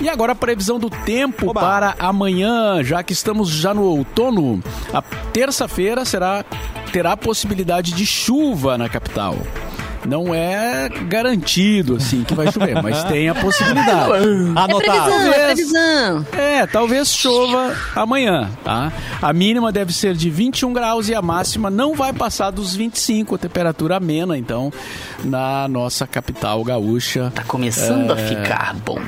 E 0.00 0.10
agora 0.10 0.32
a 0.32 0.36
previsão 0.36 0.78
do 0.78 0.90
tempo 0.90 1.50
Oba. 1.50 1.60
para 1.60 1.96
amanhã, 1.98 2.82
já 2.84 3.02
que 3.02 3.14
estamos 3.14 3.48
já 3.48 3.72
no 3.72 3.82
outono. 3.82 4.62
A 4.92 5.00
terça-feira 5.00 6.04
será 6.04 6.44
terá 6.92 7.16
possibilidade 7.16 7.92
de 7.92 8.06
chuva 8.06 8.76
na 8.76 8.88
capital. 8.88 9.36
Não 10.06 10.34
é 10.34 10.88
garantido 11.08 11.96
assim 11.96 12.22
que 12.24 12.34
vai 12.34 12.50
chover, 12.52 12.80
mas 12.82 13.02
tem 13.04 13.28
a 13.28 13.34
possibilidade. 13.34 14.06
É 14.56 14.58
Anotado. 14.58 14.78
previsão, 14.78 15.20
é 15.20 15.32
Talvez. 15.32 15.44
previsão. 15.54 16.26
É, 16.32 16.66
talvez 16.66 17.08
chova 17.08 17.74
amanhã, 17.94 18.50
tá? 18.64 18.92
A 19.20 19.32
mínima 19.32 19.70
deve 19.72 19.92
ser 19.92 20.14
de 20.14 20.30
21 20.30 20.72
graus 20.72 21.08
e 21.08 21.14
a 21.14 21.20
máxima 21.22 21.70
não 21.70 21.94
vai 21.94 22.12
passar 22.12 22.50
dos 22.50 22.74
25, 22.74 23.34
a 23.34 23.38
temperatura 23.38 23.96
amena, 23.96 24.36
então, 24.38 24.72
na 25.24 25.66
nossa 25.68 26.06
capital 26.06 26.62
gaúcha. 26.64 27.32
Tá 27.34 27.42
começando 27.44 28.10
a 28.12 28.16
ficar 28.16 28.74
bom. 28.84 29.00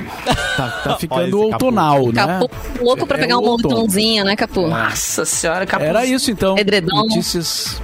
Tá, 0.57 0.67
tá 0.83 0.95
ficando 0.97 1.39
outonal, 1.41 2.07
né? 2.11 2.25
Capu, 2.25 2.49
louco 2.81 3.07
pra 3.07 3.17
É 3.17 3.21
pegar 3.21 3.37
um 3.37 3.41
o 3.41 3.45
outono. 3.49 3.75
moletomzinho, 3.75 4.23
né, 4.25 4.35
Capu? 4.35 4.67
Nossa 4.67 5.25
senhora, 5.25 5.65
capuz. 5.65 5.89
Era 5.89 6.05
isso 6.05 6.29
então. 6.31 6.57
Edredom. 6.57 6.95
Notícias, 6.97 7.81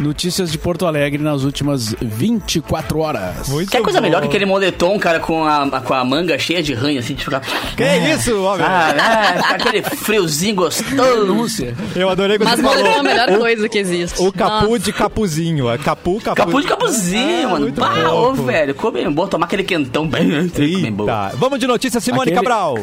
notícias 0.00 0.50
de 0.50 0.58
Porto 0.58 0.86
Alegre 0.86 1.22
nas 1.22 1.44
últimas 1.44 1.94
24 2.00 2.98
horas. 2.98 3.48
Muito 3.48 3.70
Quer 3.70 3.82
coisa 3.82 3.98
bom. 4.00 4.06
melhor 4.06 4.22
que 4.22 4.28
aquele 4.28 4.46
moletom, 4.46 4.98
cara, 4.98 5.20
com 5.20 5.44
a, 5.44 5.80
com 5.80 5.94
a 5.94 6.04
manga 6.04 6.38
cheia 6.38 6.62
de 6.62 6.72
ranho, 6.74 6.98
assim, 6.98 7.14
de 7.14 7.24
ficar... 7.24 7.40
Que 7.76 7.84
isso, 8.12 8.42
homem? 8.42 8.66
Ah, 8.66 9.34
fica 9.42 9.54
aquele 9.54 9.82
friozinho 9.82 10.54
gostoso. 10.56 10.96
Denúncia. 10.96 11.74
Eu 11.94 12.08
adorei 12.08 12.38
quando 12.38 12.48
Mas 12.48 12.60
você 12.60 12.66
moletom 12.82 12.88
é 12.88 12.98
a 12.98 13.02
melhor 13.02 13.38
coisa 13.38 13.68
que 13.68 13.78
existe. 13.78 14.20
O 14.22 14.32
capu 14.32 14.66
Nossa. 14.66 14.78
de 14.80 14.92
capuzinho. 14.92 15.70
É 15.70 15.78
capu, 15.78 16.20
capu. 16.20 16.36
Capu 16.36 16.60
de 16.62 16.66
capuzinho, 16.66 17.46
Ah, 17.46 17.50
mano. 17.50 17.70
bom, 17.72 18.30
ô, 18.30 18.32
velho, 18.34 18.74
come 18.74 19.00
bem 19.02 19.10
bom, 19.12 19.26
tomar 19.26 19.46
aquele 19.46 19.62
quentão 19.64 20.06
bem, 20.08 20.48
bem 20.48 20.92
bom. 20.92 21.04
Eita. 21.04 21.36
Vamos 21.36 21.58
de 21.58 21.66
notícia, 21.66 22.00
Simone 22.00 22.22
Aquele- 22.22 22.36
Cabral. 22.36 22.76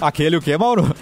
Aquele 0.00 0.36
o 0.36 0.40
quê, 0.40 0.56
Mauro? 0.56 0.94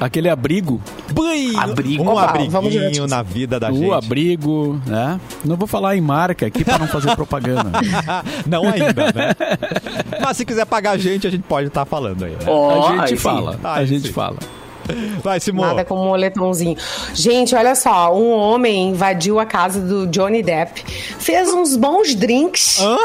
Aquele 0.00 0.28
abrigo, 0.28 0.80
Banho. 1.12 1.58
Abrigo. 1.58 2.02
Um 2.04 2.08
Opa, 2.08 2.22
abriguinho 2.24 3.06
na 3.06 3.22
vida 3.22 3.58
da 3.58 3.70
o 3.70 3.74
gente. 3.76 3.92
abrigo, 3.92 4.80
né? 4.86 5.20
Não 5.44 5.56
vou 5.56 5.66
falar 5.66 5.96
em 5.96 6.00
marca 6.00 6.46
aqui 6.46 6.64
para 6.64 6.78
não 6.78 6.86
fazer 6.86 7.14
propaganda. 7.16 7.70
Não 8.46 8.62
ainda, 8.68 9.06
né? 9.12 9.34
Mas 10.22 10.36
se 10.36 10.44
quiser 10.44 10.66
pagar 10.66 10.92
a 10.92 10.96
gente, 10.98 11.26
a 11.26 11.30
gente 11.30 11.42
pode 11.42 11.66
estar 11.68 11.84
falando 11.84 12.24
aí. 12.24 12.32
né? 12.32 12.38
Ó, 12.46 12.86
a 12.86 12.90
gente 13.06 13.12
aí 13.14 13.16
fala, 13.18 13.58
a 13.62 13.74
Aí 13.74 13.86
gente 13.86 14.06
sim. 14.08 14.12
fala. 14.12 14.36
Vai, 15.22 15.38
Simone. 15.40 15.68
Nada 15.68 15.84
como 15.84 16.02
um 16.02 16.06
moletomzinho. 16.08 16.76
Gente, 17.12 17.54
olha 17.54 17.74
só. 17.74 18.14
Um 18.16 18.30
homem 18.30 18.90
invadiu 18.90 19.38
a 19.38 19.44
casa 19.44 19.80
do 19.80 20.06
Johnny 20.06 20.42
Depp, 20.42 20.82
fez 21.18 21.52
uns 21.52 21.76
bons 21.76 22.14
drinks 22.14 22.80
Hã? 22.80 22.96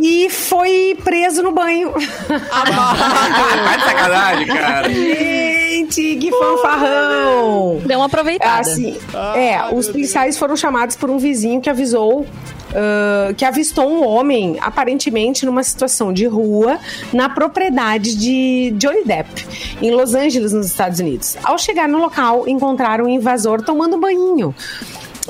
e 0.00 0.30
foi 0.30 0.96
preso 1.04 1.42
no 1.42 1.52
banho. 1.52 1.92
Tá 2.28 3.76
de 3.76 3.84
sacanagem, 3.84 4.46
cara. 4.46 4.88
Gente, 5.90 6.16
que 6.16 6.30
fanfarrão! 6.30 7.80
Deu 7.84 7.98
uma 7.98 8.06
aproveitada. 8.06 8.60
Assim, 8.60 8.96
é, 9.34 9.74
os 9.74 9.88
policiais 9.88 10.38
foram 10.38 10.56
chamados 10.56 10.94
por 10.96 11.10
um 11.10 11.18
vizinho 11.18 11.60
que 11.60 11.68
avisou. 11.68 12.26
ah, 12.74 13.32
que 13.36 13.44
avistou 13.44 13.88
um 13.88 14.06
homem, 14.06 14.56
aparentemente 14.60 15.44
numa 15.44 15.62
situação 15.62 16.12
de 16.12 16.26
rua, 16.26 16.78
na 17.12 17.28
propriedade 17.28 18.16
de 18.16 18.72
Johnny 18.76 19.04
Depp, 19.04 19.46
em 19.82 19.90
Los 19.90 20.14
Angeles, 20.14 20.52
nos 20.52 20.66
Estados 20.66 21.00
Unidos. 21.00 21.36
Ao 21.42 21.58
chegar 21.58 21.88
no 21.88 21.98
local, 21.98 22.46
encontraram 22.46 23.06
um 23.06 23.08
invasor 23.08 23.62
tomando 23.62 23.98
banho. 23.98 24.54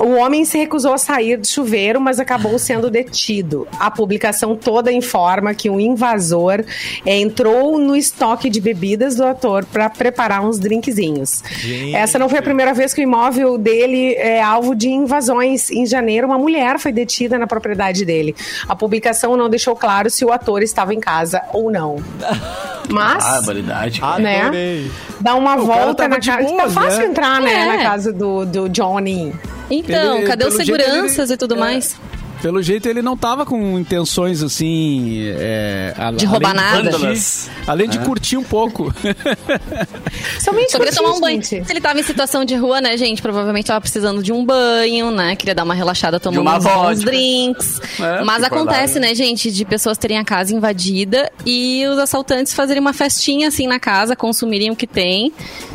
O 0.00 0.12
homem 0.16 0.46
se 0.46 0.56
recusou 0.56 0.94
a 0.94 0.98
sair 0.98 1.36
do 1.36 1.46
chuveiro, 1.46 2.00
mas 2.00 2.18
acabou 2.18 2.58
sendo 2.58 2.88
detido. 2.90 3.68
A 3.78 3.90
publicação 3.90 4.56
toda 4.56 4.90
informa 4.90 5.52
que 5.52 5.68
um 5.68 5.78
invasor 5.78 6.64
entrou 7.04 7.78
no 7.78 7.94
estoque 7.94 8.48
de 8.48 8.60
bebidas 8.62 9.16
do 9.16 9.24
ator 9.26 9.64
para 9.66 9.90
preparar 9.90 10.42
uns 10.42 10.58
drinkzinhos. 10.58 11.44
Gente. 11.58 11.94
Essa 11.94 12.18
não 12.18 12.28
foi 12.30 12.38
a 12.38 12.42
primeira 12.42 12.72
vez 12.72 12.94
que 12.94 13.00
o 13.00 13.04
imóvel 13.04 13.58
dele 13.58 14.14
é 14.14 14.42
alvo 14.42 14.74
de 14.74 14.88
invasões. 14.88 15.70
Em 15.70 15.84
janeiro, 15.84 16.26
uma 16.26 16.38
mulher 16.38 16.78
foi 16.78 16.92
detida 16.92 17.38
na 17.38 17.46
propriedade 17.46 18.04
dele. 18.04 18.34
A 18.66 18.74
publicação 18.74 19.36
não 19.36 19.50
deixou 19.50 19.76
claro 19.76 20.08
se 20.08 20.24
o 20.24 20.32
ator 20.32 20.62
estava 20.62 20.94
em 20.94 21.00
casa 21.00 21.42
ou 21.52 21.70
não. 21.70 21.96
Mas 22.88 23.24
Ah, 23.24 23.32
Barbaridade. 23.32 24.00
né? 24.18 24.40
Adorei. 24.40 24.90
dá 25.20 25.34
uma 25.34 25.50
cara 25.56 25.62
volta 25.66 26.08
na 26.08 26.18
casa. 26.18 26.56
Tá 26.56 26.70
fácil 26.70 26.98
né? 27.00 27.04
entrar, 27.06 27.40
né, 27.40 27.52
É. 27.52 27.66
na 27.66 27.82
casa 27.84 28.12
do, 28.12 28.44
do 28.46 28.68
Johnny. 28.68 29.32
Então, 29.70 30.18
Ele- 30.18 30.26
cadê 30.26 30.46
os 30.46 30.54
seguranças 30.54 31.30
ele- 31.30 31.34
e 31.34 31.36
tudo 31.36 31.54
é. 31.54 31.58
mais? 31.58 31.96
Pelo 32.42 32.62
jeito, 32.62 32.88
ele 32.88 33.02
não 33.02 33.16
tava 33.16 33.44
com 33.44 33.78
intenções 33.78 34.42
assim. 34.42 35.18
é, 35.38 35.94
a- 35.96 36.10
De 36.10 36.24
roubar 36.24 36.50
além 36.50 36.62
nada. 36.62 36.90
Vândalas. 36.90 37.50
além 37.66 37.88
de 37.88 37.98
curtir 38.00 38.36
um 38.36 38.42
pouco. 38.42 38.92
Somente 40.40 40.72
Só 40.72 40.78
queria 40.78 40.92
tomar 40.92 41.10
um 41.12 41.20
banho. 41.20 41.42
gente. 41.42 41.64
Se 41.66 41.72
ele 41.72 41.80
tava 41.80 42.00
em 42.00 42.02
situação 42.02 42.44
de 42.44 42.54
rua, 42.56 42.80
né, 42.80 42.96
gente? 42.96 43.20
Provavelmente 43.20 43.66
tava 43.66 43.80
precisando 43.80 44.22
de 44.22 44.32
um 44.32 44.44
banho, 44.44 45.10
né? 45.10 45.36
Queria 45.36 45.54
dar 45.54 45.64
uma 45.64 45.74
relaxada 45.74 46.18
tomando 46.18 46.40
uma 46.40 46.90
uns 46.90 47.00
drinks. 47.00 47.80
É, 48.00 48.24
Mas 48.24 48.42
acontece, 48.42 48.94
lá, 48.94 49.00
né? 49.00 49.14
gente, 49.14 49.50
de 49.50 49.64
pessoas 49.64 49.98
terem 49.98 50.18
a 50.18 50.24
casa 50.24 50.54
invadida 50.54 51.30
e 51.44 51.84
os 51.88 51.98
assaltantes 51.98 52.54
fazerem 52.54 52.80
uma 52.80 52.92
festinha 52.92 53.48
assim 53.48 53.66
na 53.66 53.78
casa, 53.78 54.16
consumirem 54.16 54.70
o 54.70 54.76
que 54.76 54.86
tem, 54.86 55.32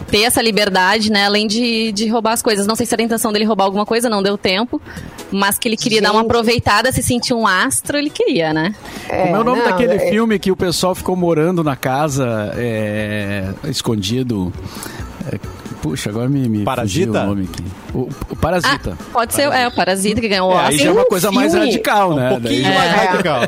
ter 0.09 0.23
essa 0.23 0.41
liberdade, 0.41 1.11
né? 1.11 1.25
Além 1.25 1.47
de, 1.47 1.91
de 1.91 2.07
roubar 2.07 2.33
as 2.33 2.41
coisas. 2.41 2.65
Não 2.65 2.75
sei 2.75 2.85
se 2.85 2.93
era 2.93 3.01
a 3.03 3.05
intenção 3.05 3.31
dele 3.31 3.45
roubar 3.45 3.65
alguma 3.65 3.85
coisa, 3.85 4.09
não 4.09 4.21
deu 4.23 4.37
tempo. 4.37 4.81
Mas 5.31 5.57
que 5.57 5.67
ele 5.67 5.75
queria 5.77 6.01
dar 6.01 6.11
uma 6.11 6.21
Gente. 6.21 6.29
Aproveitada, 6.55 6.91
se 6.91 7.03
sentir 7.03 7.33
um 7.33 7.45
astro, 7.45 7.97
ele 7.97 8.09
queria, 8.09 8.53
né? 8.53 8.73
É, 9.09 9.23
Como 9.23 9.35
é 9.35 9.39
o 9.39 9.43
nome 9.43 9.59
não, 9.61 9.65
daquele 9.69 9.95
é- 9.95 10.09
filme 10.09 10.39
que 10.39 10.51
o 10.51 10.55
pessoal 10.55 10.95
ficou 10.95 11.15
morando 11.15 11.63
na 11.63 11.75
casa 11.75 12.53
é, 12.55 13.53
escondido? 13.65 14.51
É, 15.85 15.89
puxa, 15.89 16.09
agora 16.09 16.27
me, 16.27 16.47
me 16.49 16.63
Parasita? 16.63 17.23
o 17.23 17.27
nome 17.27 17.43
aqui. 17.51 17.63
O, 17.93 18.09
o 18.31 18.35
Parasita. 18.35 18.97
Ah, 18.99 19.03
pode 19.13 19.33
ser, 19.33 19.43
é, 19.43 19.67
o 19.67 19.71
Parasita 19.71 20.19
que 20.19 20.27
ganhou 20.27 20.51
o 20.51 20.53
É, 20.59 20.65
aí 20.67 20.77
já 20.77 20.89
é 20.89 20.91
uma 20.91 21.01
um 21.03 21.05
coisa 21.05 21.31
mais 21.31 21.51
filme- 21.51 21.67
radical, 21.67 22.15
né? 22.15 22.25
Um 22.27 22.29
pouquinho 22.41 22.63
Daí- 22.63 22.73
mais 22.75 22.91
É. 22.93 22.95
radical. 23.05 23.41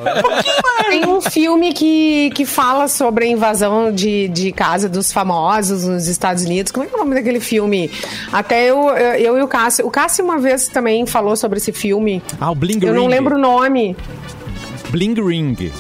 Tem 0.90 1.06
um 1.06 1.20
filme 1.22 1.74
que, 1.74 2.30
que 2.36 2.46
fala 2.46 2.88
sobre 2.88 3.26
a 3.26 3.28
invasão 3.28 3.92
de, 3.92 4.28
de 4.30 4.52
casa 4.52 4.88
dos 4.88 5.12
famosos 5.12 5.84
nos 5.86 6.08
Estados 6.08 6.44
Unidos. 6.44 6.72
Como 6.72 6.86
é 6.86 6.88
que 6.88 6.94
é 6.94 6.98
o 6.98 7.00
nome 7.00 7.16
daquele 7.16 7.40
filme? 7.40 7.92
Até 8.32 8.66
eu, 8.70 8.88
eu, 8.90 9.14
eu 9.16 9.38
e 9.40 9.42
o 9.42 9.48
Cássio. 9.48 9.86
O 9.86 9.92
Cássio 9.92 10.24
uma 10.24 10.38
vez 10.38 10.68
também 10.68 11.06
falou 11.06 11.36
sobre 11.36 11.58
esse 11.58 11.72
filme. 11.74 12.22
Ah, 12.40 12.52
o 12.52 12.56
Bling 12.56 12.80
Eu 12.82 12.94
não 12.94 13.04
Ring. 13.04 13.10
lembro 13.10 13.36
o 13.36 13.40
nome. 13.40 13.96
Bling 14.90 15.16
Ring. 15.16 15.72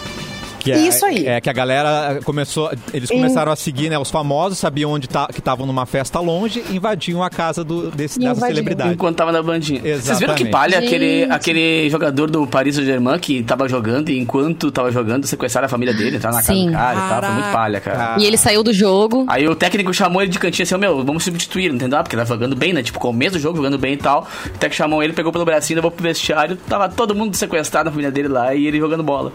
Que 0.67 0.79
é, 0.79 0.87
Isso 0.87 1.05
aí. 1.05 1.25
É 1.27 1.41
que 1.41 1.49
a 1.49 1.53
galera 1.53 2.19
começou. 2.23 2.71
Eles 2.93 3.09
Em- 3.09 3.15
começaram 3.15 3.51
a 3.51 3.55
seguir, 3.55 3.89
né? 3.89 3.97
Os 3.97 4.09
famosos 4.11 4.57
sabiam 4.57 4.91
onde 4.91 5.07
tá, 5.07 5.27
que 5.27 5.39
estavam 5.39 5.65
numa 5.65 5.85
festa 5.85 6.19
longe, 6.19 6.63
invadiam 6.71 7.23
a 7.23 7.29
casa 7.29 7.63
do, 7.63 7.89
desse, 7.91 8.19
dessa 8.19 8.31
Invadiam. 8.31 8.47
celebridade. 8.55 8.93
Enquanto 8.93 9.15
tava 9.17 9.31
na 9.31 9.41
bandinha. 9.41 9.79
Vocês 9.81 10.19
viram 10.19 10.35
que 10.35 10.43
Exatamente. 10.43 10.51
palha 10.51 10.77
aquele, 10.79 11.19
Gente. 11.21 11.31
aquele 11.31 11.89
jogador 11.89 12.29
do 12.29 12.45
Paris 12.47 12.75
Saint-Germain 12.75 13.19
que 13.19 13.43
tava 13.43 13.67
jogando 13.67 14.09
e 14.09 14.19
enquanto 14.19 14.71
tava 14.71 14.91
jogando, 14.91 15.25
sequestraram 15.27 15.65
a 15.65 15.69
família 15.69 15.93
dele, 15.93 16.17
entraram 16.17 16.35
na 16.37 16.41
casa 16.43 16.53
Sim. 16.53 16.67
do 16.67 16.73
cara 16.73 16.93
e 17.05 17.09
tal. 17.09 17.21
Foi 17.23 17.31
muito 17.31 17.51
palha, 17.51 17.79
cara. 17.79 18.21
E 18.21 18.25
ele 18.25 18.37
saiu 18.37 18.63
do 18.63 18.73
jogo. 18.73 19.25
Aí 19.27 19.47
o 19.47 19.55
técnico 19.55 19.93
chamou 19.93 20.21
ele 20.21 20.31
de 20.31 20.39
cantinho 20.39 20.63
assim, 20.63 20.75
ó, 20.75 20.77
meu, 20.77 21.03
vamos 21.03 21.23
substituir, 21.23 21.71
entendeu? 21.71 21.99
Porque 22.03 22.15
tava 22.15 22.27
jogando 22.27 22.55
bem, 22.55 22.73
né? 22.73 22.83
Tipo, 22.83 22.99
começo 22.99 23.33
do 23.33 23.39
jogo, 23.39 23.57
jogando 23.57 23.77
bem 23.77 23.93
e 23.93 23.97
tal. 23.97 24.27
O 24.45 24.49
técnico 24.49 24.75
chamou 24.75 25.01
ele, 25.03 25.13
pegou 25.13 25.31
pelo 25.31 25.45
bracinho, 25.45 25.77
levou 25.77 25.91
pro 25.91 26.03
vestiário, 26.03 26.57
tava 26.67 26.87
todo 26.89 27.15
mundo 27.15 27.35
sequestrado 27.35 27.85
na 27.85 27.91
família 27.91 28.11
dele 28.11 28.27
lá 28.27 28.53
e 28.53 28.65
ele 28.67 28.77
jogando 28.77 29.03
bola. 29.03 29.31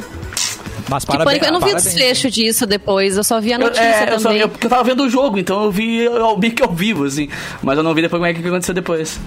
Mas 0.88 1.04
Que 1.04 1.12
parabéns. 1.12 1.38
pânico. 1.38 1.46
Eu 1.46 1.60
não 1.60 1.66
vi 1.66 1.72
o 1.72 1.76
desfecho 1.76 2.30
disso 2.30 2.66
depois, 2.66 3.16
eu 3.16 3.24
só 3.24 3.40
vi 3.40 3.52
a 3.52 3.56
Eu, 3.56 3.60
notícia 3.60 3.82
é, 3.82 4.14
eu, 4.14 4.18
só, 4.20 4.28
também. 4.28 4.40
eu, 4.42 4.48
porque 4.48 4.66
eu 4.66 4.70
tava 4.70 4.84
vendo 4.84 5.04
o 5.04 5.08
jogo, 5.08 5.38
então 5.38 5.64
eu 5.64 5.70
vi 5.70 5.98
eu, 6.04 6.36
meio 6.38 6.52
que 6.54 6.62
ao 6.62 6.72
vivo, 6.72 7.04
assim. 7.04 7.28
Mas 7.62 7.76
eu 7.78 7.82
não 7.84 7.94
vi 7.94 8.02
depois 8.02 8.18
como 8.20 8.26
é 8.26 8.34
que 8.34 8.46
aconteceu 8.46 8.74
depois. 8.74 9.18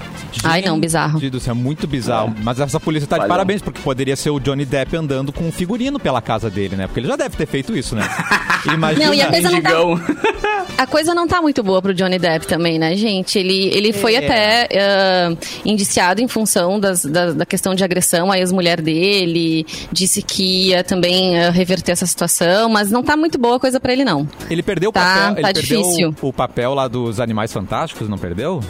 Ai, 0.43 0.61
não, 0.61 0.79
bizarro. 0.79 1.19
Gente 1.19 1.31
do 1.31 1.39
céu, 1.39 1.55
muito 1.55 1.87
bizarro. 1.87 2.33
Mas 2.43 2.59
essa 2.59 2.79
polícia 2.79 3.07
tá 3.07 3.15
de 3.15 3.21
Valeu. 3.21 3.29
parabéns, 3.29 3.61
porque 3.61 3.81
poderia 3.81 4.15
ser 4.15 4.29
o 4.29 4.39
Johnny 4.39 4.65
Depp 4.65 4.95
andando 4.95 5.31
com 5.31 5.43
um 5.47 5.51
figurino 5.51 5.99
pela 5.99 6.21
casa 6.21 6.49
dele, 6.49 6.75
né? 6.75 6.87
Porque 6.87 6.99
ele 6.99 7.07
já 7.07 7.15
deve 7.15 7.35
ter 7.35 7.45
feito 7.47 7.75
isso, 7.77 7.95
né? 7.95 8.07
Imagina. 8.73 9.05
Não, 9.07 9.13
e 9.13 9.21
a 9.21 9.27
coisa 9.29 9.49
não 9.51 9.61
tá-. 9.61 9.75
A 10.77 10.85
coisa 10.85 11.13
não 11.15 11.25
tá 11.25 11.41
muito 11.41 11.63
boa 11.63 11.81
pro 11.81 11.93
Johnny 11.93 12.19
Depp 12.19 12.47
também, 12.47 12.77
né, 12.77 12.97
gente? 12.97 13.39
Ele, 13.39 13.67
ele 13.73 13.93
foi 13.93 14.15
É. 14.15 14.17
até 14.17 14.67
ah, 14.77 15.33
indiciado 15.63 16.21
em 16.21 16.27
função 16.27 16.79
das, 16.79 17.05
da, 17.05 17.31
da 17.31 17.45
questão 17.45 17.73
de 17.73 17.81
agressão 17.83 18.29
à 18.29 18.37
ex-mulher 18.39 18.81
dele. 18.81 19.65
Disse 19.91 20.21
que 20.21 20.69
ia 20.69 20.83
também 20.83 21.37
reverter 21.51 21.91
essa 21.91 22.05
situação, 22.05 22.69
mas 22.69 22.91
não 22.91 23.03
tá 23.03 23.15
muito 23.17 23.37
boa 23.37 23.57
a 23.57 23.59
coisa 23.59 23.79
pra 23.79 23.93
ele, 23.93 24.03
não. 24.05 24.27
Ele 24.49 24.63
perdeu 24.63 24.89
o 24.89 24.93
Tá- 24.93 25.01
papel. 25.01 25.43
tá 25.43 25.49
ele 25.49 25.59
perdeu 25.61 25.81
difícil. 25.81 26.15
o 26.21 26.33
papel 26.33 26.73
lá 26.73 26.87
dos 26.87 27.19
Animais 27.19 27.51
Fantásticos, 27.53 28.07
não 28.09 28.17
perdeu? 28.17 28.61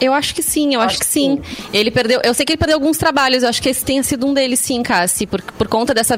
Eu 0.00 0.12
acho 0.14 0.32
que 0.32 0.44
sim, 0.44 0.74
eu 0.74 0.80
acho, 0.80 0.90
Acho 0.90 0.98
que 1.00 1.06
que 1.06 1.10
sim. 1.12 1.40
Ele 1.72 1.90
perdeu. 1.90 2.20
Eu 2.22 2.32
sei 2.32 2.46
que 2.46 2.52
ele 2.52 2.56
perdeu 2.56 2.76
alguns 2.76 2.96
trabalhos. 2.96 3.42
Eu 3.42 3.48
acho 3.48 3.60
que 3.60 3.68
esse 3.68 3.84
tenha 3.84 4.00
sido 4.04 4.28
um 4.28 4.32
deles, 4.32 4.60
sim, 4.60 4.80
Cassi, 4.80 5.26
por, 5.26 5.42
por 5.42 5.66
conta 5.66 5.92
dessa 5.92 6.16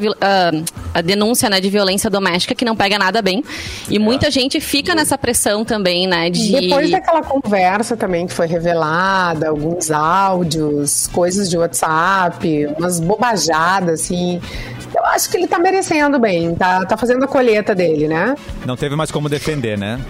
a 0.92 1.00
denúncia 1.00 1.48
né, 1.48 1.62
de 1.62 1.70
violência 1.70 2.10
doméstica 2.10 2.54
que 2.54 2.62
não 2.62 2.76
pega 2.76 2.98
nada 2.98 3.22
bem. 3.22 3.42
E 3.88 3.98
muita 3.98 4.30
gente 4.30 4.60
fica 4.60 4.94
nessa 4.94 5.16
pressão 5.16 5.64
também, 5.64 6.06
né? 6.06 6.28
De 6.28 6.60
Depois 6.60 6.90
daquela 6.90 7.22
conversa 7.22 7.96
também 7.96 8.26
que 8.26 8.34
foi 8.34 8.46
revelada, 8.46 9.48
alguns 9.48 9.90
áudios, 9.90 11.06
coisas 11.06 11.48
de 11.48 11.56
WhatsApp, 11.56 12.66
umas 12.76 13.00
bobajadas, 13.00 14.02
assim. 14.02 14.42
Eu 14.94 15.04
acho 15.06 15.30
que 15.30 15.36
ele 15.36 15.46
tá 15.46 15.58
merecendo 15.58 16.18
bem, 16.18 16.54
tá, 16.54 16.84
tá 16.84 16.96
fazendo 16.96 17.24
a 17.24 17.28
colheita 17.28 17.74
dele, 17.74 18.08
né? 18.08 18.34
Não 18.66 18.76
teve 18.76 18.96
mais 18.96 19.10
como 19.10 19.28
defender, 19.28 19.78
né? 19.78 20.00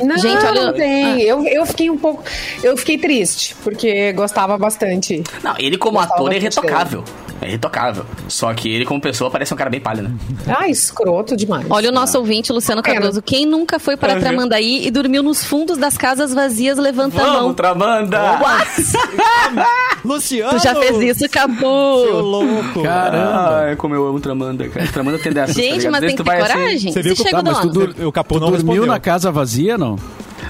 Não, 0.00 0.18
Gente, 0.18 0.44
olha- 0.44 0.66
não 0.66 0.72
tem. 0.72 1.22
Eu, 1.22 1.44
eu 1.46 1.64
fiquei 1.66 1.88
um 1.90 1.96
pouco. 1.98 2.22
Eu 2.62 2.76
fiquei 2.76 2.98
triste, 2.98 3.54
porque 3.62 4.12
gostava 4.12 4.56
bastante. 4.58 5.22
Não, 5.42 5.54
ele 5.58 5.76
como 5.78 5.98
Gostava 5.98 6.14
ator 6.14 6.32
é 6.32 6.40
bastante 6.40 6.56
irretocável. 6.64 7.04
É 7.40 7.48
irretocável. 7.48 8.06
Só 8.28 8.52
que 8.54 8.66
ele 8.72 8.86
como 8.86 8.98
pessoa 9.00 9.30
parece 9.30 9.52
um 9.52 9.56
cara 9.58 9.68
bem 9.68 9.78
pálido, 9.80 10.08
né? 10.08 10.14
Ah, 10.58 10.68
escroto 10.68 11.36
demais. 11.36 11.66
Olha 11.68 11.90
o 11.90 11.92
nosso 11.92 12.18
ouvinte, 12.18 12.50
Luciano. 12.50 12.82
Cardoso. 12.82 13.20
Quem 13.20 13.44
nunca 13.44 13.78
foi 13.78 13.94
para 13.96 14.18
Tramandaí 14.18 14.86
e 14.86 14.90
dormiu 14.90 15.22
nos 15.22 15.44
fundos 15.44 15.76
das 15.76 15.98
casas 15.98 16.32
vazias, 16.32 16.78
levanta 16.78 17.20
a 17.22 17.26
mão. 17.26 17.34
Vamos, 17.42 17.56
Tramanda! 17.56 18.18
Luciano! 20.04 20.58
Tu 20.58 20.62
já 20.62 20.74
fez 20.74 20.98
isso, 21.00 21.20
Seu 21.20 21.28
Capu? 21.30 21.66
louco! 21.66 22.82
Caramba. 22.82 23.64
Ai, 23.66 23.76
como 23.76 23.94
eu 23.94 24.06
amo 24.06 24.20
Tramanda, 24.20 24.68
cara. 24.68 24.86
Tramanda 24.88 25.18
tem 25.18 25.32
dessas, 25.32 25.54
tá 25.56 25.60
Gente, 25.62 25.76
ligado? 25.78 25.92
mas 25.92 26.00
tem 26.00 26.10
que 26.10 26.16
ter 26.16 26.22
vai 26.22 26.40
assim- 26.40 26.52
coragem. 26.52 26.92
Você 26.92 27.02
viu 27.02 27.14
que- 27.16 27.22
chega 27.22 27.30
tá, 27.30 27.40
o 27.40 27.44
mas 27.44 27.58
tu 27.60 27.68
dur- 27.68 28.06
o 28.06 28.12
Capu 28.12 28.34
não 28.34 28.40
Dormiu 28.50 28.56
respondeu. 28.66 28.86
na 28.86 29.00
casa 29.00 29.30
vazia, 29.30 29.76
não? 29.76 29.85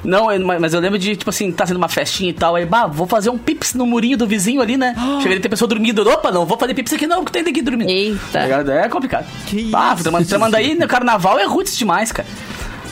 Não, 0.04 0.30
eu- 0.32 0.44
mas 0.60 0.74
eu 0.74 0.80
lembro 0.80 0.98
de, 0.98 1.16
tipo 1.16 1.30
assim, 1.30 1.50
tá 1.52 1.64
sendo 1.66 1.76
uma 1.78 1.88
festinha 1.88 2.30
e 2.30 2.32
tal, 2.32 2.54
aí, 2.56 2.66
bah, 2.66 2.86
vou 2.86 3.06
fazer 3.06 3.30
um 3.30 3.38
pips 3.38 3.74
no 3.74 3.86
murinho 3.86 4.16
do 4.16 4.26
vizinho 4.26 4.60
ali, 4.60 4.76
né? 4.76 4.94
Chega 5.22 5.34
ali, 5.34 5.40
tem 5.40 5.50
pessoa 5.50 5.68
dormindo. 5.68 6.08
Opa, 6.08 6.30
não, 6.30 6.44
vou 6.44 6.58
fazer 6.58 6.74
pips 6.74 6.92
aqui 6.92 7.06
não, 7.06 7.18
porque 7.24 7.32
tem 7.32 7.44
daqui 7.44 7.62
dormindo. 7.62 7.88
Eita. 7.90 8.64
Tá? 8.64 8.72
É 8.84 8.88
complicado. 8.88 9.26
Que 9.46 9.70
Ah, 9.74 9.94
isso? 9.96 10.28
Tramanda 10.28 10.56
aí 10.58 10.74
no 10.74 10.86
carnaval 10.88 11.38
é 11.38 11.44
roots 11.44 11.76
demais, 11.76 12.12
cara. 12.12 12.28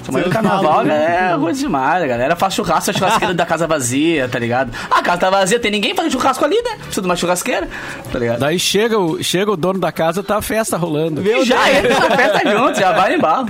Tramanda 0.02 0.26
no 0.26 0.32
carnaval 0.32 0.62
maluco. 0.84 0.90
é 0.90 1.34
roots 1.34 1.58
demais, 1.60 2.02
a 2.02 2.06
galera 2.06 2.36
faz 2.36 2.52
churrasco, 2.54 2.90
a 2.90 2.92
churrasqueira 2.92 3.32
da 3.34 3.46
casa 3.46 3.66
vazia, 3.66 4.28
tá 4.28 4.38
ligado? 4.38 4.70
Ah, 4.90 4.98
a 4.98 5.02
casa 5.02 5.18
tá 5.18 5.30
vazia, 5.30 5.58
tem 5.58 5.70
ninguém 5.70 5.94
fazendo 5.94 6.12
churrasco 6.12 6.44
ali, 6.44 6.56
né? 6.56 6.76
Precisa 6.78 7.00
de 7.00 7.08
uma 7.08 7.16
churrasqueira, 7.16 7.68
tá 8.12 8.18
ligado? 8.18 8.38
Daí 8.40 8.58
chega 8.58 8.98
o, 8.98 9.22
chega 9.22 9.50
o 9.50 9.56
dono 9.56 9.78
da 9.78 9.90
casa, 9.90 10.22
tá 10.22 10.36
a 10.36 10.42
festa 10.42 10.76
rolando. 10.76 11.22
E 11.26 11.44
já 11.46 11.72
entra 11.72 11.98
na 12.00 12.16
festa 12.16 12.50
junto, 12.50 12.78
já 12.78 12.92
vai 12.92 13.14
em 13.14 13.18
bala. 13.18 13.46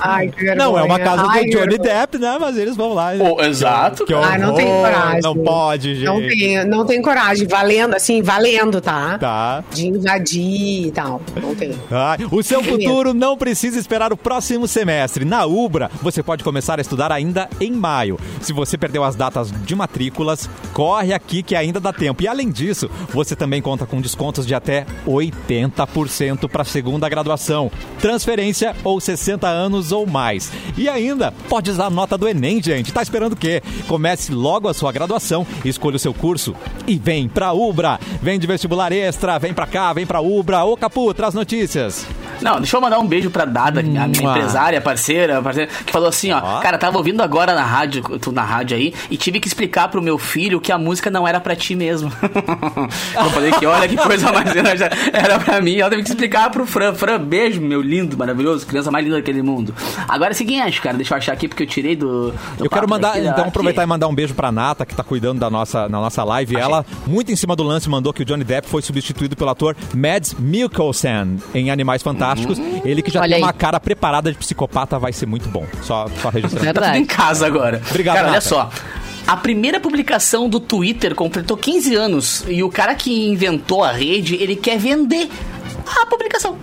Ai, 0.00 0.28
que 0.28 0.44
vergonha. 0.44 0.56
Não, 0.56 0.78
é 0.78 0.82
uma 0.82 0.98
casa 0.98 1.26
Ai, 1.28 1.44
do 1.44 1.50
Johnny. 1.50 1.78
Depp, 1.78 2.18
né? 2.18 2.36
Mas 2.40 2.56
eles 2.56 2.76
vão 2.76 2.94
lá. 2.94 3.12
Pô, 3.16 3.42
exato. 3.42 4.04
Que 4.04 4.14
Ai, 4.14 4.38
não 4.38 4.54
tem 4.54 4.66
coragem. 4.66 5.20
Não 5.22 5.36
pode, 5.36 5.94
gente. 5.94 6.04
Não 6.04 6.20
tem, 6.20 6.64
não 6.64 6.86
tem 6.86 7.02
coragem. 7.02 7.46
Valendo, 7.46 7.94
assim, 7.94 8.22
valendo, 8.22 8.80
tá? 8.80 9.18
Tá. 9.18 9.64
De 9.72 9.88
invadir 9.88 10.86
e 10.86 10.90
tal. 10.90 11.20
Não 11.40 11.54
tem. 11.54 11.72
Ah, 11.90 12.16
o 12.30 12.42
seu 12.42 12.60
Tem 12.60 12.70
futuro 12.72 13.14
não 13.14 13.36
precisa 13.36 13.78
esperar 13.78 14.12
o 14.12 14.16
próximo 14.16 14.66
semestre. 14.66 15.24
Na 15.24 15.46
Ubra, 15.46 15.90
você 16.02 16.22
pode 16.22 16.42
começar 16.44 16.78
a 16.78 16.82
estudar 16.82 17.12
ainda 17.12 17.48
em 17.60 17.70
maio. 17.70 18.18
Se 18.40 18.52
você 18.52 18.76
perdeu 18.76 19.04
as 19.04 19.14
datas 19.14 19.50
de 19.50 19.74
matrículas, 19.74 20.48
corre 20.72 21.12
aqui 21.12 21.42
que 21.42 21.54
ainda 21.54 21.80
dá 21.80 21.92
tempo. 21.92 22.22
E 22.22 22.28
além 22.28 22.50
disso, 22.50 22.90
você 23.12 23.36
também 23.36 23.62
conta 23.62 23.86
com 23.86 24.00
descontos 24.00 24.46
de 24.46 24.54
até 24.54 24.86
80% 25.06 26.48
para 26.48 26.62
a 26.62 26.64
segunda 26.64 27.08
graduação, 27.08 27.70
transferência 28.00 28.74
ou 28.84 29.00
60 29.06 29.46
anos 29.46 29.92
ou 29.92 30.06
mais. 30.06 30.52
E 30.76 30.88
ainda, 30.88 31.32
pode 31.48 31.70
usar 31.70 31.86
a 31.86 31.90
nota 31.90 32.18
do 32.18 32.28
Enem, 32.28 32.62
gente. 32.62 32.92
Tá 32.92 33.02
esperando 33.02 33.32
o 33.32 33.36
quê? 33.36 33.62
Comece 33.86 34.32
logo 34.32 34.68
a 34.68 34.74
sua 34.74 34.90
graduação, 34.92 35.46
escolha 35.64 35.96
o 35.96 36.00
seu 36.00 36.12
curso 36.12 36.54
e 36.86 36.98
vem 36.98 37.28
pra 37.28 37.52
Ubra. 37.52 37.98
Vem 38.20 38.38
de 38.38 38.46
vestibular 38.46 38.92
extra, 38.92 39.38
vem 39.38 39.54
pra 39.54 39.66
cá, 39.66 39.92
vem 39.92 40.04
pra 40.04 40.20
Ubra. 40.20 40.64
Ô 40.64 40.76
Capu, 40.76 41.14
traz 41.14 41.34
notícias. 41.34 42.06
Não, 42.40 42.56
deixa 42.56 42.76
eu 42.76 42.80
mandar 42.80 42.98
um 42.98 43.06
beijo 43.06 43.30
pra 43.30 43.44
Dada, 43.44 43.80
a 43.80 43.82
minha 43.82 44.06
empresária, 44.06 44.80
parceira, 44.80 45.40
parceira, 45.40 45.70
que 45.86 45.92
falou 45.92 46.08
assim, 46.08 46.32
ó, 46.32 46.40
Ó. 46.42 46.60
cara, 46.60 46.76
tava 46.76 46.98
ouvindo 46.98 47.22
agora 47.22 47.54
na 47.54 47.64
rádio, 47.64 48.02
tu 48.18 48.30
na 48.30 48.42
rádio 48.42 48.76
aí, 48.76 48.92
e 49.10 49.16
tive 49.16 49.40
que 49.40 49.48
explicar 49.48 49.88
pro 49.88 50.02
meu 50.02 50.18
filho 50.18 50.60
que 50.60 50.70
a 50.70 50.76
música 50.76 51.10
não 51.10 51.26
era 51.26 51.40
pra 51.40 51.56
ti 51.56 51.74
mesmo. 51.74 52.12
eu 53.16 53.30
falei 53.30 53.52
que 53.52 53.64
olha 53.64 53.88
que 53.88 53.96
coisa 53.96 54.30
mais 54.32 54.46
era 55.12 55.38
pra 55.38 55.60
mim, 55.60 55.76
ela 55.76 55.88
teve 55.88 56.02
que 56.02 56.10
explicar 56.10 56.50
pro 56.50 56.66
Fran. 56.66 56.94
Fran, 56.94 57.18
beijo, 57.20 57.60
meu 57.60 57.80
lindo, 57.80 58.18
maravilhoso, 58.18 58.66
criança 58.66 58.90
mais 58.96 59.04
linda 59.04 59.16
daquele 59.16 59.42
mundo. 59.42 59.74
Agora 60.08 60.30
é 60.30 60.34
o 60.34 60.36
seguinte, 60.36 60.80
cara, 60.80 60.96
deixa 60.96 61.14
eu 61.14 61.18
achar 61.18 61.32
aqui 61.32 61.46
porque 61.48 61.62
eu 61.62 61.66
tirei 61.66 61.94
do. 61.94 62.32
do 62.58 62.64
Eu 62.64 62.70
quero 62.70 62.88
mandar, 62.88 63.08
daqui, 63.14 63.20
então, 63.20 63.32
aqui. 63.40 63.48
aproveitar 63.48 63.82
e 63.82 63.86
mandar 63.86 64.08
um 64.08 64.14
beijo 64.14 64.34
pra 64.34 64.50
Nata, 64.50 64.84
que 64.86 64.94
tá 64.94 65.02
cuidando 65.04 65.38
da 65.38 65.50
nossa, 65.50 65.88
na 65.88 66.00
nossa 66.00 66.24
live. 66.24 66.56
Ela, 66.56 66.84
muito 67.06 67.30
em 67.30 67.36
cima 67.36 67.54
do 67.54 67.62
lance, 67.62 67.88
mandou 67.88 68.12
que 68.12 68.22
o 68.22 68.24
Johnny 68.24 68.44
Depp 68.44 68.68
foi 68.68 68.82
substituído 68.82 69.36
pelo 69.36 69.50
ator 69.50 69.76
Mads 69.94 70.34
Mikkelsen 70.38 71.38
em 71.54 71.70
Animais 71.70 72.02
Fantásticos. 72.02 72.58
Ele 72.84 73.02
que 73.02 73.10
já 73.10 73.20
Olha 73.20 73.28
tem 73.28 73.36
aí. 73.36 73.42
uma 73.42 73.52
cara 73.52 73.78
preparada 73.80 74.30
de 74.32 74.38
psicopata, 74.38 74.98
vai 74.98 75.12
ser 75.12 75.26
muito 75.26 75.48
bom. 75.48 75.66
Só, 75.82 76.06
só 76.22 76.28
registrando. 76.28 76.64
Tá 76.66 76.72
tudo 76.72 76.84
em 76.84 76.92
Verdade. 77.02 77.04
casa 77.06 77.46
agora. 77.46 77.80
Obrigado, 77.90 78.14
Cara, 78.16 78.26
olha 78.28 78.34
Nata. 78.36 78.48
só. 78.48 78.70
A 79.26 79.36
primeira 79.36 79.80
publicação 79.80 80.48
do 80.48 80.60
Twitter 80.60 81.12
completou 81.14 81.56
15 81.56 81.94
anos 81.96 82.44
e 82.46 82.62
o 82.62 82.70
cara 82.70 82.94
que 82.94 83.28
inventou 83.28 83.82
a 83.82 83.90
rede, 83.90 84.36
ele 84.36 84.54
quer 84.54 84.78
vender 84.78 85.28
a 85.86 86.06
publicação. 86.06 86.56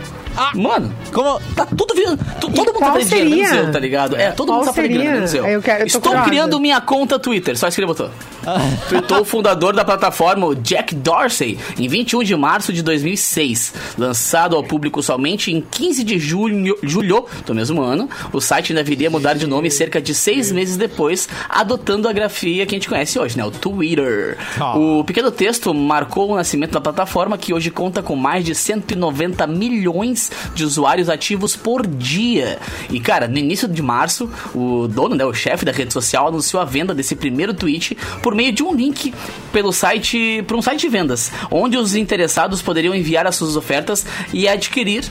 Mano, 0.56 0.92
Como? 1.12 1.40
tá 1.56 1.64
tudo 1.66 1.94
virando. 1.94 2.18
tu- 2.42 2.50
todo 2.52 2.74
mundo 2.74 2.80
tá 2.80 2.94
no 2.96 3.04
seria? 3.04 3.48
museu, 3.48 3.72
tá 3.72 3.78
ligado? 3.80 4.16
É, 4.16 4.32
todo 4.32 4.48
Qual 4.48 4.60
mundo 4.66 4.74
tá 4.74 4.82
no 4.82 5.20
museu. 5.22 5.46
Eu 5.46 5.62
quero- 5.62 5.84
eu 5.84 5.86
Estou 5.88 6.02
curiosa. 6.02 6.28
criando 6.28 6.60
minha 6.60 6.82
conta 6.82 7.20
Twitter, 7.20 7.56
só 7.58 7.68
isso 7.68 7.76
que 7.76 7.82
ele 7.82 7.88
botou. 7.88 8.10
Tweetou 8.90 9.22
o 9.22 9.26
fundador 9.26 9.74
da 9.76 9.86
plataforma, 9.86 10.48
o 10.48 10.56
Jack 10.56 10.96
Dorsey, 10.96 11.58
em 11.78 11.88
21 11.88 12.24
de 12.24 12.36
março 12.36 12.74
de 12.74 12.82
2006. 12.82 13.74
Lançado 13.98 14.56
ao 14.56 14.64
público 14.64 15.04
somente 15.04 15.52
em 15.52 15.62
15 15.62 16.04
de 16.04 16.18
julho, 16.18 16.78
julho 16.82 17.26
do 17.46 17.54
mesmo 17.54 17.82
ano, 17.82 18.10
o 18.34 18.42
site 18.42 18.72
ainda 18.74 18.84
viria 18.84 19.10
a 19.10 19.12
mudar 19.12 19.36
de 19.36 19.46
nome 19.46 19.70
cerca 19.70 20.02
de 20.02 20.16
seis 20.16 20.52
meses 20.52 20.78
depois, 20.78 21.30
adotando 21.48 22.10
a 22.10 22.12
grafia 22.14 22.66
que 22.66 22.74
a 22.74 22.78
gente 22.78 22.90
conhece 22.90 23.20
hoje, 23.20 23.38
né? 23.38 23.46
O 23.46 23.52
Twitter. 23.52 24.38
Ah. 24.60 24.76
O 24.78 25.04
pequeno 25.04 25.30
texto 25.32 25.72
marcou 25.76 26.32
o 26.32 26.36
nascimento 26.36 26.72
da 26.72 26.82
plataforma, 26.82 27.38
que 27.38 27.54
hoje 27.54 27.70
conta 27.70 28.02
com 28.02 28.16
mais 28.16 28.44
de 28.44 28.56
190 28.56 29.13
milhões 29.48 30.32
de 30.54 30.64
usuários 30.64 31.10
ativos 31.10 31.56
por 31.56 31.86
dia. 31.86 32.60
E, 32.90 33.00
cara, 33.00 33.28
no 33.28 33.38
início 33.38 33.68
de 33.68 33.82
março, 33.82 34.30
o 34.54 34.88
dono, 34.88 35.16
né, 35.16 35.26
o 35.26 35.34
chefe 35.34 35.66
da 35.66 35.72
rede 35.72 35.94
social, 35.94 36.28
anunciou 36.28 36.62
a 36.62 36.66
venda 36.66 36.94
desse 36.94 37.16
primeiro 37.16 37.54
tweet 37.54 37.98
por 38.22 38.36
meio 38.36 38.52
de 38.52 38.64
um 38.64 38.74
link 38.74 39.14
pelo 39.52 39.72
site, 39.72 40.44
para 40.48 40.58
um 40.58 40.62
site 40.62 40.82
de 40.82 40.90
vendas, 40.90 41.32
onde 41.52 41.78
os 41.78 41.96
interessados 41.96 42.62
poderiam 42.62 42.96
enviar 42.96 43.28
as 43.28 43.36
suas 43.36 43.56
ofertas 43.56 44.06
e 44.34 44.48
adquirir 44.48 45.04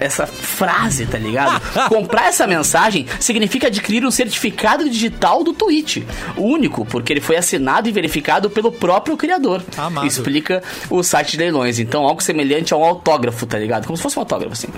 essa 0.00 0.26
frase, 0.26 1.06
tá 1.06 1.18
ligado? 1.18 1.60
Comprar 1.88 2.28
essa 2.28 2.46
mensagem 2.46 3.06
significa 3.18 3.66
adquirir 3.68 4.04
um 4.04 4.10
certificado 4.10 4.88
digital 4.88 5.42
do 5.42 5.52
tweet. 5.52 6.06
Único, 6.36 6.84
porque 6.84 7.12
ele 7.12 7.20
foi 7.20 7.36
assinado 7.36 7.88
e 7.88 7.92
verificado 7.92 8.50
pelo 8.50 8.70
próprio 8.72 9.16
criador. 9.16 9.62
Amado. 9.76 10.06
Explica 10.06 10.62
o 10.88 11.02
site 11.02 11.32
de 11.32 11.38
leilões. 11.38 11.78
Então, 11.78 12.04
algo 12.04 12.22
semelhante 12.22 12.72
a 12.74 12.76
um 12.76 12.84
autógrafo, 12.84 13.46
tá 13.46 13.58
ligado? 13.58 13.86
Como 13.86 13.96
se 13.96 14.02
fosse 14.02 14.18
um 14.18 14.22
autógrafo, 14.22 14.52
assim. 14.52 14.68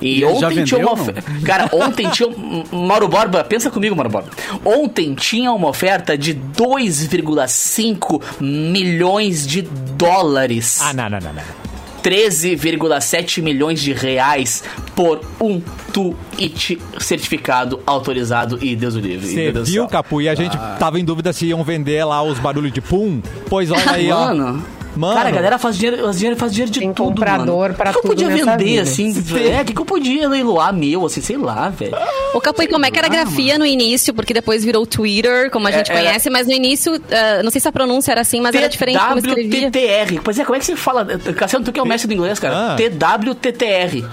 E, 0.00 0.20
E 0.20 0.24
ontem 0.24 0.64
tinha 0.64 0.80
uma 0.80 0.94
vendeu, 0.94 1.14
oferta. 1.14 1.22
Cara, 1.44 1.68
ontem 1.72 2.08
tinha. 2.10 2.28
Mauro 2.70 3.08
Borba, 3.08 3.44
pensa 3.44 3.70
comigo, 3.70 3.94
Mauro 3.94 4.10
Borba. 4.10 4.30
Ontem 4.64 5.14
tinha 5.14 5.52
uma 5.52 5.68
oferta 5.68 6.16
de 6.16 6.34
2,5 6.34 8.22
milhões 8.40 9.46
de 9.46 9.62
dólares. 9.62 10.80
Ah, 10.80 10.92
não, 10.92 11.08
não, 11.08 11.18
não, 11.20 11.32
não. 11.32 11.71
13,7 12.02 13.42
milhões 13.42 13.80
de 13.80 13.92
reais 13.92 14.64
por 14.94 15.20
um 15.40 15.60
tweet 15.92 16.78
certificado, 16.98 17.80
autorizado 17.86 18.58
e 18.60 18.74
Deus 18.74 18.94
o 18.94 19.00
livre. 19.00 19.26
Você 19.26 19.52
viu. 19.70 19.86
Capu? 19.86 20.20
E 20.20 20.28
a 20.28 20.34
gente 20.34 20.56
tava 20.78 20.98
em 20.98 21.04
dúvida 21.04 21.32
se 21.32 21.46
iam 21.46 21.62
vender 21.62 22.04
lá 22.04 22.22
os 22.22 22.38
barulhos 22.38 22.72
de 22.72 22.80
pum. 22.80 23.22
Pois 23.48 23.70
olha 23.70 23.92
aí, 23.92 24.10
ó. 24.10 24.26
Mano, 24.26 24.64
Mano. 24.94 25.14
cara, 25.14 25.28
a 25.28 25.32
galera 25.32 25.58
faz 25.58 25.76
dinheiro, 25.76 26.02
faz 26.04 26.16
dinheiro, 26.18 26.36
faz 26.38 26.52
dinheiro 26.52 26.70
de 26.72 26.80
Tem 26.80 26.92
tudo, 26.92 27.08
comprador 27.08 27.46
mano. 27.70 27.74
pra 27.74 27.90
O 27.90 27.94
que, 27.94 28.00
que 28.00 28.06
eu 28.06 28.10
podia 28.10 28.28
vender, 28.28 28.64
vida. 28.64 28.82
assim? 28.82 29.10
É, 29.50 29.62
o 29.62 29.64
que, 29.64 29.72
que 29.74 29.80
eu 29.80 29.84
podia 29.84 30.28
leiloar 30.28 30.72
meu, 30.74 31.06
assim, 31.06 31.20
sei 31.20 31.36
lá, 31.36 31.68
velho. 31.70 31.96
Ô, 32.34 32.40
Capu, 32.40 32.62
e 32.62 32.68
como 32.68 32.84
é 32.84 32.90
que 32.90 32.98
era 32.98 33.06
a 33.06 33.10
grafia 33.10 33.58
no 33.58 33.64
início? 33.66 34.12
Porque 34.12 34.34
depois 34.34 34.64
virou 34.64 34.84
Twitter, 34.86 35.50
como 35.50 35.66
a 35.66 35.70
gente 35.70 35.90
É, 35.90 35.94
era- 35.94 36.02
conhece, 36.04 36.28
mas 36.30 36.46
no 36.46 36.52
início, 36.52 37.00
ah, 37.10 37.42
não 37.42 37.50
sei 37.50 37.60
se 37.60 37.68
a 37.68 37.72
pronúncia 37.72 38.12
era 38.12 38.20
assim, 38.20 38.40
mas 38.40 38.54
era 38.54 38.68
diferente 38.68 38.98
como 38.98 39.18
escrevia. 39.18 39.70
TWTTR. 39.70 40.20
Pois 40.22 40.38
é, 40.38 40.44
como 40.44 40.56
é 40.56 40.58
que 40.58 40.66
se 40.66 40.76
fala? 40.76 41.04
Cassiano, 41.36 41.64
tu 41.64 41.72
que 41.72 41.80
é 41.80 41.82
o 41.82 41.86
mestre 41.86 42.08
do 42.08 42.14
inglês, 42.14 42.38
cara. 42.38 42.72
Ah. 42.72 42.76
TWTTR. 42.76 44.04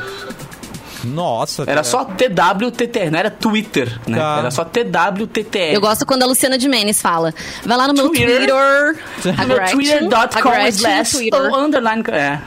Nossa. 1.04 1.64
Era 1.68 1.84
só 1.84 2.04
TWTTR, 2.06 3.10
não 3.12 3.20
era 3.20 3.30
Twitter, 3.32 4.00
né? 4.08 4.18
Tá. 4.18 4.38
Era 4.40 4.52
só 4.52 4.64
TWTTR. 4.66 5.74
Eu 5.74 5.82
gosto 5.82 6.06
quando 6.06 6.24
a 6.24 6.26
Luciana 6.26 6.58
de 6.58 6.68
Menes 6.68 7.02
fala. 7.02 7.34
Vai 7.66 7.78
lá 7.78 7.88
no 7.88 7.94
meu 7.94 8.10
Twitter. 8.10 8.48
Twitter. 8.48 9.70
Twitter.com 9.72 10.68
slash 10.68 11.12
Twitter. 11.18 11.54
underline. 11.56 12.04
É. 12.12 12.40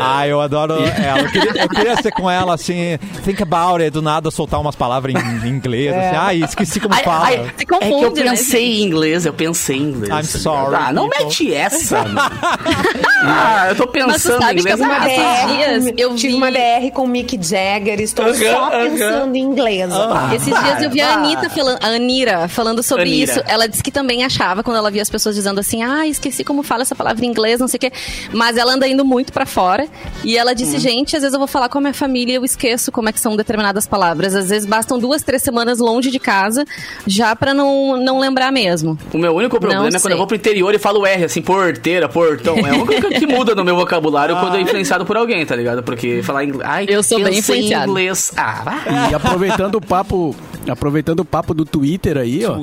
Ah, 0.00 0.26
eu 0.26 0.40
adoro 0.40 0.74
ela. 0.74 1.20
Eu 1.20 1.28
queria, 1.30 1.62
eu 1.62 1.68
queria 1.68 1.96
ser 2.02 2.10
com 2.12 2.30
ela 2.30 2.54
assim, 2.54 2.98
think 3.24 3.42
about 3.42 3.80
it, 3.82 3.90
do 3.90 4.02
nada 4.02 4.30
soltar 4.30 4.60
umas 4.60 4.74
palavras 4.76 5.14
em, 5.14 5.46
em 5.46 5.50
inglês, 5.50 5.92
assim, 5.94 6.16
ai, 6.16 6.42
esqueci 6.42 6.80
como 6.80 6.94
Ai, 6.94 7.02
fala. 7.02 7.24
ai, 7.26 7.36
Se 7.56 7.62
é 7.62 7.66
que 7.66 7.74
eu 7.74 7.78
confunde, 7.80 8.24
né, 8.24 8.30
pensei 8.30 8.80
em 8.80 8.82
inglês, 8.84 9.26
eu 9.26 9.32
pensei 9.32 9.76
em 9.76 9.82
inglês. 9.82 10.10
I'm 10.10 10.16
tá 10.32 10.38
sorry, 10.38 10.76
Ah, 10.76 10.92
não 10.92 11.08
people. 11.08 11.24
mete 11.26 11.54
essa. 11.54 12.04
ah, 13.24 13.66
eu 13.70 13.76
tô 13.76 13.86
pensando 13.86 14.36
em 14.36 14.40
sabe 14.40 14.62
que 14.62 14.70
inglês. 14.72 14.80
esses 14.80 15.46
DR, 15.46 15.46
dias 15.46 15.94
eu 15.96 16.14
tive 16.14 16.32
vi- 16.32 16.34
uma 16.38 16.50
DR 16.50 16.90
com 16.92 17.04
o 17.04 17.08
Mick 17.08 17.38
Jagger, 17.42 17.73
estou 17.78 18.34
só 18.34 18.70
pensando 18.70 19.34
em 19.36 19.40
inglês. 19.40 19.90
Esses 20.34 20.46
dias 20.62 20.82
eu 20.82 20.90
vi 20.90 21.00
a 21.00 21.08
Ah. 21.10 21.14
Anitta 21.14 21.48
falando, 21.50 21.78
a 21.82 21.86
Anira 21.88 22.48
falando 22.48 22.82
sobre 22.82 23.04
Anira. 23.04 23.32
isso. 23.32 23.42
Ela 23.46 23.66
disse 23.68 23.82
que 23.82 23.90
também 23.90 24.24
achava 24.24 24.62
quando 24.62 24.76
ela 24.76 24.90
via 24.90 25.02
as 25.02 25.10
pessoas 25.10 25.34
dizendo 25.34 25.60
assim: 25.60 25.82
"Ah, 25.82 26.06
esqueci 26.06 26.42
como 26.44 26.62
fala 26.62 26.82
essa 26.82 26.94
palavra 26.94 27.24
em 27.24 27.28
inglês, 27.28 27.60
não 27.60 27.68
sei 27.68 27.78
o 27.78 27.80
quê". 27.80 27.92
Mas 28.32 28.56
ela 28.56 28.72
anda 28.74 28.86
indo 28.88 29.04
muito 29.04 29.32
pra 29.32 29.46
fora 29.46 29.86
e 30.24 30.36
ela 30.36 30.52
Hum. 30.52 30.54
disse: 30.54 30.78
"Gente, 30.78 31.16
às 31.16 31.22
vezes 31.22 31.32
eu 31.34 31.38
vou 31.38 31.48
falar 31.48 31.68
com 31.68 31.78
a 31.78 31.80
minha 31.80 31.94
família 31.94 32.32
e 32.32 32.36
eu 32.36 32.44
esqueço 32.44 32.90
como 32.92 33.08
é 33.08 33.12
que 33.12 33.20
são 33.20 33.36
determinadas 33.36 33.86
palavras. 33.86 34.34
Às 34.34 34.48
vezes 34.50 34.66
bastam 34.66 34.98
duas, 34.98 35.22
três 35.22 35.42
semanas 35.42 35.78
longe 35.78 36.10
de 36.10 36.18
casa 36.18 36.64
já 37.06 37.34
pra 37.36 37.54
não 37.54 37.96
não 37.96 38.18
lembrar 38.18 38.50
mesmo". 38.52 38.98
O 39.12 39.18
meu 39.18 39.34
único 39.34 39.58
problema 39.58 39.82
Não 39.82 39.88
é 39.96 40.00
quando 40.00 40.12
eu 40.12 40.18
vou 40.18 40.26
pro 40.26 40.36
interior 40.36 40.74
e 40.74 40.78
falo 40.78 41.06
R, 41.06 41.24
assim, 41.24 41.42
porteira, 41.42 42.08
portão. 42.08 42.56
É 42.58 42.70
a 42.70 42.74
única 42.74 43.00
coisa 43.00 43.18
que 43.18 43.26
muda 43.26 43.54
no 43.54 43.64
meu 43.64 43.76
vocabulário 43.76 44.36
quando 44.36 44.56
é 44.56 44.60
influenciado 44.62 45.04
por 45.04 45.16
alguém, 45.16 45.44
tá 45.46 45.54
ligado? 45.56 45.82
Porque 45.82 46.22
falar 46.22 46.44
inglês. 46.44 46.68
Ai, 46.68 46.86
Eu 46.88 47.02
sou 47.02 47.22
bem 47.22 47.40
sei 47.42 47.63
influenciado. 47.64 47.90
inglês. 47.90 48.32
Ah. 48.36 49.08
E 49.10 49.14
aproveitando 49.14 49.76
o 49.76 49.80
papo, 49.80 50.34
aproveitando 50.68 51.20
o 51.20 51.24
papo 51.24 51.52
do 51.54 51.64
Twitter 51.64 52.16
aí, 52.16 52.44
ó, 52.44 52.56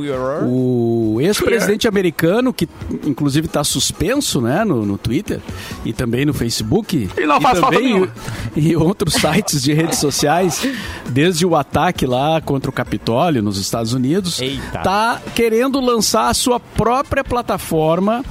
o 0.45 1.17
ex-presidente 1.21 1.87
americano 1.87 2.53
que 2.53 2.67
inclusive 3.05 3.47
está 3.47 3.63
suspenso, 3.63 4.41
né, 4.41 4.63
no, 4.63 4.85
no 4.85 4.97
Twitter 4.97 5.39
e 5.85 5.93
também 5.93 6.25
no 6.25 6.33
Facebook 6.33 7.09
E 7.17 7.25
não 7.25 7.39
faz 7.41 7.59
falta 7.59 7.75
também 7.77 7.93
nenhuma. 7.93 8.11
e 8.55 8.75
outros 8.75 9.13
sites 9.15 9.61
de 9.61 9.73
redes 9.73 9.99
sociais, 9.99 10.65
desde 11.09 11.45
o 11.45 11.55
ataque 11.55 12.05
lá 12.05 12.41
contra 12.41 12.69
o 12.69 12.73
Capitólio 12.73 13.41
nos 13.41 13.57
Estados 13.57 13.93
Unidos, 13.93 14.41
Eita. 14.41 14.79
tá 14.79 15.21
querendo 15.35 15.79
lançar 15.79 16.29
a 16.29 16.33
sua 16.33 16.59
própria 16.59 17.23
plataforma 17.23 18.23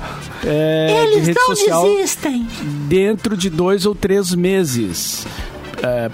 é, 0.44 1.06
de 1.12 1.18
rede 1.20 1.40
social 1.42 1.84
desistem. 1.84 2.46
dentro 2.88 3.36
de 3.36 3.48
dois 3.50 3.86
ou 3.86 3.94
três 3.94 4.34
meses. 4.34 5.26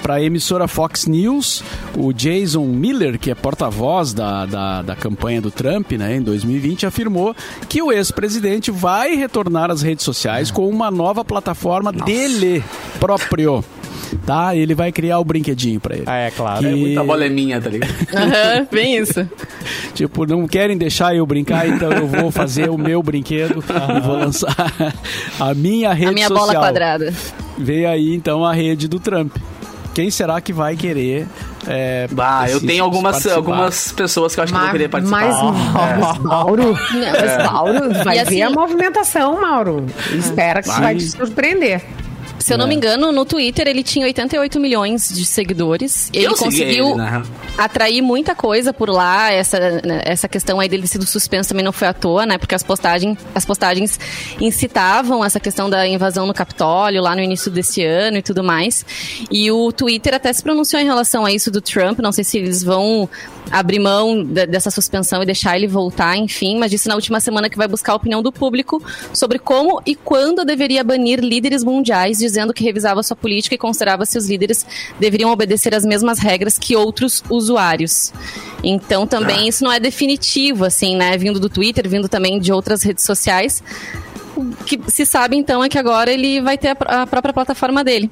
Para 0.03 0.15
a 0.15 0.23
emissora 0.23 0.69
Fox 0.69 1.07
News, 1.07 1.63
o 1.97 2.13
Jason 2.13 2.65
Miller, 2.67 3.19
que 3.19 3.31
é 3.31 3.35
porta-voz 3.35 4.13
da, 4.13 4.47
da, 4.47 4.83
da 4.83 4.95
campanha 4.97 5.41
do 5.41 5.51
Trump 5.51 5.93
né, 5.93 6.17
em 6.17 6.23
2020, 6.23 6.87
afirmou 6.87 7.35
que 7.69 7.83
o 7.83 7.91
ex-presidente 7.93 8.71
vai 8.71 9.15
retornar 9.17 9.71
às 9.71 9.83
redes 9.83 10.05
sociais 10.05 10.51
com 10.51 10.69
uma 10.69 10.91
nova 10.91 11.25
plataforma 11.25 11.93
dele 11.93 12.63
próprio. 13.01 13.65
Tá? 14.25 14.55
Ele 14.55 14.73
vai 14.75 14.93
criar 14.93 15.19
o 15.19 15.25
brinquedinho 15.25 15.81
para 15.81 15.97
ele. 15.97 16.05
Ah, 16.07 16.17
é 16.19 16.31
claro. 16.31 16.61
Que- 16.61 16.67
É 16.67 16.75
Muita 16.77 17.03
bola 17.03 17.25
é 17.25 17.29
minha, 17.29 17.61
tá 17.61 17.69
ligado? 17.69 17.93
Aham, 18.15 18.69
bem 18.71 18.97
isso. 18.99 19.29
Tipo, 19.95 20.27
não 20.27 20.47
querem 20.47 20.77
deixar 20.77 21.17
eu 21.17 21.27
brincar, 21.27 21.67
então 21.67 21.91
eu 21.91 22.07
vou 22.07 22.31
fazer 22.31 22.69
o 22.71 22.77
meu 22.79 23.03
brinquedo 23.03 23.65
e 23.97 24.01
vou 24.01 24.17
lançar 24.17 24.55
a 25.41 25.55
minha 25.55 25.93
rede 25.93 26.11
A 26.11 26.13
minha 26.13 26.29
social. 26.29 26.47
bola 26.47 26.59
quadrada. 26.61 27.13
Veio 27.59 27.89
aí 27.89 28.15
então 28.15 28.45
a 28.45 28.53
rede 28.53 28.87
do 28.87 29.01
Trump. 29.01 29.35
Quem 29.97 30.11
será 30.11 30.43
que 30.43 30.53
vai 30.53 30.77
querer? 30.77 31.27
É, 31.67 32.07
Bah, 32.13 32.45
eu 32.51 32.61
tenho 32.61 32.85
algumas, 32.85 33.13
participar? 33.13 33.35
algumas 33.37 33.93
pessoas 33.93 34.35
que 34.35 34.41
eu 34.41 34.45
acho 34.45 34.53
que 34.53 34.59
vão 34.61 34.71
querer 34.71 34.89
participar. 34.91 35.23
Mas, 35.23 36.03
mas 36.03 36.19
Mauro, 36.21 36.79
mas, 36.93 37.51
Mauro, 37.51 38.05
vai 38.05 38.17
E 38.17 38.21
assim- 38.21 38.35
ver 38.35 38.43
a 38.43 38.51
movimentação, 38.51 39.41
Mauro. 39.41 39.87
Espera 40.13 40.61
que 40.61 40.69
isso 40.69 40.77
Vai. 40.79 40.85
vai 40.95 40.97
te 40.97 41.09
surpreender. 41.09 41.83
Se 42.47 42.55
eu 42.55 42.59
não 42.59 42.67
É. 42.67 42.69
me 42.69 42.75
engano, 42.77 43.11
no 43.11 43.25
Twitter 43.25 43.67
ele 43.67 43.83
tinha 43.83 44.07
88 44.07 44.61
milhões 44.61 45.09
de 45.09 45.25
seguidores. 45.27 46.11
Ele 46.13 46.27
Eu 46.27 46.37
segui 46.37 46.45
conseguiu 46.61 46.87
ele, 46.91 46.95
né? 46.97 47.23
atrair 47.59 48.01
muita 48.03 48.35
coisa 48.35 48.73
por 48.73 48.89
lá. 48.89 49.33
Essa, 49.33 49.59
né, 49.85 50.03
essa 50.05 50.29
questão 50.29 50.61
aí 50.61 50.69
dele 50.69 50.87
sido 50.87 51.05
suspenso 51.07 51.49
também 51.49 51.65
não 51.65 51.73
foi 51.73 51.89
à 51.89 51.93
toa, 51.93 52.25
né? 52.25 52.39
Porque 52.39 52.55
as 52.55 52.63
postagens, 52.63 53.19
as 53.35 53.45
postagens 53.45 53.99
incitavam 54.41 55.25
essa 55.25 55.41
questão 55.41 55.69
da 55.69 55.87
invasão 55.87 56.27
no 56.27 56.33
Capitólio 56.35 57.03
lá 57.03 57.15
no 57.17 57.21
início 57.21 57.51
desse 57.51 57.85
ano 57.85 58.19
e 58.19 58.23
tudo 58.23 58.45
mais. 58.45 58.85
E 59.31 59.51
o 59.51 59.73
Twitter 59.73 60.15
até 60.15 60.33
se 60.33 60.43
pronunciou 60.43 60.81
em 60.81 60.85
relação 60.85 61.25
a 61.25 61.33
isso 61.33 61.51
do 61.51 61.61
Trump. 61.61 61.99
Não 61.99 62.13
sei 62.13 62.23
se 62.25 62.39
eles 62.39 62.63
vão 62.63 63.09
abrir 63.51 63.79
mão 63.79 64.23
de- 64.25 64.47
dessa 64.47 64.71
suspensão 64.71 65.23
e 65.23 65.27
deixar 65.27 65.57
ele 65.57 65.69
voltar, 65.69 66.17
enfim, 66.17 66.59
mas 66.59 66.71
disse 66.71 66.89
na 66.89 66.95
última 66.97 67.21
semana 67.21 67.49
que 67.49 67.57
vai 67.57 67.69
buscar 67.69 67.93
a 67.93 67.97
opinião 67.97 68.21
do 68.23 68.33
público 68.33 68.83
sobre 69.13 69.39
como 69.39 69.81
e 69.87 69.95
quando 69.95 70.45
deveria 70.45 70.83
banir 70.83 71.21
líderes 71.21 71.63
mundiais, 71.63 72.19
dizendo 72.19 72.36
que 72.53 72.65
revisava 72.65 73.03
sua 73.03 73.17
política 73.17 73.55
e 73.55 73.59
considerava 73.59 74.05
se 74.05 74.19
os 74.19 74.29
líderes 74.29 74.67
deveriam 74.99 75.31
obedecer 75.31 75.75
as 75.75 75.85
mesmas 75.85 76.19
regras 76.19 76.59
que 76.59 76.77
outros 76.77 77.23
usuários. 77.31 78.13
Então 78.63 79.07
também 79.07 79.49
isso 79.49 79.65
não 79.65 79.73
é 79.73 79.79
definitivo, 79.79 80.65
assim, 80.65 80.97
né? 80.97 81.17
Vindo 81.17 81.39
do 81.39 81.49
Twitter, 81.49 81.89
vindo 81.89 82.09
também 82.09 82.39
de 82.39 82.53
outras 82.53 82.83
redes 82.83 83.05
sociais. 83.05 83.63
O 84.37 84.55
que 84.67 84.79
se 84.89 85.07
sabe 85.07 85.37
então 85.37 85.65
é 85.65 85.69
que 85.69 85.79
agora 85.79 86.13
ele 86.13 86.43
vai 86.43 86.59
ter 86.59 86.69
a 86.69 87.03
a 87.03 87.07
própria 87.07 87.33
plataforma 87.33 87.83
dele. 87.83 88.11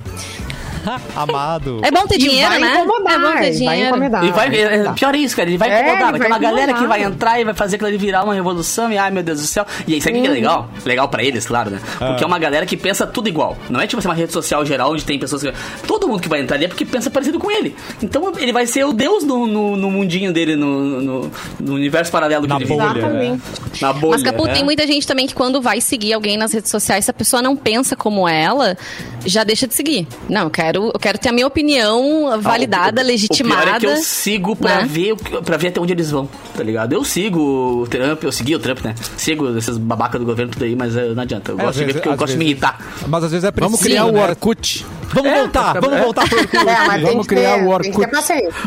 Amado. 1.16 1.80
É 1.82 1.90
bom 1.90 2.06
ter 2.06 2.18
dinheiro, 2.18 2.48
vai 2.50 2.60
né? 2.60 2.74
incomodar, 2.80 3.14
é 3.14 3.18
bom 3.18 3.32
ter 3.32 3.38
vai 3.40 3.50
dinheiro. 3.52 3.88
incomodar. 3.96 4.24
E 4.24 4.30
vai, 4.32 4.56
é, 4.60 4.82
Tá. 4.84 4.92
pior 4.92 5.14
é 5.14 5.18
isso, 5.18 5.36
cara. 5.36 5.48
Ele 5.48 5.58
vai 5.58 5.70
É, 5.70 5.80
incomodar. 5.80 5.94
ele 5.96 6.04
Vai 6.04 6.12
ter 6.12 6.18
vai 6.18 6.28
uma 6.28 6.38
galera 6.38 6.74
que 6.74 6.86
vai 6.86 7.02
entrar 7.02 7.40
e 7.40 7.44
vai 7.44 7.54
fazer 7.54 7.76
aquilo 7.76 7.88
ali 7.88 7.96
virar 7.98 8.24
uma 8.24 8.34
revolução. 8.34 8.90
E 8.92 8.98
ai 8.98 9.10
meu 9.10 9.22
Deus 9.22 9.40
do 9.40 9.46
céu. 9.46 9.64
E 9.86 9.96
isso 9.96 10.08
aqui 10.08 10.20
que 10.20 10.26
é 10.26 10.30
legal. 10.30 10.68
Legal 10.84 11.08
pra 11.08 11.22
eles, 11.22 11.46
claro, 11.46 11.70
né? 11.70 11.80
Porque 11.98 12.22
é 12.24 12.26
uma 12.26 12.38
galera 12.38 12.66
que 12.66 12.76
pensa 12.76 13.06
tudo 13.06 13.28
igual. 13.28 13.56
Não 13.70 13.80
é 13.80 13.86
tipo 13.86 13.98
assim, 13.98 14.08
uma 14.08 14.14
rede 14.14 14.32
social 14.32 14.64
geral 14.64 14.92
onde 14.92 15.04
tem 15.04 15.18
pessoas 15.18 15.42
que. 15.42 15.52
Todo 15.86 16.06
mundo 16.08 16.20
que 16.20 16.28
vai 16.28 16.40
entrar 16.40 16.56
ali 16.56 16.64
é 16.66 16.68
porque 16.68 16.84
pensa 16.84 17.10
parecido 17.10 17.38
com 17.38 17.50
ele. 17.50 17.74
Então 18.02 18.32
ele 18.38 18.52
vai 18.52 18.66
ser 18.66 18.84
o 18.84 18.92
Deus 18.92 19.24
no, 19.24 19.46
no, 19.46 19.76
no 19.76 19.90
mundinho 19.90 20.32
dele, 20.32 20.56
no, 20.56 21.00
no, 21.00 21.30
no 21.60 21.74
universo 21.74 22.10
paralelo 22.12 22.42
que 22.42 22.48
Na 22.48 22.56
ele 22.56 22.64
vive. 22.64 22.78
bolha. 22.78 22.98
Exatamente. 22.98 23.42
Na 23.82 23.92
bolha. 23.92 24.12
Mas, 24.12 24.22
Capu, 24.22 24.44
né? 24.46 24.52
tem 24.54 24.64
muita 24.64 24.86
gente 24.86 25.06
também 25.06 25.26
que 25.26 25.34
quando 25.34 25.60
vai 25.60 25.80
seguir 25.80 26.12
alguém 26.12 26.36
nas 26.36 26.52
redes 26.52 26.70
sociais, 26.70 27.04
se 27.04 27.10
a 27.10 27.14
pessoa 27.14 27.40
não 27.42 27.56
pensa 27.56 27.94
como 27.96 28.28
ela, 28.28 28.76
já 29.24 29.44
deixa 29.44 29.66
de 29.66 29.74
seguir. 29.74 30.06
Não, 30.28 30.42
eu 30.42 30.50
quero, 30.50 30.73
eu 30.74 30.98
quero 30.98 31.18
ter 31.18 31.28
a 31.28 31.32
minha 31.32 31.46
opinião 31.46 32.40
validada, 32.40 33.00
Ah, 33.00 33.04
o- 33.04 33.06
legitimada. 33.06 33.60
O 33.60 33.64
pior 33.64 33.76
é 33.76 33.80
que 33.80 33.86
eu 33.86 33.96
sigo 33.96 34.56
pra, 34.56 34.82
né? 34.82 34.86
ver, 34.88 35.14
pra 35.44 35.56
ver 35.56 35.68
até 35.68 35.80
onde 35.80 35.92
eles 35.92 36.10
vão, 36.10 36.28
tá 36.56 36.62
ligado? 36.62 36.92
Eu 36.92 37.04
sigo 37.04 37.82
o 37.82 37.86
Trump, 37.86 38.22
eu 38.24 38.32
segui 38.32 38.54
o 38.54 38.58
Trump, 38.58 38.80
né? 38.84 38.94
Sigo 39.16 39.56
esses 39.56 39.76
babacas 39.78 40.20
do 40.20 40.26
governo 40.26 40.52
tudo 40.52 40.64
aí, 40.64 40.74
mas 40.76 40.96
eh, 40.96 41.12
não 41.14 41.22
adianta. 41.22 41.52
Eu 41.52 41.58
É, 41.60 41.64
gosto 41.64 41.68
às 41.70 41.74
de 41.74 41.80
ver 41.80 41.86
vezes- 41.86 42.00
porque 42.00 42.08
eu 42.08 42.16
gosto 42.16 42.32
de 42.32 42.38
me 42.38 42.44
vezes- 42.44 42.52
irritar. 42.62 42.78
Mas 43.06 43.24
às 43.24 43.30
vezes 43.30 43.44
é 43.44 43.50
preciso. 43.50 43.70
Vamos 43.70 43.80
criar 43.84 44.04
o 44.06 44.12
né? 44.12 44.22
Orkut. 44.22 44.86
Vamos 45.14 45.30
É, 45.32 45.38
voltar, 45.38 45.80
vamos 45.80 46.00
voltar 46.00 46.28
pro 46.28 46.38
Orkut. 46.38 46.56
É, 46.56 46.64
mas 46.86 46.94
tem 46.94 47.04
Vamos 47.04 47.26
criar 47.26 47.54
ter- 47.54 47.64
o 47.66 47.78
Tem 47.78 47.92
Orkut. 47.92 48.10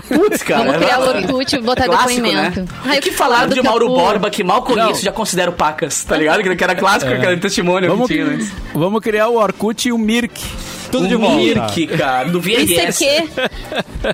Putz, 0.07 0.43
cara. 0.43 0.63
Vamos 0.63 0.77
criar 0.77 0.99
o 0.99 1.03
é- 1.03 1.07
Orkut 1.17 1.55
e 1.55 1.59
botar 1.61 1.85
clássico, 1.85 2.21
depoimento. 2.21 2.59
Né? 2.61 2.67
Ai, 2.85 2.99
o 2.99 3.01
que 3.01 3.11
falaram 3.11 3.49
de 3.49 3.61
Mauro 3.61 3.87
Capu. 3.87 3.99
Borba, 3.99 4.29
que 4.29 4.43
mal 4.43 4.61
conheço, 4.63 4.89
Não. 4.89 4.95
já 5.01 5.11
considero 5.11 5.51
pacas, 5.51 6.03
tá 6.03 6.17
ligado? 6.17 6.43
Que 6.55 6.63
era 6.63 6.75
clássico, 6.75 7.11
aquele 7.11 7.37
testemunho 7.37 7.87
Vamos, 7.87 8.07
que 8.07 8.13
tinha, 8.15 8.39
vamos 8.73 9.01
criar 9.01 9.27
o 9.27 9.35
Orkut 9.35 9.87
e 9.87 9.91
o 9.91 9.97
Mirk. 9.97 10.41
Tudo 10.89 11.05
de 11.05 11.17
o 11.17 11.19
volta. 11.19 11.35
Mirk, 11.35 11.87
cara, 11.97 12.29
do 12.29 12.39
VRS. 12.39 13.03
ICQ. 13.03 13.29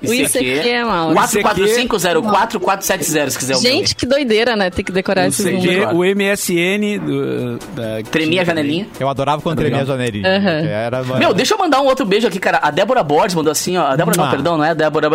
O 0.08 0.12
ICQ, 0.12 0.84
Mauro. 0.84 1.14
4450470, 1.14 3.30
se 3.30 3.38
quiser. 3.38 3.54
Gente, 3.58 3.94
que 3.94 4.04
doideira, 4.04 4.56
né? 4.56 4.70
Ter 4.70 4.82
que 4.82 4.90
decorar 4.90 5.28
esses 5.28 5.44
sei, 5.44 5.54
números. 5.56 5.92
O 5.92 6.04
MSN. 6.04 6.98
Do, 6.98 7.58
da, 7.76 8.02
Tremia 8.10 8.42
a 8.42 8.44
janelinha. 8.44 8.88
Eu 8.98 9.08
adorava 9.08 9.40
quando 9.40 9.58
tremia 9.58 9.82
a 9.82 9.84
janelinha. 9.84 10.26
Era, 10.26 11.04
Meu, 11.04 11.32
deixa 11.32 11.54
eu 11.54 11.58
mandar 11.58 11.80
um 11.80 11.84
outro 11.86 12.04
beijo 12.04 12.23
aqui, 12.28 12.38
cara. 12.38 12.58
A 12.62 12.70
Débora 12.70 13.02
Borges 13.02 13.34
mandou 13.34 13.50
assim, 13.50 13.76
ó. 13.76 13.86
A 13.86 13.96
Débora 13.96 14.16
não, 14.16 14.24
Ah. 14.24 14.30
perdão, 14.30 14.56
não 14.58 14.64
é 14.64 14.70
a 14.70 14.74
Débora. 14.74 15.08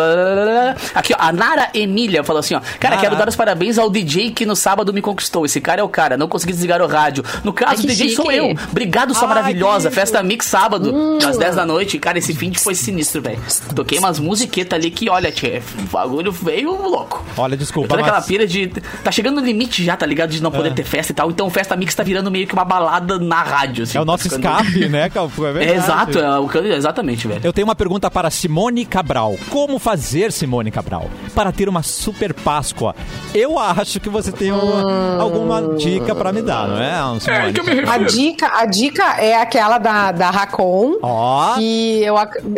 Aqui, 0.94 1.14
ó. 1.14 1.18
A 1.20 1.32
Nara 1.32 1.70
Emília 1.74 2.24
falou 2.24 2.40
assim, 2.40 2.56
ó. 2.56 2.62
Cara, 2.80 2.96
Nara. 2.96 3.08
quero 3.08 3.16
dar 3.20 3.28
os 3.28 3.36
parabéns 3.36 3.78
ao 3.78 3.90
DJ 3.90 4.32
que 4.32 4.46
no 4.46 4.56
sábado 4.56 4.94
me 4.94 5.02
conquistou. 5.02 5.46
Esse 5.46 5.60
cara 5.62 5.82
é 5.82 5.84
o 5.84 5.90
cara. 5.90 6.18
Não 6.18 6.28
consegui 6.28 6.54
desligar 6.54 6.82
o 6.82 6.88
rádio. 6.88 7.24
No 7.44 7.54
caso, 7.54 7.76
Ai, 7.80 7.84
o 7.84 7.88
DJ 7.88 8.10
sou 8.10 8.26
chique. 8.26 8.38
eu. 8.38 8.56
Obrigado, 8.72 9.14
sua 9.14 9.24
Ai, 9.28 9.36
maravilhosa. 9.36 9.92
Festa 9.92 10.22
Mix 10.24 10.46
sábado, 10.46 10.94
às 11.28 11.38
10 11.38 11.56
da 11.56 11.66
noite. 11.66 11.98
Cara, 12.00 12.18
esse 12.18 12.34
fim 12.34 12.50
de 12.50 12.60
foi 12.60 12.76
sinistro, 12.76 13.22
velho. 13.22 13.40
Toquei 13.76 13.98
umas 14.00 14.20
musiquetas 14.20 14.78
ali 14.78 14.92
que, 14.92 15.10
olha, 15.10 15.32
tchê, 15.32 15.62
o 15.78 15.82
bagulho 15.92 16.32
veio 16.32 16.72
louco. 16.72 17.24
Olha, 17.38 17.56
desculpa, 17.58 17.98
mas... 17.98 18.26
pira 18.26 18.46
de. 18.48 18.68
Tá 19.04 19.12
chegando 19.12 19.40
no 19.42 19.46
limite 19.46 19.84
já, 19.84 19.96
tá 19.96 20.06
ligado? 20.06 20.30
De 20.30 20.42
não 20.42 20.52
poder 20.52 20.74
ter 20.74 20.84
festa 20.84 21.12
e 21.12 21.16
tal. 21.16 21.30
Então, 21.30 21.50
Festa 21.50 21.76
Mix 21.76 21.94
tá 21.96 22.04
virando 22.04 22.30
meio 22.32 22.48
que 22.48 22.54
uma 22.54 22.66
balada 22.66 23.18
na 23.20 23.42
rádio. 23.42 23.84
assim, 23.84 23.98
É 23.98 24.02
o 24.02 24.06
tá 24.06 24.12
nosso 24.12 24.24
ficando- 24.24 24.62
escape, 24.62 24.90
né, 24.90 25.10
Calfu? 25.10 25.46
É 25.46 25.64
é, 25.66 25.76
exato, 25.76 26.20
é, 26.20 26.40
o 26.40 26.50
exatamente. 26.74 26.99
Exatamente, 27.00 27.28
velho. 27.28 27.42
Eu 27.44 27.54
tenho 27.54 27.66
uma 27.68 27.76
pergunta 27.76 28.12
para 28.12 28.30
Simone 28.30 28.86
Cabral. 28.86 29.36
Como 29.50 29.80
fazer, 29.80 30.32
Simone 30.32 30.70
Cabral, 30.70 31.10
para 31.34 31.52
ter 31.52 31.70
uma 31.70 31.82
super 31.82 32.34
Páscoa? 32.34 32.96
Eu 33.34 33.58
acho 33.58 34.00
que 34.00 34.10
você 34.10 34.32
tem 34.32 34.52
uma- 34.52 35.22
alguma 35.22 35.76
dica 35.78 36.14
para 36.14 36.32
me 36.34 36.42
dar, 36.42 36.68
não 36.68 36.78
é, 36.82 37.20
Simone? 37.20 37.90
A 37.90 37.98
dica, 38.00 38.52
a 38.54 38.66
dica 38.66 39.04
é 39.22 39.36
aquela 39.42 39.78
da, 39.78 40.12
da 40.12 40.30
Racon. 40.30 40.98
Ó. 41.02 41.56
Que 41.56 42.04
eu, 42.04 42.16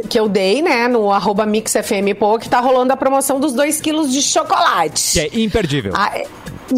que 0.10 0.20
eu 0.20 0.28
dei, 0.28 0.62
né, 0.62 0.88
no 0.88 1.12
arroba 1.12 1.46
MixFMPO, 1.46 2.40
que 2.40 2.50
tá 2.50 2.60
rolando 2.60 2.94
a 2.94 2.98
promoção 2.98 3.40
dos 3.40 3.54
2 3.54 3.80
quilos 3.80 4.12
de 4.12 4.22
chocolate. 4.22 5.14
Que 5.14 5.20
é 5.20 5.40
imperdível. 5.42 5.94
Ah, 5.96 6.12
é- 6.18 6.28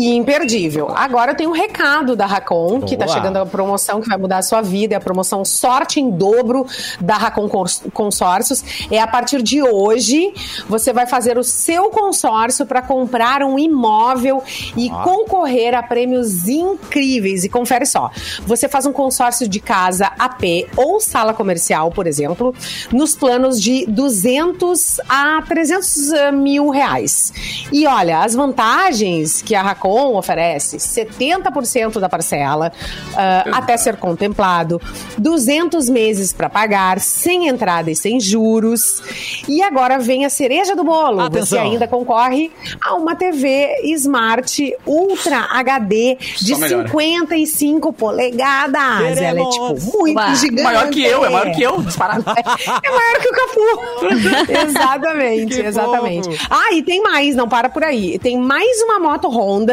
e 0.02 0.16
imperdível. 0.16 0.90
Agora 0.96 1.32
eu 1.32 1.36
tenho 1.36 1.50
um 1.50 1.54
recado 1.54 2.16
da 2.16 2.26
Racon, 2.26 2.82
que 2.82 2.96
tá 2.98 3.08
chegando 3.08 3.38
a 3.38 3.46
promoção 3.46 4.02
que 4.02 4.10
vai 4.10 4.18
mudar 4.18 4.38
a 4.40 4.42
sua 4.42 4.62
vida. 4.62 4.96
É 4.96 4.98
a 4.98 5.02
promoção 5.02 5.44
Sorte 5.46 6.00
em 6.00 6.10
Dobro 6.10 6.66
da 7.00 7.16
Racon 7.16 7.48
Cons- 7.50 7.84
Consórcios. 7.94 8.64
É 8.92 9.00
a 9.00 9.08
partir 9.08 9.42
de 9.42 9.62
hoje, 9.62 10.34
você 10.68 10.92
vai 10.94 11.06
fazer 11.06 11.38
o 11.38 11.44
seu 11.44 11.90
consórcio 11.90 12.66
para 12.66 12.82
comprar 12.82 13.44
um 13.44 13.58
imóvel 13.60 14.42
e 14.76 14.90
concorrer 14.90 15.74
a 15.76 15.84
prêmios 15.84 16.48
incríveis. 16.48 17.44
E 17.44 17.50
confere 17.50 17.86
só. 17.86 18.10
Você 18.46 18.68
faz 18.70 18.86
um 18.86 18.94
consórcio 18.94 19.48
de 19.48 19.60
casa 19.60 20.12
AP 20.18 20.44
ou 20.78 21.00
sala 21.00 21.34
comercial, 21.34 21.92
por 21.92 22.08
exemplo, 22.08 22.54
nos 22.92 23.16
planos 23.16 23.62
de 23.62 23.86
200 23.88 25.00
a 25.10 25.42
300 25.48 26.34
mil 26.34 26.70
reais. 26.70 27.34
E 27.72 27.86
olha, 27.86 28.20
as 28.20 28.34
vantagens 28.36 29.42
que 29.42 29.54
a 29.56 29.62
Racon 29.62 29.83
oferece, 29.90 30.78
70% 30.78 32.00
da 32.00 32.10
parcela 32.10 32.72
ah, 33.16 33.44
até 33.52 33.78
ser 33.78 33.98
contemplado, 33.98 34.82
200 35.18 35.90
meses 35.90 36.34
para 36.34 36.50
pagar, 36.50 37.00
sem 37.00 37.48
entrada 37.48 37.92
e 37.92 37.96
sem 37.96 38.20
juros. 38.20 39.02
E 39.48 39.62
agora 39.62 40.00
vem 40.00 40.26
a 40.26 40.30
cereja 40.30 40.76
do 40.76 40.84
bolo. 40.84 41.18
Você 41.18 41.28
Atenção. 41.28 41.62
ainda 41.62 41.88
concorre 41.88 42.52
a 42.82 42.96
uma 42.96 43.16
TV 43.16 43.82
Smart 43.96 44.76
Ultra 44.86 45.48
HD 45.52 46.18
de 46.42 46.54
Só 46.54 46.60
melhora. 46.60 46.88
55 46.88 47.94
polegadas. 47.94 49.18
Ela 49.18 49.40
é 49.40 49.50
tipo 49.50 49.98
muito 49.98 50.18
Uau. 50.18 50.36
gigante. 50.36 50.64
Maior 50.64 50.90
que 50.90 51.04
eu, 51.04 51.26
é 51.26 51.30
maior 51.30 51.52
que 51.52 51.62
eu, 51.64 51.82
disparado. 51.82 52.24
É 52.28 52.90
maior 52.90 53.20
que 53.22 53.28
o 53.28 53.34
Capu. 53.34 54.52
exatamente, 54.68 55.56
Que 55.56 55.62
exatamente. 55.62 56.30
Ah, 56.50 56.74
e 56.74 56.82
tem 56.82 57.02
mais, 57.02 57.36
não 57.36 57.48
para 57.48 57.70
por 57.70 57.84
aí. 57.84 58.18
Tem 58.20 58.38
mais 58.38 58.82
uma 58.82 59.00
moto 59.00 59.30
Honda, 59.30 59.73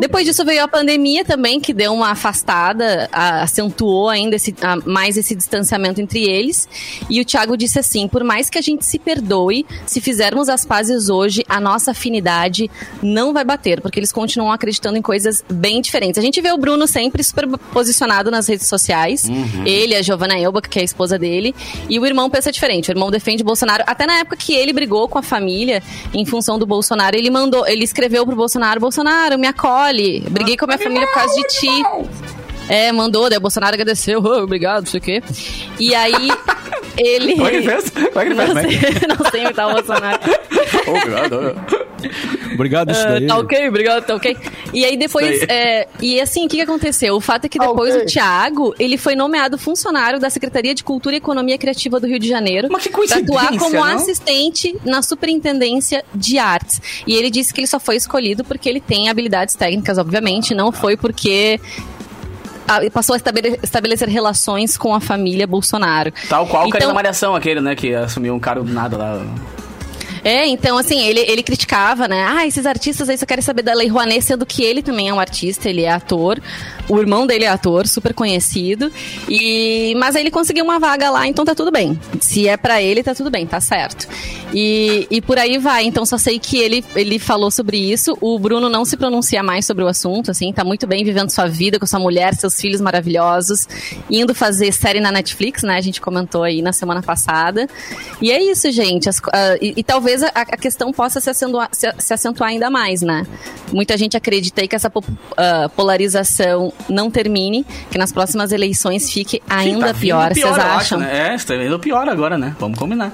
Depois 0.00 0.24
disso 0.24 0.44
veio 0.44 0.62
a 0.62 0.68
pandemia 0.68 1.24
também, 1.24 1.60
que 1.60 1.72
deu 1.72 1.92
uma 1.92 2.10
afastada, 2.10 3.08
a- 3.12 3.42
acentuou 3.42 4.08
ainda 4.08 4.36
esse- 4.36 4.54
a- 4.62 4.76
mais 4.84 5.16
esse 5.16 5.34
distanciamento 5.34 6.00
entre 6.00 6.22
eles. 6.24 6.68
E 7.08 7.20
o 7.20 7.24
Thiago 7.32 7.56
disse 7.56 7.78
assim: 7.78 8.06
por 8.06 8.22
mais 8.22 8.50
que 8.50 8.58
a 8.58 8.60
gente 8.62 8.84
se 8.84 8.98
perdoe, 8.98 9.64
se 9.86 10.00
fizermos 10.02 10.50
as 10.50 10.66
pazes 10.66 11.08
hoje, 11.08 11.42
a 11.48 11.58
nossa 11.58 11.92
afinidade 11.92 12.70
não 13.02 13.32
vai 13.32 13.42
bater, 13.42 13.80
porque 13.80 13.98
eles 13.98 14.12
continuam 14.12 14.52
acreditando 14.52 14.98
em 14.98 15.02
coisas 15.02 15.42
bem 15.50 15.80
diferentes. 15.80 16.18
A 16.18 16.22
gente 16.22 16.40
vê 16.42 16.52
o 16.52 16.58
Bruno 16.58 16.86
sempre 16.86 17.22
super 17.24 17.48
posicionado 17.72 18.30
nas 18.30 18.46
redes 18.46 18.66
sociais. 18.68 19.28
Ele, 19.64 19.94
a 19.94 20.02
Giovanna 20.02 20.38
Elba, 20.38 20.60
que 20.60 20.78
é 20.78 20.82
a 20.82 20.84
esposa 20.84 21.18
dele, 21.18 21.54
e 21.88 21.98
o 21.98 22.04
irmão 22.04 22.28
pensa 22.28 22.52
diferente. 22.52 22.90
O 22.90 22.92
irmão 22.92 23.10
defende 23.10 23.42
Bolsonaro. 23.42 23.82
Até 23.86 24.06
na 24.06 24.18
época 24.18 24.36
que 24.36 24.52
ele 24.54 24.72
brigou 24.72 25.08
com 25.08 25.18
a 25.18 25.22
família 25.22 25.82
em 26.12 26.26
função 26.26 26.58
do 26.58 26.66
Bolsonaro, 26.66 27.16
ele 27.16 27.30
mandou, 27.30 27.66
ele 27.66 27.84
escreveu 27.84 28.26
pro 28.26 28.36
Bolsonaro: 28.36 28.78
Bolsonaro, 28.78 29.38
me 29.38 29.46
acolhe. 29.46 30.20
Briguei 30.28 30.56
com 30.56 30.66
a 30.66 30.68
minha 30.68 30.78
família 30.78 31.06
por 31.06 31.14
causa 31.14 31.34
de 31.34 31.48
ti. 31.48 31.82
É, 32.68 32.92
mandou, 32.92 33.28
daí 33.28 33.38
o 33.38 33.40
Bolsonaro 33.40 33.74
agradeceu, 33.74 34.20
"Oh, 34.24 34.42
obrigado, 34.44 34.84
não 34.84 34.90
sei 34.90 35.00
o 35.00 35.02
quê. 35.02 35.22
E 35.80 35.94
aí, 35.94 36.28
ele. 36.96 37.34
Como 37.34 37.46
é 37.46 37.50
que 37.50 37.56
ele 37.56 37.66
fez? 37.70 37.90
Como 37.90 38.06
é 38.20 38.24
que 38.24 38.32
ele 38.32 38.34
fez? 38.34 38.48
Não 38.48 38.54
Como 38.54 38.58
é 38.58 38.68
que- 38.68 38.98
sei, 38.98 39.08
não 39.08 39.30
sei 39.30 39.42
imitar 39.42 39.68
o 39.68 39.72
Bolsonaro. 39.74 40.18
Obrigado. 40.88 41.56
Obrigado, 42.54 42.90
isso 42.90 43.00
Ah, 43.06 43.10
daí. 43.12 43.26
tá 43.26 43.38
ok, 43.38 43.68
obrigado, 43.68 44.04
tá 44.04 44.14
ok. 44.16 44.36
E 44.74 44.84
aí 44.84 44.96
depois, 44.96 45.42
é, 45.48 45.86
e 46.00 46.20
assim, 46.20 46.46
o 46.46 46.48
que, 46.48 46.56
que 46.56 46.62
aconteceu? 46.62 47.14
O 47.14 47.20
fato 47.20 47.44
é 47.44 47.48
que 47.48 47.58
Tá 47.58 47.66
depois 47.66 47.94
ok. 47.94 48.04
o 48.04 48.06
Thiago, 48.06 48.74
ele 48.78 48.96
foi 48.96 49.14
nomeado 49.14 49.56
funcionário 49.56 50.18
da 50.18 50.28
Secretaria 50.28 50.74
de 50.74 50.82
Cultura 50.82 51.14
e 51.14 51.18
Economia 51.18 51.56
Criativa 51.56 52.00
do 52.00 52.06
Rio 52.06 52.18
de 52.18 52.28
Janeiro. 52.28 52.68
Mas 52.70 52.82
que 52.82 52.90
pra 52.90 53.02
atuar 53.02 53.18
coincidência, 53.48 53.58
como 53.58 53.74
não? 53.76 53.96
assistente 53.96 54.76
na 54.84 55.00
Superintendência 55.02 56.04
de 56.14 56.38
Artes. 56.38 56.80
E 57.06 57.14
ele 57.14 57.30
disse 57.30 57.54
que 57.54 57.60
ele 57.60 57.66
só 57.68 57.78
foi 57.78 57.96
escolhido 57.96 58.42
porque 58.44 58.68
ele 58.68 58.80
tem 58.80 59.08
habilidades 59.08 59.54
técnicas, 59.54 59.96
obviamente, 59.98 60.54
não 60.54 60.72
foi 60.72 60.96
porque 60.96 61.60
ah, 61.62 61.91
passou 62.92 63.14
a 63.14 63.16
estabele- 63.16 63.58
estabelecer 63.62 64.08
relações 64.08 64.76
com 64.76 64.94
a 64.94 65.00
família 65.00 65.46
Bolsonaro. 65.46 66.12
Tal 66.28 66.46
qual 66.46 66.66
o 66.66 66.70
cara 66.70 66.84
Então- 66.84 66.88
da 66.88 66.94
Malhação, 66.94 67.34
aquele, 67.34 67.60
né, 67.60 67.74
que 67.74 67.94
assumiu 67.94 68.34
um 68.34 68.40
cargo 68.40 68.64
do 68.64 68.72
nada 68.72 68.96
lá. 68.96 69.22
É, 70.24 70.46
então, 70.46 70.78
assim, 70.78 71.00
ele, 71.00 71.20
ele 71.20 71.42
criticava, 71.42 72.06
né? 72.06 72.24
Ah, 72.28 72.46
esses 72.46 72.64
artistas 72.64 73.08
aí 73.08 73.18
só 73.18 73.26
querem 73.26 73.42
saber 73.42 73.62
da 73.62 73.74
Lei 73.74 73.88
Rouanet, 73.88 74.22
sendo 74.22 74.46
que 74.46 74.62
ele 74.62 74.82
também 74.82 75.08
é 75.08 75.14
um 75.14 75.18
artista, 75.18 75.68
ele 75.68 75.82
é 75.82 75.90
ator. 75.90 76.40
O 76.88 76.98
irmão 76.98 77.26
dele 77.26 77.44
é 77.44 77.48
ator, 77.48 77.86
super 77.86 78.14
conhecido. 78.14 78.90
E, 79.28 79.94
mas 79.96 80.14
aí 80.14 80.22
ele 80.22 80.30
conseguiu 80.30 80.64
uma 80.64 80.78
vaga 80.78 81.10
lá, 81.10 81.26
então 81.26 81.44
tá 81.44 81.54
tudo 81.54 81.70
bem. 81.70 81.98
Se 82.20 82.46
é 82.46 82.56
pra 82.56 82.80
ele, 82.80 83.02
tá 83.02 83.14
tudo 83.14 83.30
bem, 83.30 83.46
tá 83.46 83.60
certo. 83.60 84.06
E, 84.54 85.06
e 85.10 85.20
por 85.20 85.38
aí 85.38 85.58
vai. 85.58 85.84
Então 85.84 86.04
só 86.04 86.18
sei 86.18 86.38
que 86.38 86.58
ele, 86.58 86.84
ele 86.94 87.18
falou 87.18 87.50
sobre 87.50 87.78
isso. 87.78 88.16
O 88.20 88.38
Bruno 88.38 88.68
não 88.68 88.84
se 88.84 88.96
pronuncia 88.96 89.42
mais 89.42 89.64
sobre 89.64 89.82
o 89.82 89.88
assunto, 89.88 90.30
assim, 90.30 90.52
tá 90.52 90.62
muito 90.62 90.86
bem 90.86 91.04
vivendo 91.04 91.30
sua 91.30 91.46
vida 91.46 91.78
com 91.78 91.86
sua 91.86 91.98
mulher, 91.98 92.34
seus 92.34 92.60
filhos 92.60 92.80
maravilhosos, 92.80 93.66
indo 94.10 94.34
fazer 94.34 94.72
série 94.72 95.00
na 95.00 95.10
Netflix, 95.10 95.62
né? 95.62 95.76
A 95.76 95.80
gente 95.80 96.00
comentou 96.00 96.42
aí 96.42 96.62
na 96.62 96.72
semana 96.72 97.02
passada. 97.02 97.68
E 98.20 98.30
é 98.30 98.42
isso, 98.42 98.70
gente. 98.70 99.08
As 99.08 99.20
ah, 99.32 99.56
e, 99.60 99.74
e 99.76 99.82
talvez 99.82 100.11
a, 100.20 100.28
a 100.34 100.56
questão 100.56 100.92
possa 100.92 101.20
se 101.20 101.30
acentuar, 101.30 101.68
se, 101.70 101.92
se 101.98 102.12
acentuar 102.12 102.50
ainda 102.50 102.68
mais, 102.68 103.02
né? 103.02 103.24
Muita 103.72 103.96
gente 103.96 104.16
acredita 104.16 104.60
aí 104.60 104.66
que 104.66 104.74
essa 104.74 104.92
ah, 105.36 105.70
polarização 105.76 106.72
não 106.88 107.08
termine, 107.08 107.64
que 107.90 107.96
nas 107.96 108.12
próximas 108.12 108.50
eleições 108.50 109.10
fique 109.12 109.40
ainda 109.48 109.86
Tá 109.86 109.92
vindo 109.92 110.00
pior. 110.00 110.34
Vocês 110.34 110.44
eu 110.44 110.52
acho, 110.52 110.62
acham? 110.62 110.98
né? 110.98 111.30
É, 111.30 111.34
está 111.34 111.54
vindo 111.54 111.78
pior 111.78 112.08
agora, 112.08 112.36
né? 112.36 112.56
Vamos 112.58 112.78
combinar. 112.78 113.12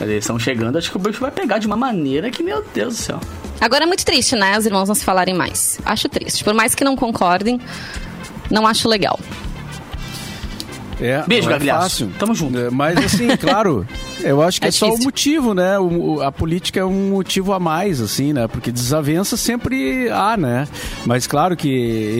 Eles 0.00 0.18
estão 0.18 0.38
chegando, 0.38 0.76
acho 0.76 0.90
que 0.90 0.96
o 0.96 1.00
bicho 1.00 1.20
vai 1.20 1.30
pegar 1.30 1.58
de 1.58 1.66
uma 1.66 1.76
maneira 1.76 2.30
que, 2.30 2.42
meu 2.42 2.62
Deus 2.74 2.96
do 2.96 3.02
céu. 3.02 3.20
Agora 3.60 3.84
é 3.84 3.86
muito 3.86 4.04
triste, 4.04 4.36
né? 4.36 4.58
Os 4.58 4.66
irmãos 4.66 4.88
não 4.88 4.94
se 4.94 5.04
falarem 5.04 5.34
mais. 5.34 5.78
Acho 5.84 6.08
triste. 6.08 6.44
Por 6.44 6.52
mais 6.52 6.74
que 6.74 6.84
não 6.84 6.94
concordem, 6.94 7.58
não 8.50 8.66
acho 8.66 8.88
legal. 8.88 9.18
É, 11.00 11.22
Beijo, 11.26 11.48
não 11.48 11.54
é 11.54 11.58
Gagliasso. 11.58 11.82
fácil. 11.82 12.10
Tamo 12.18 12.34
junto. 12.34 12.58
É, 12.58 12.70
Mas 12.70 12.96
assim, 12.98 13.28
claro, 13.36 13.86
Eu 14.22 14.42
acho 14.42 14.58
que 14.60 14.66
é, 14.66 14.68
É 14.68 14.72
só 14.72 14.88
o 14.92 14.98
motivo, 15.02 15.52
né? 15.54 15.78
O- 15.78 16.14
o- 16.16 16.22
a 16.22 16.32
política 16.32 16.80
é 16.80 16.84
um 16.84 17.10
motivo 17.10 17.52
a 17.52 17.60
mais, 17.60 18.00
assim, 18.00 18.32
né? 18.32 18.48
Porque 18.48 18.72
desavença 18.72 19.36
sempre 19.36 20.08
há, 20.10 20.36
né? 20.36 20.66
Mas 21.04 21.26
claro 21.26 21.54
que 21.56 21.68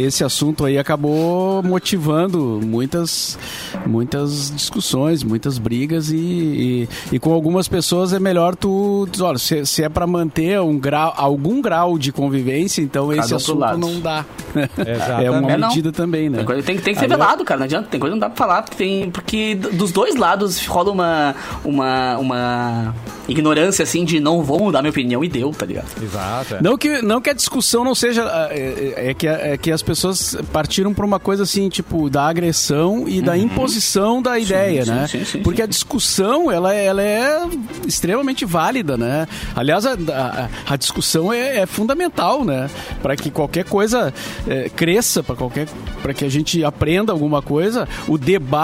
esse 0.06 0.22
assunto 0.22 0.64
aí 0.64 0.78
acabou 0.78 1.62
motivando 1.62 2.60
muitas, 2.64 3.38
muitas 3.86 4.52
discussões, 4.54 5.22
muitas 5.22 5.58
brigas 5.58 6.10
e, 6.10 6.16
e, 6.16 6.88
e 7.12 7.18
com 7.18 7.32
algumas 7.32 7.66
pessoas 7.68 8.12
é 8.12 8.20
melhor 8.20 8.54
tu, 8.54 9.08
tu- 9.10 9.24
olha, 9.24 9.38
se, 9.38 9.64
se 9.64 9.82
é 9.82 9.88
para 9.88 10.06
manter 10.06 10.60
um 10.60 10.78
grau, 10.78 11.14
algum 11.16 11.60
grau 11.62 11.98
de 11.98 12.12
convivência, 12.12 12.82
então 12.82 13.12
esse 13.12 13.24
um 13.24 13.28
pro 13.28 13.36
assunto 13.36 13.58
lado. 13.58 13.78
não 13.78 14.00
dá. 14.00 14.24
Exatamente. 14.54 14.86
É 15.26 15.30
uma 15.30 15.50
É, 15.52 15.56
medida 15.56 15.90
também, 15.92 16.28
né? 16.28 16.44
Tem, 16.44 16.62
tem- 16.62 16.76
que 16.76 16.82
ser 17.00 17.04
Agora- 17.06 17.08
velado, 17.18 17.44
cara. 17.44 17.58
Não 17.58 17.64
adianta. 17.64 17.88
Tem 17.90 17.98
coisa 17.98 18.14
que 18.14 18.20
não 18.20 18.28
dá 18.28 18.32
pra 18.32 18.36
falar. 18.46 18.65
Tem, 18.76 19.10
porque 19.10 19.54
dos 19.54 19.92
dois 19.92 20.16
lados 20.16 20.64
rola 20.66 20.90
uma, 20.92 21.34
uma, 21.64 22.18
uma 22.18 22.94
ignorância, 23.28 23.82
assim, 23.82 24.04
de 24.04 24.20
não 24.20 24.42
vou 24.42 24.60
mudar 24.60 24.82
minha 24.82 24.90
opinião 24.90 25.24
e 25.24 25.28
deu, 25.28 25.50
tá 25.50 25.66
ligado? 25.66 25.86
Exato. 26.02 26.54
é. 26.56 26.62
Não 26.62 26.76
que, 26.76 27.02
não 27.02 27.20
que 27.20 27.30
a 27.30 27.32
discussão 27.32 27.84
não 27.84 27.94
seja. 27.94 28.24
ah, 28.24 28.48
É, 28.50 29.10
é 29.10 29.14
que, 29.14 29.26
é 29.26 29.56
que 29.56 29.70
as 29.70 29.82
pessoas 29.82 30.36
partiram 30.52 30.92
para 30.92 31.04
uma 31.04 31.18
coisa 31.18 31.42
assim, 31.42 31.68
tipo, 31.68 32.08
da 32.08 32.26
agressão 32.26 33.08
e 33.08 33.20
da 33.20 33.36
imposição 33.36 34.20
da 34.20 34.38
ideia, 34.38 34.84
sim, 34.84 34.90
né? 34.90 35.06
sim, 35.06 35.24
sim, 35.24 35.42
Porque 35.42 35.58
sim. 35.58 35.64
a 35.64 35.66
discussão, 35.66 36.50
ela, 36.50 36.72
ela 36.74 37.02
é 37.02 37.46
extremamente 37.86 38.44
válida, 38.44 38.96
né? 38.96 39.26
Aliás, 39.54 39.86
a, 39.86 39.92
a, 39.92 40.48
a 40.72 40.76
discussão 40.76 41.32
é, 41.32 41.58
é 41.58 41.66
fundamental, 41.66 42.44
né? 42.44 42.68
Para 43.02 43.16
que 43.16 43.30
qualquer 43.30 43.64
coisa 43.64 44.12
é, 44.46 44.68
cresça, 44.68 45.22
para 45.22 45.34
qualquer 45.34 45.66
para 46.02 46.14
que 46.14 46.24
a 46.24 46.28
gente 46.28 46.62
aprenda 46.64 47.12
alguma 47.12 47.42
coisa, 47.42 47.88
o 48.06 48.16
debate, 48.16 48.55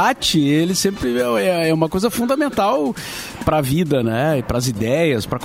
ele 0.49 0.74
sempre 0.74 1.14
é, 1.38 1.68
é 1.68 1.74
uma 1.74 1.88
coisa 1.88 2.11
fundamental 2.11 2.95
para 3.43 3.59
a 3.59 3.61
vida, 3.61 4.03
né? 4.03 4.38
E 4.38 4.43
para 4.43 4.59
as 4.59 4.66
ideias, 4.68 5.26
para 5.26 5.38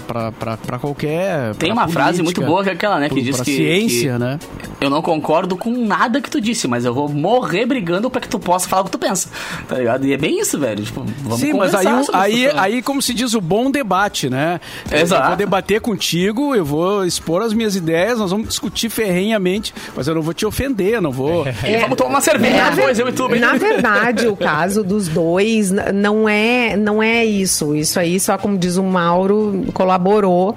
para 0.00 0.78
qualquer. 0.78 1.54
Tem 1.56 1.70
pra 1.72 1.82
uma 1.82 1.88
frase 1.88 2.18
política, 2.18 2.40
muito 2.40 2.50
boa 2.52 2.62
que 2.64 2.70
é 2.70 2.72
aquela, 2.72 2.98
né? 2.98 3.08
Que 3.08 3.14
pro- 3.14 3.24
diz 3.24 3.36
pra 3.36 3.44
que. 3.44 3.54
ciência, 3.56 4.12
que 4.14 4.18
né? 4.18 4.38
Eu 4.80 4.90
não 4.90 5.00
concordo 5.00 5.56
com 5.56 5.70
nada 5.70 6.20
que 6.20 6.30
tu 6.30 6.40
disse, 6.40 6.68
mas 6.68 6.84
eu 6.84 6.92
vou 6.92 7.08
morrer 7.08 7.64
brigando 7.66 8.10
pra 8.10 8.20
que 8.20 8.28
tu 8.28 8.38
possa 8.38 8.68
falar 8.68 8.82
o 8.82 8.84
que 8.86 8.90
tu 8.90 8.98
pensa. 8.98 9.28
Tá 9.68 9.76
ligado? 9.78 10.06
E 10.06 10.12
é 10.12 10.16
bem 10.16 10.40
isso, 10.40 10.58
velho. 10.58 10.82
Tipo, 10.84 11.04
vamos 11.22 11.40
Sim, 11.40 11.52
mas 11.54 11.74
aí, 11.74 11.86
aí, 12.12 12.50
aí, 12.56 12.82
como 12.82 13.00
se 13.00 13.14
diz, 13.14 13.34
o 13.34 13.40
bom 13.40 13.70
debate, 13.70 14.28
né? 14.28 14.60
Eu- 14.90 14.98
Eu 14.98 15.02
Exato. 15.04 15.28
vou 15.28 15.36
debater 15.36 15.80
contigo, 15.80 16.54
eu 16.54 16.64
vou 16.64 17.04
expor 17.04 17.42
as 17.42 17.52
minhas 17.52 17.76
ideias, 17.76 18.18
nós 18.18 18.30
vamos 18.30 18.48
discutir 18.48 18.88
ferrenhamente, 18.90 19.72
mas 19.96 20.06
eu 20.08 20.14
não 20.14 20.22
vou 20.22 20.34
te 20.34 20.44
ofender, 20.46 21.00
não 21.00 21.10
vou. 21.12 21.44
E 21.64 21.78
vamos 21.78 21.96
tomar 21.96 22.10
uma 22.10 22.20
cerveja 22.20 22.70
depois, 22.70 22.98
eu 22.98 23.08
e 23.08 23.12
tu. 23.12 23.28
Na 23.28 23.54
verdade, 23.54 24.26
o 24.28 24.36
caso 24.36 24.82
dos 24.84 25.08
dois 25.08 25.70
não 25.92 26.28
é, 26.28 26.76
não 26.76 27.02
é 27.02 27.24
isso. 27.24 27.43
Isso 27.74 27.98
aí, 27.98 28.18
só 28.20 28.36
como 28.38 28.56
diz 28.58 28.76
o 28.76 28.82
Mauro, 28.82 29.64
colaborou 29.74 30.56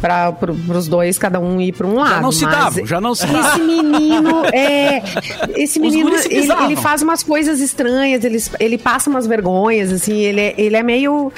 para 0.00 0.34
os 0.78 0.88
dois, 0.88 1.18
cada 1.18 1.38
um 1.38 1.60
ir 1.60 1.72
para 1.72 1.86
um 1.86 1.94
lado. 1.96 2.10
Já 2.10 2.20
não 2.22 2.32
se 2.32 2.44
mas 2.46 2.54
davam, 2.56 2.86
já 2.86 3.00
não 3.00 3.14
se 3.14 3.26
davam. 3.26 3.50
Esse 3.50 3.60
menino, 3.60 4.42
é, 4.52 5.02
esse 5.56 5.78
menino, 5.78 6.10
ele, 6.30 6.50
ele 6.64 6.76
faz 6.76 7.02
umas 7.02 7.22
coisas 7.22 7.60
estranhas, 7.60 8.24
ele, 8.24 8.42
ele 8.58 8.78
passa 8.78 9.10
umas 9.10 9.26
vergonhas, 9.26 9.92
assim, 9.92 10.16
ele, 10.18 10.40
é- 10.40 10.54
ele 10.56 10.74
é 10.76 10.82
meio, 10.82 11.30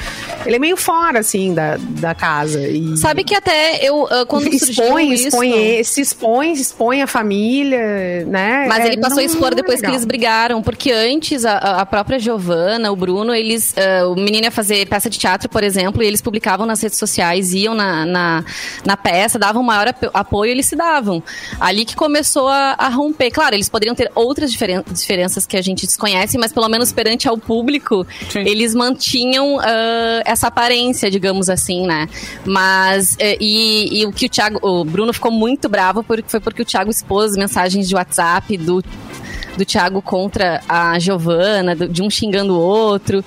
ele 0.47 0.57
é 0.57 0.59
meio 0.61 0.77
fora, 0.77 1.19
assim, 1.19 1.53
da, 1.55 1.77
da 1.79 2.15
casa. 2.15 2.61
E 2.69 2.97
Sabe 2.99 3.25
que 3.25 3.35
até 3.35 3.81
eu, 3.87 4.07
ah, 4.11 4.25
quando 4.27 4.47
expõe, 4.47 5.13
isso... 5.13 5.29
expõe, 5.29 5.51
ele- 5.51 5.85
se 5.85 6.01
expõe, 6.01 6.53
expõe 6.53 7.03
a 7.03 7.07
família, 7.09 8.25
né? 8.27 8.67
Mas 8.69 8.85
É, 8.85 8.87
ele 8.89 8.99
passou 9.01 9.17
não- 9.17 9.23
a 9.23 9.27
expor 9.27 9.41
não 9.43 9.49
é 9.49 9.55
depois 9.57 9.77
que 9.81 9.87
legal. 9.87 9.95
eles 9.95 10.05
brigaram, 10.05 10.63
porque 10.63 10.93
antes 10.93 11.45
a, 11.45 11.81
a 11.81 11.87
própria 11.87 12.19
Giovana, 12.19 12.93
o 12.93 12.97
Bruno, 12.97 13.35
eles. 13.35 13.75
ah, 13.77 14.07
o 14.09 14.15
menino 14.15 14.45
ia 14.45 14.51
fazer 14.53 14.82
peça 14.87 15.09
de 15.11 15.19
teatro, 15.19 15.49
por 15.49 15.63
exemplo, 15.63 16.03
e 16.03 16.07
eles 16.07 16.21
publicavam 16.21 16.67
nas 16.67 16.81
redes 16.83 16.99
sociais, 16.99 17.53
iam 17.55 17.75
na, 17.75 18.05
na, 18.07 18.45
na 18.85 18.97
peça, 18.97 19.39
davam 19.39 19.63
maior 19.63 19.89
ap- 19.89 20.11
apoio, 20.15 20.51
eles 20.51 20.67
se 20.67 20.77
davam. 20.77 21.23
Ali 21.61 21.85
que 21.85 21.95
começou 21.97 22.49
a, 22.49 22.75
a 22.79 22.89
romper. 22.89 23.31
Claro, 23.31 23.55
eles 23.55 23.69
poderiam 23.69 23.95
ter 23.95 24.11
outras 24.15 24.51
diferen- 24.51 24.83
diferenças 24.91 25.47
que 25.47 25.57
a 25.57 25.63
gente 25.63 25.87
desconhece, 25.87 26.37
mas 26.39 26.53
pelo 26.53 26.69
menos 26.69 26.93
perante 26.93 27.29
ao 27.29 27.37
público, 27.39 28.07
Sim. 28.31 28.41
eles 28.41 28.75
mantinham 28.75 29.59
ah, 29.61 30.23
essa 30.25 30.49
aparência, 30.49 31.11
digamos 31.11 31.49
assim, 31.51 31.87
né? 31.87 32.09
Mas. 32.45 33.17
eh, 33.19 33.37
e, 33.41 34.01
e 34.01 34.07
o 34.07 34.13
que 34.13 34.27
o 34.27 34.29
Thiago. 34.29 34.59
O 34.63 34.85
Bruno 34.85 35.13
ficou 35.13 35.31
muito 35.31 35.69
bravo 35.69 36.03
porque 36.03 36.29
foi 36.29 36.41
porque 36.41 36.63
o 36.63 36.65
Thiago 36.65 36.91
expôs 36.91 37.37
mensagens 37.37 37.89
de 37.89 37.95
WhatsApp 37.95 38.57
do 38.57 38.83
do 39.57 39.65
Thiago 39.65 40.01
contra 40.01 40.61
a 40.69 40.99
Giovana, 40.99 41.75
do- 41.77 41.89
de 41.89 42.03
um 42.03 42.09
xingando 42.11 42.55
o 42.55 42.59
outro. 42.59 43.25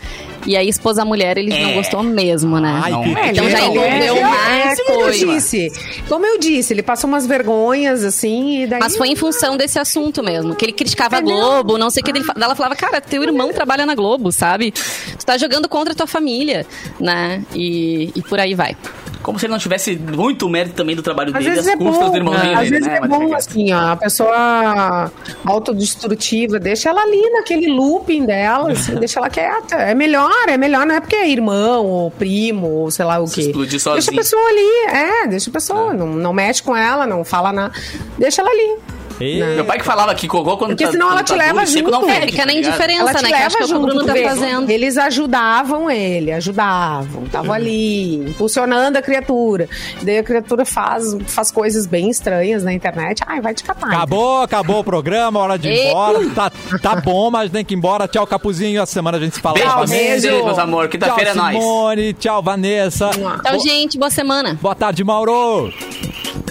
E 0.48 0.56
aí 0.56 0.70
expôs 0.70 1.00
a 1.00 1.06
mulher, 1.06 1.38
ele 1.40 1.50
não 1.60 1.74
gostou 1.74 2.04
mesmo, 2.04 2.60
né? 2.60 2.80
Ai, 2.84 2.94
É, 2.94 3.32
Então 3.32 3.50
já 3.50 3.60
ele- 3.66 3.78
envolveu 3.78 4.16
é, 4.18 4.22
mais 4.22 4.80
é, 4.80 4.84
como 4.84 5.00
eu 5.00 5.06
coisa. 5.06 5.26
disse, 5.26 5.72
como 6.08 6.26
eu 6.26 6.38
disse, 6.40 6.72
ele 6.74 6.84
passou 6.84 7.08
umas 7.08 7.26
vergonhas 7.26 8.04
assim 8.04 8.62
e 8.64 8.68
daí 8.68 8.80
Mas 8.80 8.96
foi 8.96 9.08
em 9.10 9.16
função 9.16 9.58
desse 9.58 9.80
assunto 9.80 10.22
mesmo, 10.24 10.54
que 10.56 10.66
ele 10.66 10.74
criticava 10.74 11.18
a? 11.18 11.22
Globo, 11.22 11.78
não 11.80 11.90
sei 11.90 12.02
o 12.02 12.06
que. 12.06 12.12
Ela 12.40 12.54
falava, 12.56 12.76
cara, 12.76 13.02
teu 13.02 13.24
irmão 13.24 13.52
trabalha 13.54 13.86
na 13.88 13.96
Globo, 13.96 14.32
sabe? 14.32 14.72
Tu 14.72 15.26
tá 15.26 15.36
jogando 15.38 15.68
contra 15.68 15.94
a 15.94 15.96
tua 15.96 16.08
família, 16.08 16.66
né? 17.00 17.44
E, 17.54 18.12
e 18.16 18.22
por 18.22 18.40
aí 18.40 18.54
vai. 18.54 18.78
Como 19.26 19.40
se 19.40 19.48
ele 19.48 19.54
não 19.54 19.58
tivesse 19.60 19.96
muito 19.98 20.48
mérito 20.48 20.76
também 20.76 20.96
do 20.96 21.02
trabalho 21.02 21.30
Às 21.36 21.44
dele, 21.44 21.56
vezes 21.56 21.68
as 21.68 21.74
é 21.74 21.78
custas 21.78 22.06
bom, 22.06 22.12
do 22.12 22.18
irmãozinho 22.18 22.54
às 22.54 22.60
dele, 22.60 22.70
vezes 22.70 22.88
né? 22.88 23.00
é 23.02 23.08
bom 23.08 23.34
assim, 23.36 23.74
ó, 23.74 23.80
a 23.92 23.96
pessoa 23.96 25.12
autodestrutiva, 25.46 26.60
deixa 26.60 26.90
ela 26.90 27.02
ali 27.02 27.30
naquele 27.32 27.68
looping 27.72 28.26
dela, 28.26 28.72
assim, 28.72 28.96
deixa 29.00 29.20
ela 29.20 29.30
quieta. 29.30 29.76
É 29.78 29.96
melhor, 29.96 30.32
é 30.48 30.58
melhor, 30.58 30.86
não 30.86 30.94
é 30.96 31.00
porque 31.00 31.16
é 31.16 31.28
irmão 31.28 31.86
ou 31.86 32.12
primo 32.12 32.68
ou 32.70 32.92
sei 32.92 33.04
lá 33.06 33.20
o 33.20 33.28
Se 33.28 33.36
quê. 33.36 33.42
explodir 33.48 33.72
Deixa 33.72 33.90
a 33.90 33.94
sozinho. 33.96 34.18
pessoa 34.18 34.48
ali, 34.48 34.96
é, 34.96 35.28
deixa 35.28 35.50
a 35.50 35.54
pessoa, 35.54 35.94
não, 35.94 36.08
não 36.08 36.32
mexe 36.32 36.62
com 36.62 36.76
ela, 36.76 37.08
não 37.08 37.24
fala 37.24 37.52
nada, 37.52 37.74
deixa 38.20 38.42
ela 38.44 38.52
ali. 38.52 38.78
E- 39.20 39.40
Não. 39.40 39.48
Meu 39.56 39.66
pai 39.66 39.78
que 39.78 39.86
falava 39.86 40.14
que 40.16 40.28
cocô 40.28 40.58
quando 40.58 40.72
Porque 40.72 40.86
tá, 40.86 40.92
senão 40.92 41.08
ela 41.08 41.16
quando 41.18 41.26
te 41.26 41.30
tá 41.30 41.36
leva 41.36 41.54
duro 41.66 41.68
junto. 41.68 41.92
não 41.92 42.10
É, 42.10 42.14
fede, 42.20 42.32
fica 42.34 42.46
na 42.46 42.52
tá 42.52 42.58
indiferença. 42.58 43.02
Ela 43.02 43.22
né, 43.22 43.28
que 43.28 43.34
acho 43.34 43.58
que 43.58 43.64
é 43.64 43.66
o 43.66 43.70
que 43.70 43.76
o 43.76 43.80
Bruno 43.80 44.06
tá 44.06 44.14
fazendo. 44.16 44.70
Eles 44.70 44.98
ajudavam 44.98 45.90
ele, 45.92 46.32
ajudavam, 46.32 47.24
estavam 47.26 47.54
ali, 47.54 48.16
impulsionando 48.30 48.98
a 48.98 49.02
criatura. 49.02 49.70
Daí 50.02 50.18
a 50.18 50.24
criatura 50.24 50.66
faz, 50.66 51.16
faz 51.28 51.52
coisas 51.52 51.86
bem 51.86 52.10
estranhas 52.10 52.64
na 52.64 52.74
internet. 52.74 53.22
Ai, 53.26 53.40
vai 53.42 53.54
te 53.54 53.64
catar. 53.64 53.88
Acabou, 53.88 54.42
acabou 54.42 54.80
o 54.80 54.84
programa, 54.84 55.40
hora 55.40 55.58
de 55.58 55.70
ir 55.70 55.88
embora. 55.88 56.20
Tá, 56.36 56.52
tá 56.82 56.96
bom, 56.98 57.30
mas 57.32 57.50
tem 57.52 57.64
que 57.64 57.74
ir 57.74 57.78
embora. 57.78 58.08
Tchau, 58.08 58.26
Capuzinho. 58.28 58.82
Essa 58.82 58.92
semana 58.94 59.18
a 59.18 59.22
gente 59.22 59.36
se 59.36 59.42
fala 59.42 59.56
Beijo 59.56 59.76
vocês, 59.78 60.22
beijo. 60.24 60.44
meus 60.46 60.60
amor. 60.60 60.88
Quinta-feira 60.90 61.30
é 61.32 61.34
tchau, 61.34 61.44
nóis. 61.44 61.58
Simone. 61.58 62.14
Tchau, 62.14 62.44
Vanessa. 62.44 63.10
Tchau, 63.12 63.60
gente. 63.60 63.98
Boa 63.98 64.10
semana. 64.12 64.58
Boa 64.62 64.76
tarde, 64.76 65.04
Mauro. 65.04 65.72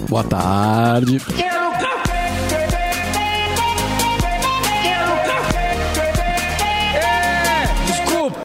Boa 0.09 0.25
tarde. 0.25 1.21
Quero 1.37 1.71
café! 1.73 2.14